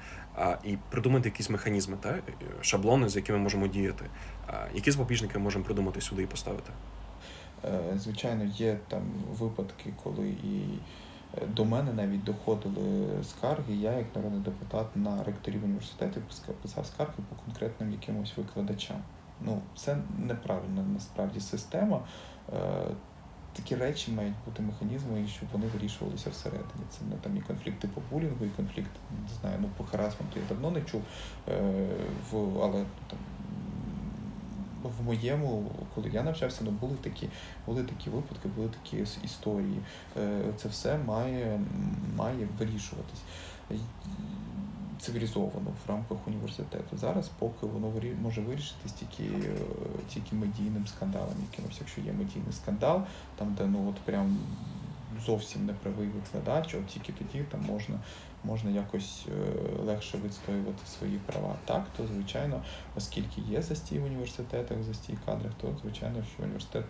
і 0.63 0.77
придумати 0.89 1.29
якісь 1.29 1.49
механізми, 1.49 1.97
та 2.01 2.19
шаблони, 2.61 3.09
з 3.09 3.15
якими 3.15 3.37
можемо 3.37 3.67
діяти. 3.67 4.05
Які 4.73 4.91
запобіжники 4.91 5.39
можемо 5.39 5.65
придумати 5.65 6.01
сюди 6.01 6.23
і 6.23 6.25
поставити? 6.25 6.71
Е, 7.65 7.97
звичайно, 7.97 8.43
є 8.43 8.77
там 8.87 9.01
випадки, 9.39 9.93
коли 10.03 10.29
і 10.29 10.79
е, 11.37 11.47
до 11.47 11.65
мене 11.65 11.93
навіть 11.93 12.23
доходили 12.23 13.07
скарги. 13.23 13.75
Я, 13.75 13.91
як 13.91 14.15
народний 14.15 14.41
депутат 14.41 14.95
на 14.95 15.23
ректорів 15.23 15.63
університетів, 15.63 16.23
писав 16.61 16.85
скарги 16.85 17.23
по 17.29 17.35
конкретним 17.45 17.91
якимось 17.91 18.37
викладачам. 18.37 18.97
Ну, 19.41 19.61
це 19.75 19.97
неправильна 20.17 20.83
насправді 20.93 21.39
система. 21.39 22.01
Е, 22.53 22.59
такі 23.53 23.75
речі 23.75 24.11
мають 24.11 24.35
бути 24.45 24.63
механізми, 24.63 25.27
щоб 25.27 25.49
вони 25.51 25.67
вирішувалися 25.67 26.29
всередині. 26.29 26.83
Це 26.89 27.05
не 27.09 27.15
там 27.15 27.37
і 27.37 27.41
конфлікти 27.41 27.87
по 27.87 28.01
булінгу, 28.11 28.45
і 28.45 28.49
конфлікт, 28.49 28.91
не 29.27 29.35
знаю, 29.41 29.57
ну 29.61 29.69
по 29.77 29.83
харасменту 29.83 30.39
я 30.39 30.45
давно 30.49 30.71
не 30.71 30.81
чув, 30.81 31.01
але 32.61 32.85
там 33.09 33.19
в 34.83 35.05
моєму, 35.05 35.71
коли 35.95 36.09
я 36.09 36.23
навчався, 36.23 36.61
ну 36.63 36.71
були 36.71 36.95
такі 37.01 37.29
були 37.65 37.83
такі 37.83 38.09
випадки, 38.09 38.49
були 38.55 38.69
такі 38.83 39.05
історії. 39.23 39.79
Е, 40.17 40.41
це 40.57 40.69
все 40.69 40.97
має 40.97 41.59
має 42.15 42.47
вирішуватись 42.59 43.21
цивілізовано 44.99 45.71
в 45.85 45.89
рамках 45.89 46.17
університету. 46.27 46.97
Зараз, 46.97 47.29
поки 47.39 47.65
воно 47.65 47.93
може 48.21 48.41
вирішитись 48.41 48.91
тільки 48.91 49.23
е, 49.23 49.55
тільки 50.13 50.35
медійним 50.35 50.87
скандалом, 50.87 51.35
якимось, 51.51 51.77
якщо 51.79 52.01
є 52.01 52.11
медійний 52.11 52.53
скандал, 52.53 53.01
там 53.35 53.53
де 53.57 53.65
ну 53.65 53.89
от 53.89 53.95
прям 53.95 54.37
зовсім 55.25 55.65
неправий 55.65 56.07
викладач, 56.07 56.75
от 56.75 56.87
тільки 56.87 57.13
тоді 57.13 57.43
там 57.51 57.61
можна 57.61 57.99
можна 58.43 58.71
якось 58.71 59.25
е, 59.27 59.81
легше 59.83 60.17
відстоювати 60.25 60.85
свої 60.85 61.17
права. 61.17 61.55
Так, 61.65 61.85
то 61.97 62.07
звичайно, 62.07 62.63
оскільки 62.95 63.41
є 63.41 63.61
застій 63.61 63.99
в 63.99 64.03
університетах, 64.03 64.83
застій 64.83 65.13
в 65.13 65.25
кадрах, 65.25 65.51
то 65.61 65.75
звичайно, 65.81 66.23
що 66.33 66.43
університет 66.43 66.85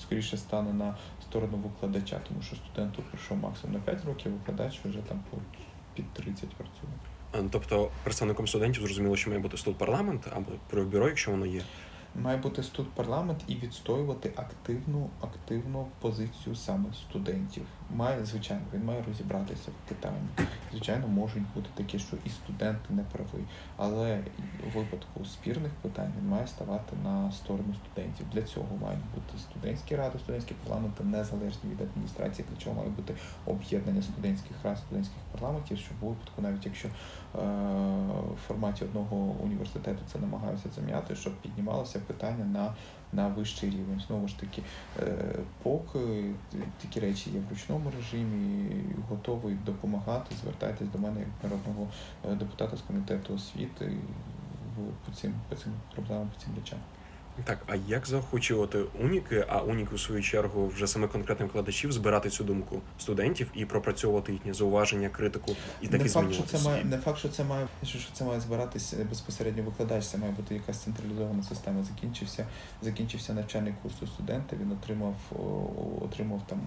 скоріше 0.00 0.36
стане 0.36 0.72
на 0.72 0.96
сторону 1.22 1.56
викладача, 1.56 2.20
тому 2.28 2.42
що 2.42 2.56
студенту 2.56 3.02
пройшов 3.02 3.38
максимум 3.38 3.76
на 3.76 3.80
5 3.80 4.04
років, 4.04 4.32
викладач 4.32 4.80
вже 4.84 4.98
там 4.98 5.20
під 5.94 6.12
30 6.12 6.48
працює. 6.48 7.48
Тобто 7.50 7.90
представником 8.02 8.48
студентів 8.48 8.82
зрозуміло, 8.82 9.16
що 9.16 9.30
має 9.30 9.42
бути 9.42 9.56
студ 9.56 9.78
парламент 9.78 10.28
або 10.36 10.50
про 10.70 10.84
бюро, 10.84 11.08
якщо 11.08 11.30
воно 11.30 11.46
є 11.46 11.62
має 12.14 12.36
бути 12.36 12.62
тут 12.62 12.90
парламент 12.90 13.44
і 13.46 13.54
відстоювати 13.54 14.32
активну 14.36 15.10
активну 15.20 15.86
позицію 16.00 16.56
саме 16.56 16.84
студентів. 16.92 17.62
Має, 17.94 18.24
звичайно, 18.24 18.62
він 18.74 18.84
має 18.84 19.02
розібратися 19.02 19.70
в 19.70 19.88
питанні. 19.88 20.48
Звичайно, 20.72 21.08
можуть 21.08 21.42
бути 21.54 21.68
такі, 21.74 21.98
що 21.98 22.16
і 22.24 22.28
студенти 22.28 22.94
не 22.94 23.02
праві, 23.02 23.44
але 23.76 24.20
у 24.66 24.78
випадку 24.78 25.24
спірних 25.24 25.72
питань 25.82 26.12
він 26.20 26.28
має 26.28 26.46
ставати 26.46 26.96
на 27.04 27.32
сторону 27.32 27.74
студентів. 27.74 28.26
Для 28.32 28.42
цього 28.42 28.76
мають 28.82 29.04
бути 29.14 29.38
студентські 29.38 29.96
ради, 29.96 30.18
студентські 30.18 30.54
парламенти 30.54 31.04
незалежні 31.04 31.70
від 31.70 31.80
адміністрації, 31.80 32.48
для 32.50 32.56
чого 32.56 32.76
має 32.76 32.88
бути 32.88 33.14
об'єднання 33.46 34.02
студентських 34.02 34.56
рад, 34.64 34.78
студентських 34.78 35.18
парламентів, 35.32 35.78
щоб 35.78 35.96
у 36.00 36.08
випадку, 36.08 36.42
навіть 36.42 36.66
якщо 36.66 36.88
в 37.34 38.46
форматі 38.46 38.84
одного 38.84 39.16
університету 39.16 39.98
це 40.12 40.18
намагаються 40.18 40.68
зам'яти, 40.74 41.16
щоб 41.16 41.32
піднімалося 41.32 41.98
питання 41.98 42.44
на 42.44 42.74
на 43.12 43.28
вищий 43.28 43.70
рівень. 43.70 44.02
Знову 44.06 44.28
ж 44.28 44.40
таки, 44.40 44.62
е, 45.00 45.38
поки 45.62 46.30
такі 46.82 47.00
речі 47.00 47.30
є 47.30 47.40
в 47.40 47.50
ручному 47.50 47.90
режимі, 47.96 48.70
готовий 49.08 49.54
допомагати, 49.66 50.34
звертайтесь 50.42 50.88
до 50.88 50.98
мене 50.98 51.20
як 51.20 51.28
народного 51.42 51.88
е, 52.24 52.34
депутата 52.34 52.76
з 52.76 52.80
комітету 52.80 53.34
освіти 53.34 53.92
по 55.06 55.12
цим 55.12 55.34
по 55.48 55.56
цим 55.56 55.72
проблемам, 55.94 56.28
по 56.34 56.40
цим 56.44 56.54
речам. 56.56 56.78
Так, 57.44 57.58
а 57.66 57.76
як 57.76 58.06
заохочувати 58.06 58.84
уніки, 59.00 59.44
а 59.48 59.58
уніки, 59.58 59.94
у 59.94 59.98
свою 59.98 60.22
чергу, 60.22 60.66
вже 60.66 60.86
саме 60.86 61.08
конкретних 61.08 61.48
викладачів 61.48 61.92
збирати 61.92 62.30
цю 62.30 62.44
думку 62.44 62.80
студентів 62.98 63.50
і 63.54 63.64
пропрацьовувати 63.64 64.32
їхні 64.32 64.52
зауваження, 64.52 65.08
критику 65.08 65.56
і 65.80 65.88
такі 65.88 66.08
змінювати 66.08 66.36
факт, 66.36 66.48
що 66.48 66.58
це 66.58 66.68
має 66.68 66.84
не 66.84 66.98
факт, 66.98 67.18
що 67.18 67.28
це 67.28 67.44
має 67.44 67.66
що 67.84 68.12
це 68.12 68.24
має 68.24 68.40
збиратися 68.40 68.96
безпосередньо 69.08 69.62
викладач. 69.62 70.06
Це 70.06 70.18
має 70.18 70.32
бути 70.32 70.54
якась 70.54 70.78
централізована 70.78 71.42
система. 71.42 71.82
Закінчився, 71.82 72.46
закінчився 72.82 73.34
навчальний 73.34 73.74
курс 73.82 73.94
у 74.02 74.06
студента. 74.06 74.56
Він 74.60 74.72
отримав 74.72 75.14
отримав 76.00 76.42
там 76.46 76.60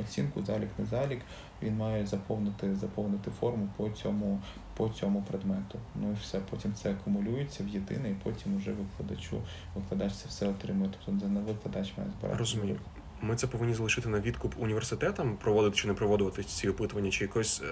оцінку, 0.00 0.42
залік, 0.42 0.68
не 0.78 0.86
залік. 0.86 1.20
Він 1.62 1.76
має 1.76 2.06
заповнити 2.06 2.76
заповнити 2.76 3.30
форму 3.40 3.68
по 3.76 3.90
цьому 3.90 4.40
по 4.78 4.88
цьому 4.88 5.22
предмету. 5.22 5.78
Ну 5.94 6.10
і 6.12 6.14
все. 6.22 6.40
Потім 6.50 6.74
це 6.74 6.90
акумулюється 6.90 7.64
в 7.64 7.68
єдине, 7.68 8.10
і 8.10 8.14
потім 8.24 8.56
вже 8.56 8.70
викладачу 8.72 9.42
викладач 9.74 10.12
це 10.12 10.28
все 10.28 10.48
отримує. 10.48 10.90
Тобто 11.06 11.26
не 11.26 11.40
викладач 11.40 11.92
має 11.98 12.10
збирати. 12.18 12.38
Розумію. 12.38 12.76
Ми 13.22 13.36
це 13.36 13.46
повинні 13.46 13.74
залишити 13.74 14.08
на 14.08 14.20
відкуп 14.20 14.54
університетам, 14.58 15.36
проводити 15.36 15.76
чи 15.76 15.88
не 15.88 15.94
проводити 15.94 16.44
ці 16.44 16.68
опитування, 16.68 17.10
чи 17.10 17.24
якось 17.24 17.62
е, 17.62 17.66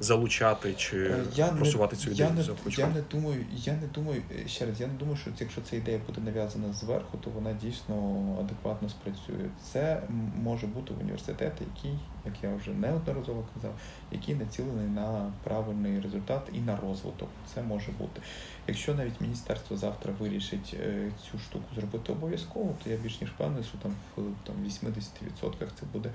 залучати 0.00 0.74
чи 0.74 1.14
я 1.34 1.46
просувати 1.46 1.96
не, 1.96 2.02
цю 2.02 2.10
ідею. 2.10 2.28
Я 2.28 2.34
не, 2.34 2.72
я 2.76 2.86
не 2.86 3.02
думаю, 3.10 3.44
я 3.56 3.72
не 3.72 3.86
думаю 3.86 4.22
е, 4.44 4.48
ще 4.48 4.66
раз. 4.66 4.80
Я 4.80 4.86
не 4.86 4.94
думаю, 4.94 5.16
що 5.16 5.30
якщо 5.40 5.60
ця 5.60 5.76
ідея 5.76 6.00
буде 6.06 6.20
нав'язана 6.20 6.72
зверху, 6.72 7.18
то 7.18 7.30
вона 7.30 7.52
дійсно 7.52 8.36
адекватно 8.40 8.88
спрацює. 8.88 9.48
Це 9.72 10.02
може 10.42 10.66
бути 10.66 10.94
університет, 11.00 11.52
який, 11.60 11.98
як 12.24 12.34
я 12.42 12.54
вже 12.56 12.70
неодноразово 12.70 13.44
казав, 13.54 13.72
який 14.12 14.34
націлений 14.34 14.86
на 14.86 15.32
правильний 15.44 16.00
результат 16.00 16.48
і 16.52 16.60
на 16.60 16.76
розвиток. 16.76 17.28
Це 17.54 17.62
може 17.62 17.92
бути. 17.92 18.20
Якщо 18.68 18.94
навіть 18.94 19.20
міністерство 19.20 19.76
завтра 19.76 20.12
вирішить 20.18 20.76
е, 20.80 21.10
цю 21.30 21.38
штуку 21.38 21.64
зробити 21.74 22.12
обов'язково, 22.12 22.74
то 22.84 22.90
я 22.90 22.96
більш 22.96 23.20
ніж 23.20 23.30
певний, 23.30 23.64
що 23.64 23.78
там 23.78 23.92
в 24.16 24.22
там 24.46 24.56
80% 24.66 25.68
це 25.80 25.86
буде 25.92 26.10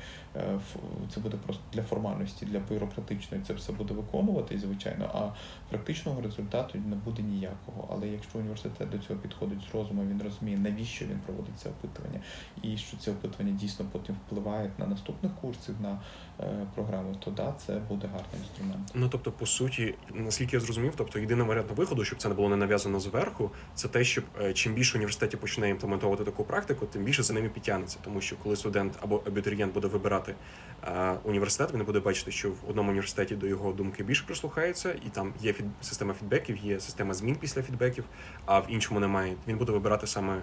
це 1.09 1.19
буде 1.19 1.37
просто 1.37 1.63
для 1.73 1.83
формальності, 1.83 2.45
для 2.45 2.59
бюрократичної. 2.59 3.43
Це 3.47 3.53
все 3.53 3.73
буде 3.73 3.93
виконувати, 3.93 4.59
звичайно, 4.59 5.09
а 5.13 5.29
практичного 5.69 6.21
результату 6.21 6.77
не 6.85 6.95
буде 6.95 7.23
ніякого. 7.23 7.87
Але 7.91 8.07
якщо 8.07 8.39
університет 8.39 8.89
до 8.89 8.97
цього 8.97 9.19
підходить 9.19 9.59
з 9.71 9.75
розуму, 9.75 10.03
він 10.03 10.21
розуміє, 10.21 10.57
навіщо 10.57 11.05
він 11.05 11.19
проводить 11.25 11.59
це 11.59 11.69
опитування, 11.69 12.19
і 12.61 12.77
що 12.77 12.97
це 12.97 13.11
опитування 13.11 13.53
дійсно 13.53 13.85
потім 13.91 14.15
впливає 14.25 14.71
на 14.77 14.87
наступних 14.87 15.31
курсів, 15.41 15.75
на 15.81 15.94
е, 16.39 16.67
програми, 16.75 17.15
то 17.19 17.31
да, 17.31 17.53
це 17.65 17.73
буде 17.73 18.07
гарний 18.07 18.41
інструмент. 18.41 18.91
Ну 18.93 19.09
тобто, 19.09 19.31
по 19.31 19.45
суті, 19.45 19.95
наскільки 20.13 20.55
я 20.55 20.59
зрозумів, 20.59 20.93
тобто 20.97 21.19
єдиний 21.19 21.47
варіант 21.47 21.67
виходу, 21.75 22.05
щоб 22.05 22.19
це 22.19 22.29
не 22.29 22.35
було 22.35 22.49
не 22.49 22.55
нав'язано 22.55 22.99
зверху, 22.99 23.51
це 23.75 23.87
те, 23.87 24.03
щоб 24.03 24.23
е, 24.41 24.53
чим 24.53 24.73
більше 24.73 24.97
університетів 24.97 25.39
почне 25.39 25.69
імплементувати 25.69 26.23
таку 26.23 26.43
практику, 26.43 26.85
тим 26.85 27.03
більше 27.03 27.23
за 27.23 27.33
ними 27.33 27.49
підтягнеться, 27.49 27.97
тому 28.03 28.21
що 28.21 28.35
коли 28.43 28.55
студент 28.55 28.93
або 29.01 29.21
абітурієнт 29.27 29.73
буде 29.73 29.87
вибирати 29.87 30.35
е, 30.83 31.13
університет, 31.23 31.73
він 31.73 31.85
буде 31.85 31.99
бачити, 31.99 32.31
що 32.31 32.49
в 32.49 32.69
одному 32.69 32.89
університеті 32.89 33.35
до 33.35 33.47
його 33.47 33.73
думки 33.73 34.03
більше 34.03 34.23
прислухаються, 34.25 34.91
і 34.91 35.09
там 35.11 35.33
є 35.41 35.53
фід... 35.53 35.65
система 35.81 36.13
фідбеків, 36.13 36.57
є 36.57 36.79
система 36.79 37.13
змін 37.13 37.35
після 37.35 37.61
фідбеків, 37.61 38.03
а 38.45 38.59
в 38.59 38.65
іншому 38.69 38.99
немає. 38.99 39.35
Він 39.47 39.57
буде 39.57 39.71
вибирати 39.71 40.07
саме 40.07 40.41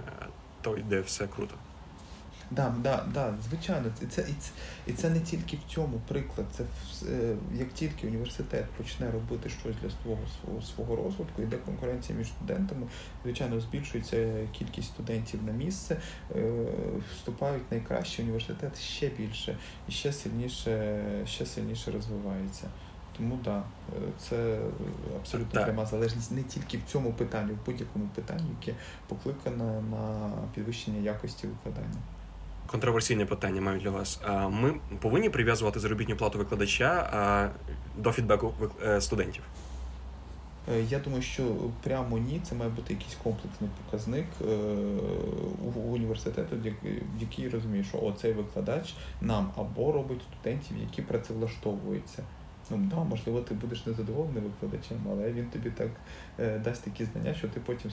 той, 0.62 0.82
де 0.88 1.00
все 1.00 1.26
круто. 1.26 1.54
Да, 2.54 2.74
да, 2.82 3.04
да, 3.14 3.34
звичайно, 3.48 3.86
і 4.02 4.06
це, 4.06 4.22
і, 4.22 4.34
це, 4.38 4.50
і 4.86 4.92
це 4.92 5.10
не 5.10 5.20
тільки 5.20 5.56
в 5.56 5.72
цьому 5.72 6.00
приклад. 6.08 6.46
Це 6.52 6.64
е, 7.08 7.36
як 7.54 7.72
тільки 7.72 8.06
університет 8.06 8.64
почне 8.76 9.10
робити 9.10 9.48
щось 9.48 9.76
для 9.82 9.90
свого 9.90 10.20
свого, 10.40 10.62
свого 10.62 10.96
розвитку, 10.96 11.42
йде 11.42 11.56
конкуренція 11.56 12.18
між 12.18 12.28
студентами, 12.28 12.86
звичайно, 13.22 13.60
збільшується 13.60 14.46
кількість 14.52 14.88
студентів 14.88 15.40
на 15.46 15.52
місце, 15.52 15.96
е, 16.36 16.52
вступають 17.12 17.70
найкращі, 17.70 18.22
університет 18.22 18.80
ще 18.80 19.08
більше 19.08 19.56
і 19.88 19.92
ще 19.92 20.12
сильніше, 20.12 21.02
ще 21.26 21.46
сильніше 21.46 21.90
розвивається. 21.90 22.68
Тому 23.16 23.38
да, 23.44 23.58
е, 23.58 23.62
це 24.18 24.58
абсолютно 25.16 25.52
Так. 25.52 25.64
пряма 25.64 25.86
залежність 25.86 26.32
не 26.32 26.42
тільки 26.42 26.78
в 26.78 26.82
цьому 26.86 27.12
питанні, 27.12 27.52
в 27.52 27.66
будь-якому 27.66 28.08
питанні, 28.14 28.50
яке 28.60 28.78
покликане 29.08 29.82
на 29.90 30.30
підвищення 30.54 30.98
якості 30.98 31.46
викладання. 31.46 31.98
Контроверсійне 32.72 33.26
питання 33.26 33.60
маю 33.60 33.80
для 33.80 33.90
вас. 33.90 34.20
Ми 34.50 34.74
повинні 35.00 35.30
прив'язувати 35.30 35.80
заробітну 35.80 36.16
плату 36.16 36.38
викладача 36.38 37.50
до 37.98 38.12
фідбеку 38.12 38.54
е, 38.86 39.00
студентів. 39.00 39.42
Е, 40.72 40.82
Я 40.90 40.98
думаю, 40.98 41.22
що 41.22 41.42
прямо 41.82 42.18
ні, 42.18 42.40
це 42.42 42.54
має 42.54 42.70
бути 42.70 42.92
якийсь 42.94 43.16
комплексний 43.22 43.70
показник 43.84 44.26
е, 44.40 44.44
у 45.76 45.80
університету, 45.80 46.56
який 47.20 47.48
розуміє, 47.48 47.84
що 47.84 48.00
оцей 48.02 48.32
викладач 48.32 48.94
нам 49.20 49.50
або 49.56 49.92
робить 49.92 50.20
студентів, 50.30 50.76
які 50.80 51.02
працевлаштовуються. 51.02 52.22
Ну 52.70 52.78
да, 52.90 52.96
можливо, 52.96 53.40
ти 53.40 53.54
будеш 53.54 53.86
незадоволений 53.86 54.42
викладачем, 54.42 54.98
але 55.10 55.32
він 55.32 55.46
тобі 55.46 55.70
так 55.70 55.90
е, 56.40 56.58
дасть 56.58 56.84
такі 56.84 57.04
знання, 57.04 57.34
що 57.34 57.48
ти 57.48 57.60
потім 57.60 57.90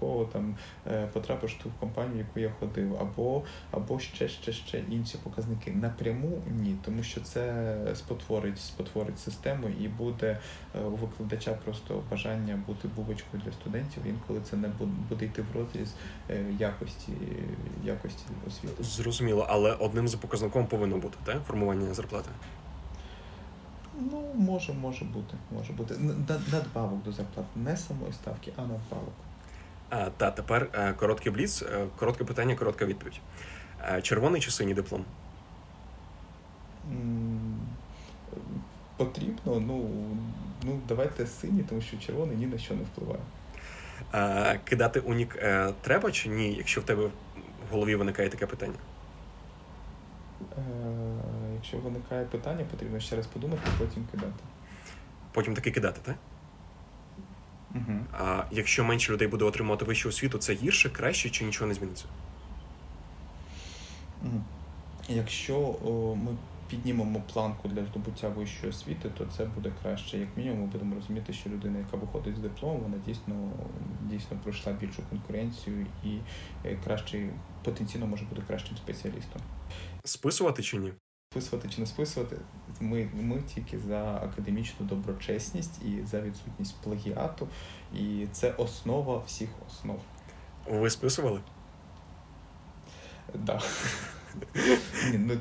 100% 0.00 0.28
там 0.28 0.56
е, 0.86 1.06
потрапиш 1.06 1.56
в 1.64 1.80
компанію, 1.80 2.26
в 2.36 2.38
яку 2.38 2.40
я 2.40 2.50
ходив, 2.60 2.96
або, 3.00 3.42
або 3.70 3.98
ще, 3.98 4.28
ще, 4.28 4.52
ще 4.52 4.82
інші 4.90 5.18
показники. 5.22 5.70
Напряму 5.70 6.42
ні, 6.60 6.76
тому 6.84 7.02
що 7.02 7.20
це 7.20 7.76
спотворить, 7.94 8.58
спотворить 8.58 9.18
систему 9.18 9.68
і 9.80 9.88
буде 9.88 10.38
е, 10.74 10.80
у 10.80 10.96
викладача 10.96 11.52
просто 11.52 12.02
бажання 12.10 12.62
бути 12.66 12.88
бубочкою 12.88 13.42
для 13.46 13.52
студентів. 13.52 14.02
Інколи 14.06 14.40
це 14.50 14.56
не 14.56 14.68
буде, 15.08 15.24
йти 15.24 15.42
в 15.42 15.56
розріз 15.56 15.94
е, 16.30 16.44
якості, 16.58 17.12
якості 17.84 18.24
освіти. 18.46 18.82
Зрозуміло, 18.82 19.46
але 19.48 19.72
одним 19.72 20.08
з 20.08 20.14
показником 20.14 20.66
повинно 20.66 20.98
бути 20.98 21.18
так? 21.24 21.42
формування 21.46 21.94
зарплати. 21.94 22.30
Ну, 24.00 24.32
може, 24.34 24.72
може 24.72 25.04
бути, 25.04 25.34
може 25.50 25.72
бути. 25.72 25.94
Надбавок 26.52 27.02
до 27.02 27.12
зарплати, 27.12 27.48
не 27.56 27.76
самої 27.76 28.12
ставки, 28.12 28.52
а 28.56 28.60
надбавок. 28.60 29.12
А, 29.90 30.10
та 30.10 30.30
тепер 30.30 30.68
е, 30.74 30.92
короткий 30.92 31.32
бліц, 31.32 31.62
е, 31.62 31.86
коротке 31.96 32.24
питання, 32.24 32.54
коротка 32.54 32.84
відповідь. 32.86 33.20
Е, 33.92 34.02
Червоний 34.02 34.40
чи 34.40 34.50
синій 34.50 34.74
диплом? 34.74 35.04
Потрібно, 38.96 39.60
ну, 39.60 39.90
ну 40.62 40.80
давайте 40.88 41.26
сині, 41.26 41.64
тому 41.68 41.80
що 41.80 41.98
червоний 41.98 42.36
ні 42.36 42.46
на 42.46 42.58
що 42.58 42.74
не 42.74 42.82
впливає. 42.82 43.20
Е, 44.14 44.60
Кидати 44.64 45.00
унік 45.00 45.38
треба 45.80 46.12
чи 46.12 46.28
ні, 46.28 46.52
якщо 46.52 46.80
в 46.80 46.84
тебе 46.84 47.04
в 47.06 47.72
голові 47.72 47.94
виникає 47.94 48.28
таке 48.28 48.46
питання? 48.46 48.74
Е, 50.58 50.62
якщо 51.60 51.78
виникає 51.78 52.24
питання, 52.24 52.64
потрібно 52.70 53.00
ще 53.00 53.16
раз 53.16 53.26
подумати, 53.26 53.62
потім 53.78 54.06
кидати. 54.10 54.44
Потім 55.32 55.54
таки 55.54 55.70
кидати, 55.70 56.00
так? 56.04 56.16
Угу. 57.74 57.98
А 58.12 58.44
якщо 58.50 58.84
менше 58.84 59.12
людей 59.12 59.28
буде 59.28 59.44
отримувати 59.44 59.84
вищу 59.84 60.08
освіту, 60.08 60.38
це 60.38 60.54
гірше, 60.54 60.90
краще 60.90 61.30
чи 61.30 61.44
нічого 61.44 61.68
не 61.68 61.74
зміниться? 61.74 62.04
Якщо 65.08 65.56
о, 65.58 66.14
ми 66.14 66.36
піднімемо 66.68 67.22
планку 67.32 67.68
для 67.68 67.84
здобуття 67.84 68.28
вищої 68.28 68.70
освіти, 68.70 69.10
то 69.18 69.26
це 69.36 69.44
буде 69.44 69.72
краще. 69.82 70.18
Як 70.18 70.28
мінімум, 70.36 70.60
ми 70.60 70.66
будемо 70.66 70.94
розуміти, 70.94 71.32
що 71.32 71.50
людина, 71.50 71.78
яка 71.78 71.96
виходить 71.96 72.36
з 72.36 72.38
дипломом, 72.38 72.80
вона 72.80 72.96
дійсно 73.06 73.52
дійсно 74.02 74.36
пройшла 74.42 74.72
більшу 74.72 75.02
конкуренцію 75.10 75.86
і 76.04 76.18
е, 76.64 76.78
кращий 76.84 77.30
потенційно 77.64 78.06
може 78.06 78.24
бути 78.24 78.42
кращим 78.46 78.76
спеціалістом. 78.76 79.42
Списувати 80.04 80.62
чи 80.62 80.76
ні? 80.78 80.92
Списувати 81.32 81.68
чи 81.68 81.80
не 81.80 81.86
списувати, 81.86 82.36
ми, 82.80 83.08
ми 83.14 83.42
тільки 83.54 83.78
за 83.78 84.14
академічну 84.14 84.86
доброчесність 84.86 85.82
і 85.82 86.06
за 86.06 86.20
відсутність 86.20 86.82
плагіату, 86.82 87.48
і 87.94 88.26
це 88.32 88.52
основа 88.52 89.22
всіх 89.26 89.48
основ. 89.68 90.00
Ви 90.70 90.90
списували? 90.90 91.40
Ні, 95.12 95.18
ну, 95.18 95.40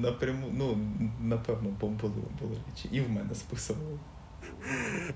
напряму, 0.00 0.46
ну, 0.52 0.78
напевно, 1.20 1.76
бо 1.80 1.86
були, 1.86 2.22
були 2.40 2.56
речі. 2.70 2.88
І 2.92 3.00
в 3.00 3.10
мене 3.10 3.34
списували. 3.34 3.98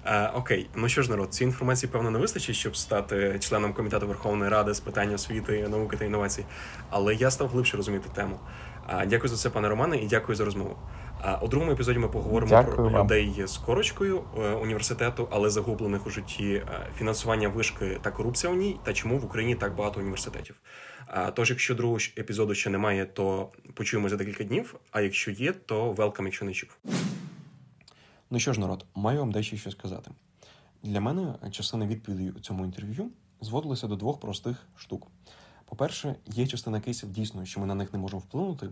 А, 0.04 0.32
окей, 0.34 0.70
ну 0.74 0.88
що 0.88 1.02
ж, 1.02 1.10
народ, 1.10 1.34
цієї 1.34 1.52
інформації 1.52 1.92
певно 1.92 2.10
не 2.10 2.18
вистачить, 2.18 2.56
щоб 2.56 2.76
стати 2.76 3.38
членом 3.38 3.72
комітету 3.72 4.06
Верховної 4.06 4.50
Ради 4.50 4.74
з 4.74 4.80
питань 4.80 5.14
освіти, 5.14 5.68
науки 5.68 5.96
та 5.96 6.04
інновацій. 6.04 6.44
Але 6.90 7.14
я 7.14 7.30
став 7.30 7.48
глибше 7.48 7.76
розуміти 7.76 8.08
тему. 8.14 8.40
Дякую 8.88 9.28
за 9.28 9.36
це, 9.36 9.50
пане 9.50 9.68
Романе, 9.68 9.96
і 9.96 10.06
дякую 10.06 10.36
за 10.36 10.44
розмову. 10.44 10.76
А 11.20 11.36
у 11.36 11.48
другому 11.48 11.72
епізоді 11.72 11.98
ми 11.98 12.08
поговоримо 12.08 12.50
Дякую 12.50 12.76
про 12.76 12.88
вам. 12.88 13.04
людей 13.04 13.42
з 13.46 13.56
корочкою 13.56 14.24
е, 14.38 14.52
університету, 14.52 15.28
але 15.30 15.50
загублених 15.50 16.06
у 16.06 16.10
житті 16.10 16.52
е, 16.54 16.86
фінансування 16.98 17.48
вишки 17.48 17.98
та 18.02 18.10
корупція 18.10 18.52
у 18.52 18.56
ній, 18.56 18.76
та 18.84 18.92
чому 18.92 19.18
в 19.18 19.24
Україні 19.24 19.54
так 19.54 19.74
багато 19.76 20.00
університетів. 20.00 20.60
Тож, 21.34 21.50
якщо 21.50 21.74
другого 21.74 21.98
епізоду 22.18 22.54
ще 22.54 22.70
немає, 22.70 23.06
то 23.06 23.48
почуємо 23.74 24.08
за 24.08 24.16
декілька 24.16 24.44
днів. 24.44 24.74
А 24.90 25.00
якщо 25.00 25.30
є, 25.30 25.52
то 25.52 25.92
велкам, 25.92 26.26
якщо 26.26 26.44
не 26.44 26.52
чув. 26.52 26.76
Ну 28.30 28.38
що 28.38 28.52
ж, 28.52 28.60
народ, 28.60 28.84
маю 28.94 29.18
вам 29.18 29.32
дещо 29.32 29.56
що 29.56 29.70
сказати. 29.70 30.10
Для 30.82 31.00
мене 31.00 31.34
частина 31.50 31.86
відповідей 31.86 32.30
у 32.30 32.40
цьому 32.40 32.64
інтерв'ю 32.64 33.10
зводилася 33.40 33.86
до 33.86 33.96
двох 33.96 34.20
простих 34.20 34.66
штук. 34.76 35.06
По-перше, 35.68 36.14
є 36.26 36.46
частина 36.46 36.80
кейсів 36.80 37.10
дійсно, 37.12 37.44
що 37.44 37.60
ми 37.60 37.66
на 37.66 37.74
них 37.74 37.92
не 37.92 37.98
можемо 37.98 38.20
вплинути, 38.20 38.70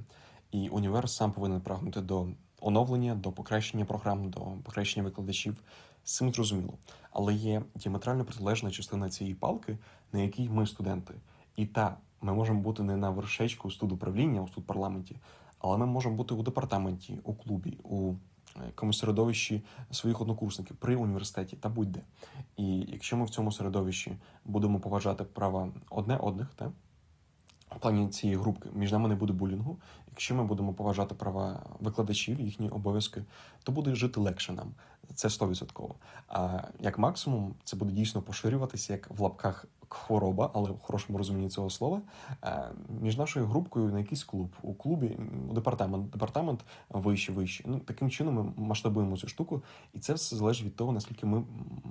і 0.53 0.69
універ 0.69 1.09
сам 1.09 1.33
повинен 1.33 1.61
прагнути 1.61 2.01
до 2.01 2.29
оновлення, 2.61 3.15
до 3.15 3.33
покращення 3.33 3.85
програм, 3.85 4.31
до 4.31 4.41
покращення 4.41 5.05
викладачів. 5.05 5.63
З 6.05 6.17
цим 6.17 6.33
зрозуміло. 6.33 6.75
Але 7.11 7.35
є 7.35 7.63
діаметрально 7.75 8.25
протилежна 8.25 8.71
частина 8.71 9.11
цієї 9.11 9.35
палки, 9.35 9.79
на 10.13 10.21
якій 10.21 10.49
ми 10.49 10.67
студенти. 10.67 11.15
І 11.57 11.67
та, 11.67 11.97
ми 12.21 12.35
можемо 12.35 12.61
бути 12.61 12.83
не 12.83 12.97
на 12.97 13.11
вершечку 13.11 13.71
студуправління 13.71 14.43
у 14.43 14.49
студпарламенті, 14.49 15.17
але 15.59 15.79
ми 15.79 15.87
можемо 15.87 16.17
бути 16.17 16.35
у 16.35 16.43
департаменті, 16.43 17.19
у 17.25 17.35
клубі, 17.35 17.79
у 17.83 18.13
е, 18.57 18.67
якомусь 18.67 18.99
середовищі 18.99 19.63
своїх 19.91 20.21
однокурсників 20.21 20.77
при 20.77 20.97
університеті 20.97 21.57
та 21.57 21.69
будь-де. 21.69 22.01
І 22.57 22.79
якщо 22.79 23.17
ми 23.17 23.25
в 23.25 23.31
цьому 23.31 23.53
середовищі 23.53 24.17
будемо 24.45 24.81
поважати 24.81 25.25
права 25.25 25.69
одне 25.91 26.17
одних, 26.17 26.49
та 26.57 26.73
в 27.77 27.79
плані 27.81 28.09
цієї 28.09 28.39
групки 28.39 28.68
між 28.74 28.93
нами 28.93 29.09
не 29.09 29.14
буде 29.14 29.33
булінгу. 29.33 29.77
Якщо 30.11 30.35
ми 30.35 30.45
будемо 30.45 30.72
поважати 30.74 31.14
права 31.14 31.62
викладачів, 31.81 32.41
їхні 32.41 32.68
обов'язки, 32.68 33.24
то 33.62 33.72
буде 33.72 33.95
жити 33.95 34.20
легше 34.20 34.53
нам. 34.53 34.74
Це 35.14 35.29
100%. 35.29 35.91
А 36.29 36.62
як 36.81 36.99
максимум, 36.99 37.55
це 37.64 37.77
буде 37.77 37.93
дійсно 37.93 38.22
поширюватися 38.22 38.93
як 38.93 39.11
в 39.11 39.20
лапках 39.20 39.66
хвороба, 39.89 40.51
але 40.55 40.70
в 40.70 40.78
хорошому 40.78 41.18
розумінні 41.18 41.49
цього 41.49 41.70
слова, 41.70 42.03
е, 42.45 42.70
між 43.01 43.18
нашою 43.18 43.47
групкою 43.47 43.93
на 43.93 43.99
якийсь 43.99 44.24
клуб. 44.24 44.49
У 44.62 44.74
клубі 44.74 45.18
департамент, 45.53 46.11
департамент 46.11 46.64
вище, 46.91 47.32
вище. 47.32 47.64
Ну 47.66 47.78
таким 47.78 48.11
чином 48.11 48.34
ми 48.34 48.66
масштабуємо 48.66 49.16
цю 49.16 49.28
штуку, 49.28 49.62
і 49.95 49.99
це 49.99 50.14
все 50.14 50.37
залежить 50.37 50.66
від 50.66 50.76
того, 50.76 50.93
наскільки 50.93 51.26
ми 51.26 51.43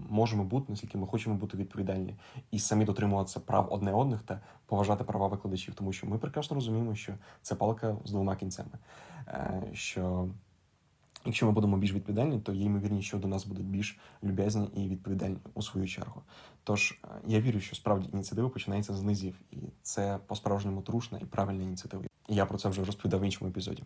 можемо 0.10 0.44
бути, 0.44 0.66
наскільки 0.70 0.98
ми 0.98 1.08
хочемо 1.08 1.36
бути 1.36 1.58
відповідальні 1.58 2.16
і 2.52 2.60
самі 2.60 2.86
дотримуватися 2.86 3.40
прав 3.40 3.68
одне 3.72 3.94
одних 3.94 4.22
та 4.22 4.42
поважати 4.66 5.04
права 5.04 5.28
викладачів, 5.28 5.76
тому 5.76 5.94
що 5.94 6.08
ми 6.08 6.18
прекрасно 6.18 6.56
розуміємо, 6.56 6.96
що 6.96 7.14
це 7.42 7.56
палка 7.56 7.98
з 8.06 8.12
двома 8.12 8.36
кінцями. 8.36 8.72
Е, 9.28 9.64
Що 9.74 10.28
якщо 11.26 11.46
ми 11.46 11.52
будемо 11.52 11.78
більш 11.78 11.94
відповідальні, 11.94 12.40
то 12.40 12.54
є 12.54 12.66
ймовірність, 12.66 13.08
що 13.08 13.18
до 13.18 13.28
нас 13.28 13.46
будуть 13.46 13.66
більш 13.66 13.98
люб'язні 14.24 14.68
і 14.76 14.90
відповідальні 14.90 15.38
у 15.54 15.62
свою 15.62 15.88
чергу. 15.88 16.22
Тож 16.64 17.00
е, 17.04 17.08
я 17.28 17.42
вірю, 17.42 17.60
що 17.60 17.76
справді 17.76 18.10
ініціатива 18.14 18.50
починається 18.50 18.94
з 18.94 19.04
низів, 19.04 19.42
і 19.52 19.58
це 19.82 20.20
по-справжньому 20.28 20.82
трушна 20.82 21.20
і 21.22 21.26
правильна 21.26 21.64
ініціатива. 21.64 22.04
Я 22.28 22.46
про 22.46 22.58
це 22.58 22.70
вже 22.70 22.84
розповідав 22.84 23.20
в 23.20 23.24
іншому 23.24 23.50
епізоді. 23.50 23.84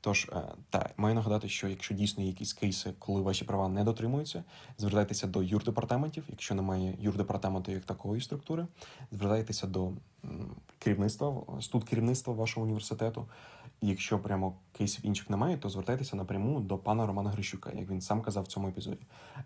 Тож, 0.00 0.30
е, 0.32 0.42
так, 0.70 0.92
маю 0.96 1.14
нагадати, 1.14 1.48
що 1.48 1.68
якщо 1.68 1.94
дійсно 1.94 2.22
є 2.22 2.28
якісь 2.28 2.52
кейси, 2.52 2.92
коли 2.98 3.22
ваші 3.22 3.44
права 3.44 3.68
не 3.68 3.84
дотримуються, 3.84 4.44
звертайтеся 4.78 5.26
до 5.26 5.42
юрдепартаментів. 5.42 6.24
Якщо 6.28 6.54
немає 6.54 6.96
юрдепартаменту 7.00 7.72
як 7.72 7.84
такої 7.84 8.20
структури, 8.20 8.66
звертайтеся 9.12 9.66
до 9.66 9.92
керівництва, 10.78 11.42
студ 11.60 11.84
керівництва 11.84 12.34
вашого 12.34 12.64
університету 12.64 13.26
Якщо 13.82 14.18
прямо 14.18 14.54
кейсів 14.72 15.06
інших 15.06 15.30
немає, 15.30 15.56
то 15.56 15.68
звертайтеся 15.68 16.16
напряму 16.16 16.60
до 16.60 16.78
пана 16.78 17.06
Романа 17.06 17.30
Грищука, 17.30 17.72
як 17.74 17.90
він 17.90 18.00
сам 18.00 18.22
казав 18.22 18.44
в 18.44 18.46
цьому 18.46 18.68
епізоді. 18.68 19.00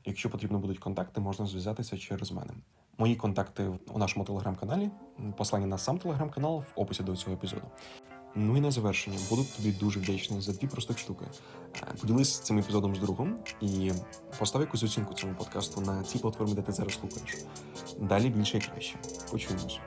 Якщо 0.05 0.30
потрібно 0.30 0.59
будуть 0.59 0.78
контакти, 0.78 1.20
можна 1.20 1.47
зв'язатися 1.47 1.99
через 1.99 2.32
мене. 2.32 2.53
Мої 2.99 3.16
контакти 3.16 3.70
у 3.93 3.99
нашому 3.99 4.24
телеграм-каналі, 4.24 4.91
послання 5.37 5.66
на 5.66 5.78
сам 5.78 5.99
телеграм-канал 5.99 6.59
в 6.59 6.80
описі 6.80 7.03
до 7.03 7.16
цього 7.16 7.37
епізоду. 7.37 7.66
Ну 8.35 8.57
і 8.57 8.61
на 8.61 8.70
завершення 8.70 9.18
буду 9.30 9.47
тобі 9.57 9.72
дуже 9.72 10.01
вдячний 10.01 10.41
за 10.41 10.53
дві 10.53 10.66
простих 10.66 10.99
штуки. 10.99 11.24
Поділись 12.01 12.39
цим 12.39 12.59
епізодом 12.59 12.97
з 12.97 12.99
другом 12.99 13.39
і 13.61 13.93
постав 14.39 14.61
якусь 14.61 14.82
оцінку 14.82 15.14
цьому 15.14 15.35
подкасту 15.35 15.80
на 15.80 16.03
цій 16.03 16.18
платформі, 16.18 16.55
де 16.55 16.62
ти 16.62 16.72
зараз 16.72 16.99
слухаєш. 17.01 17.37
Далі 18.01 18.28
більше 18.28 18.59
і 18.59 18.61
краще. 18.61 18.97
Почуємось. 19.30 19.80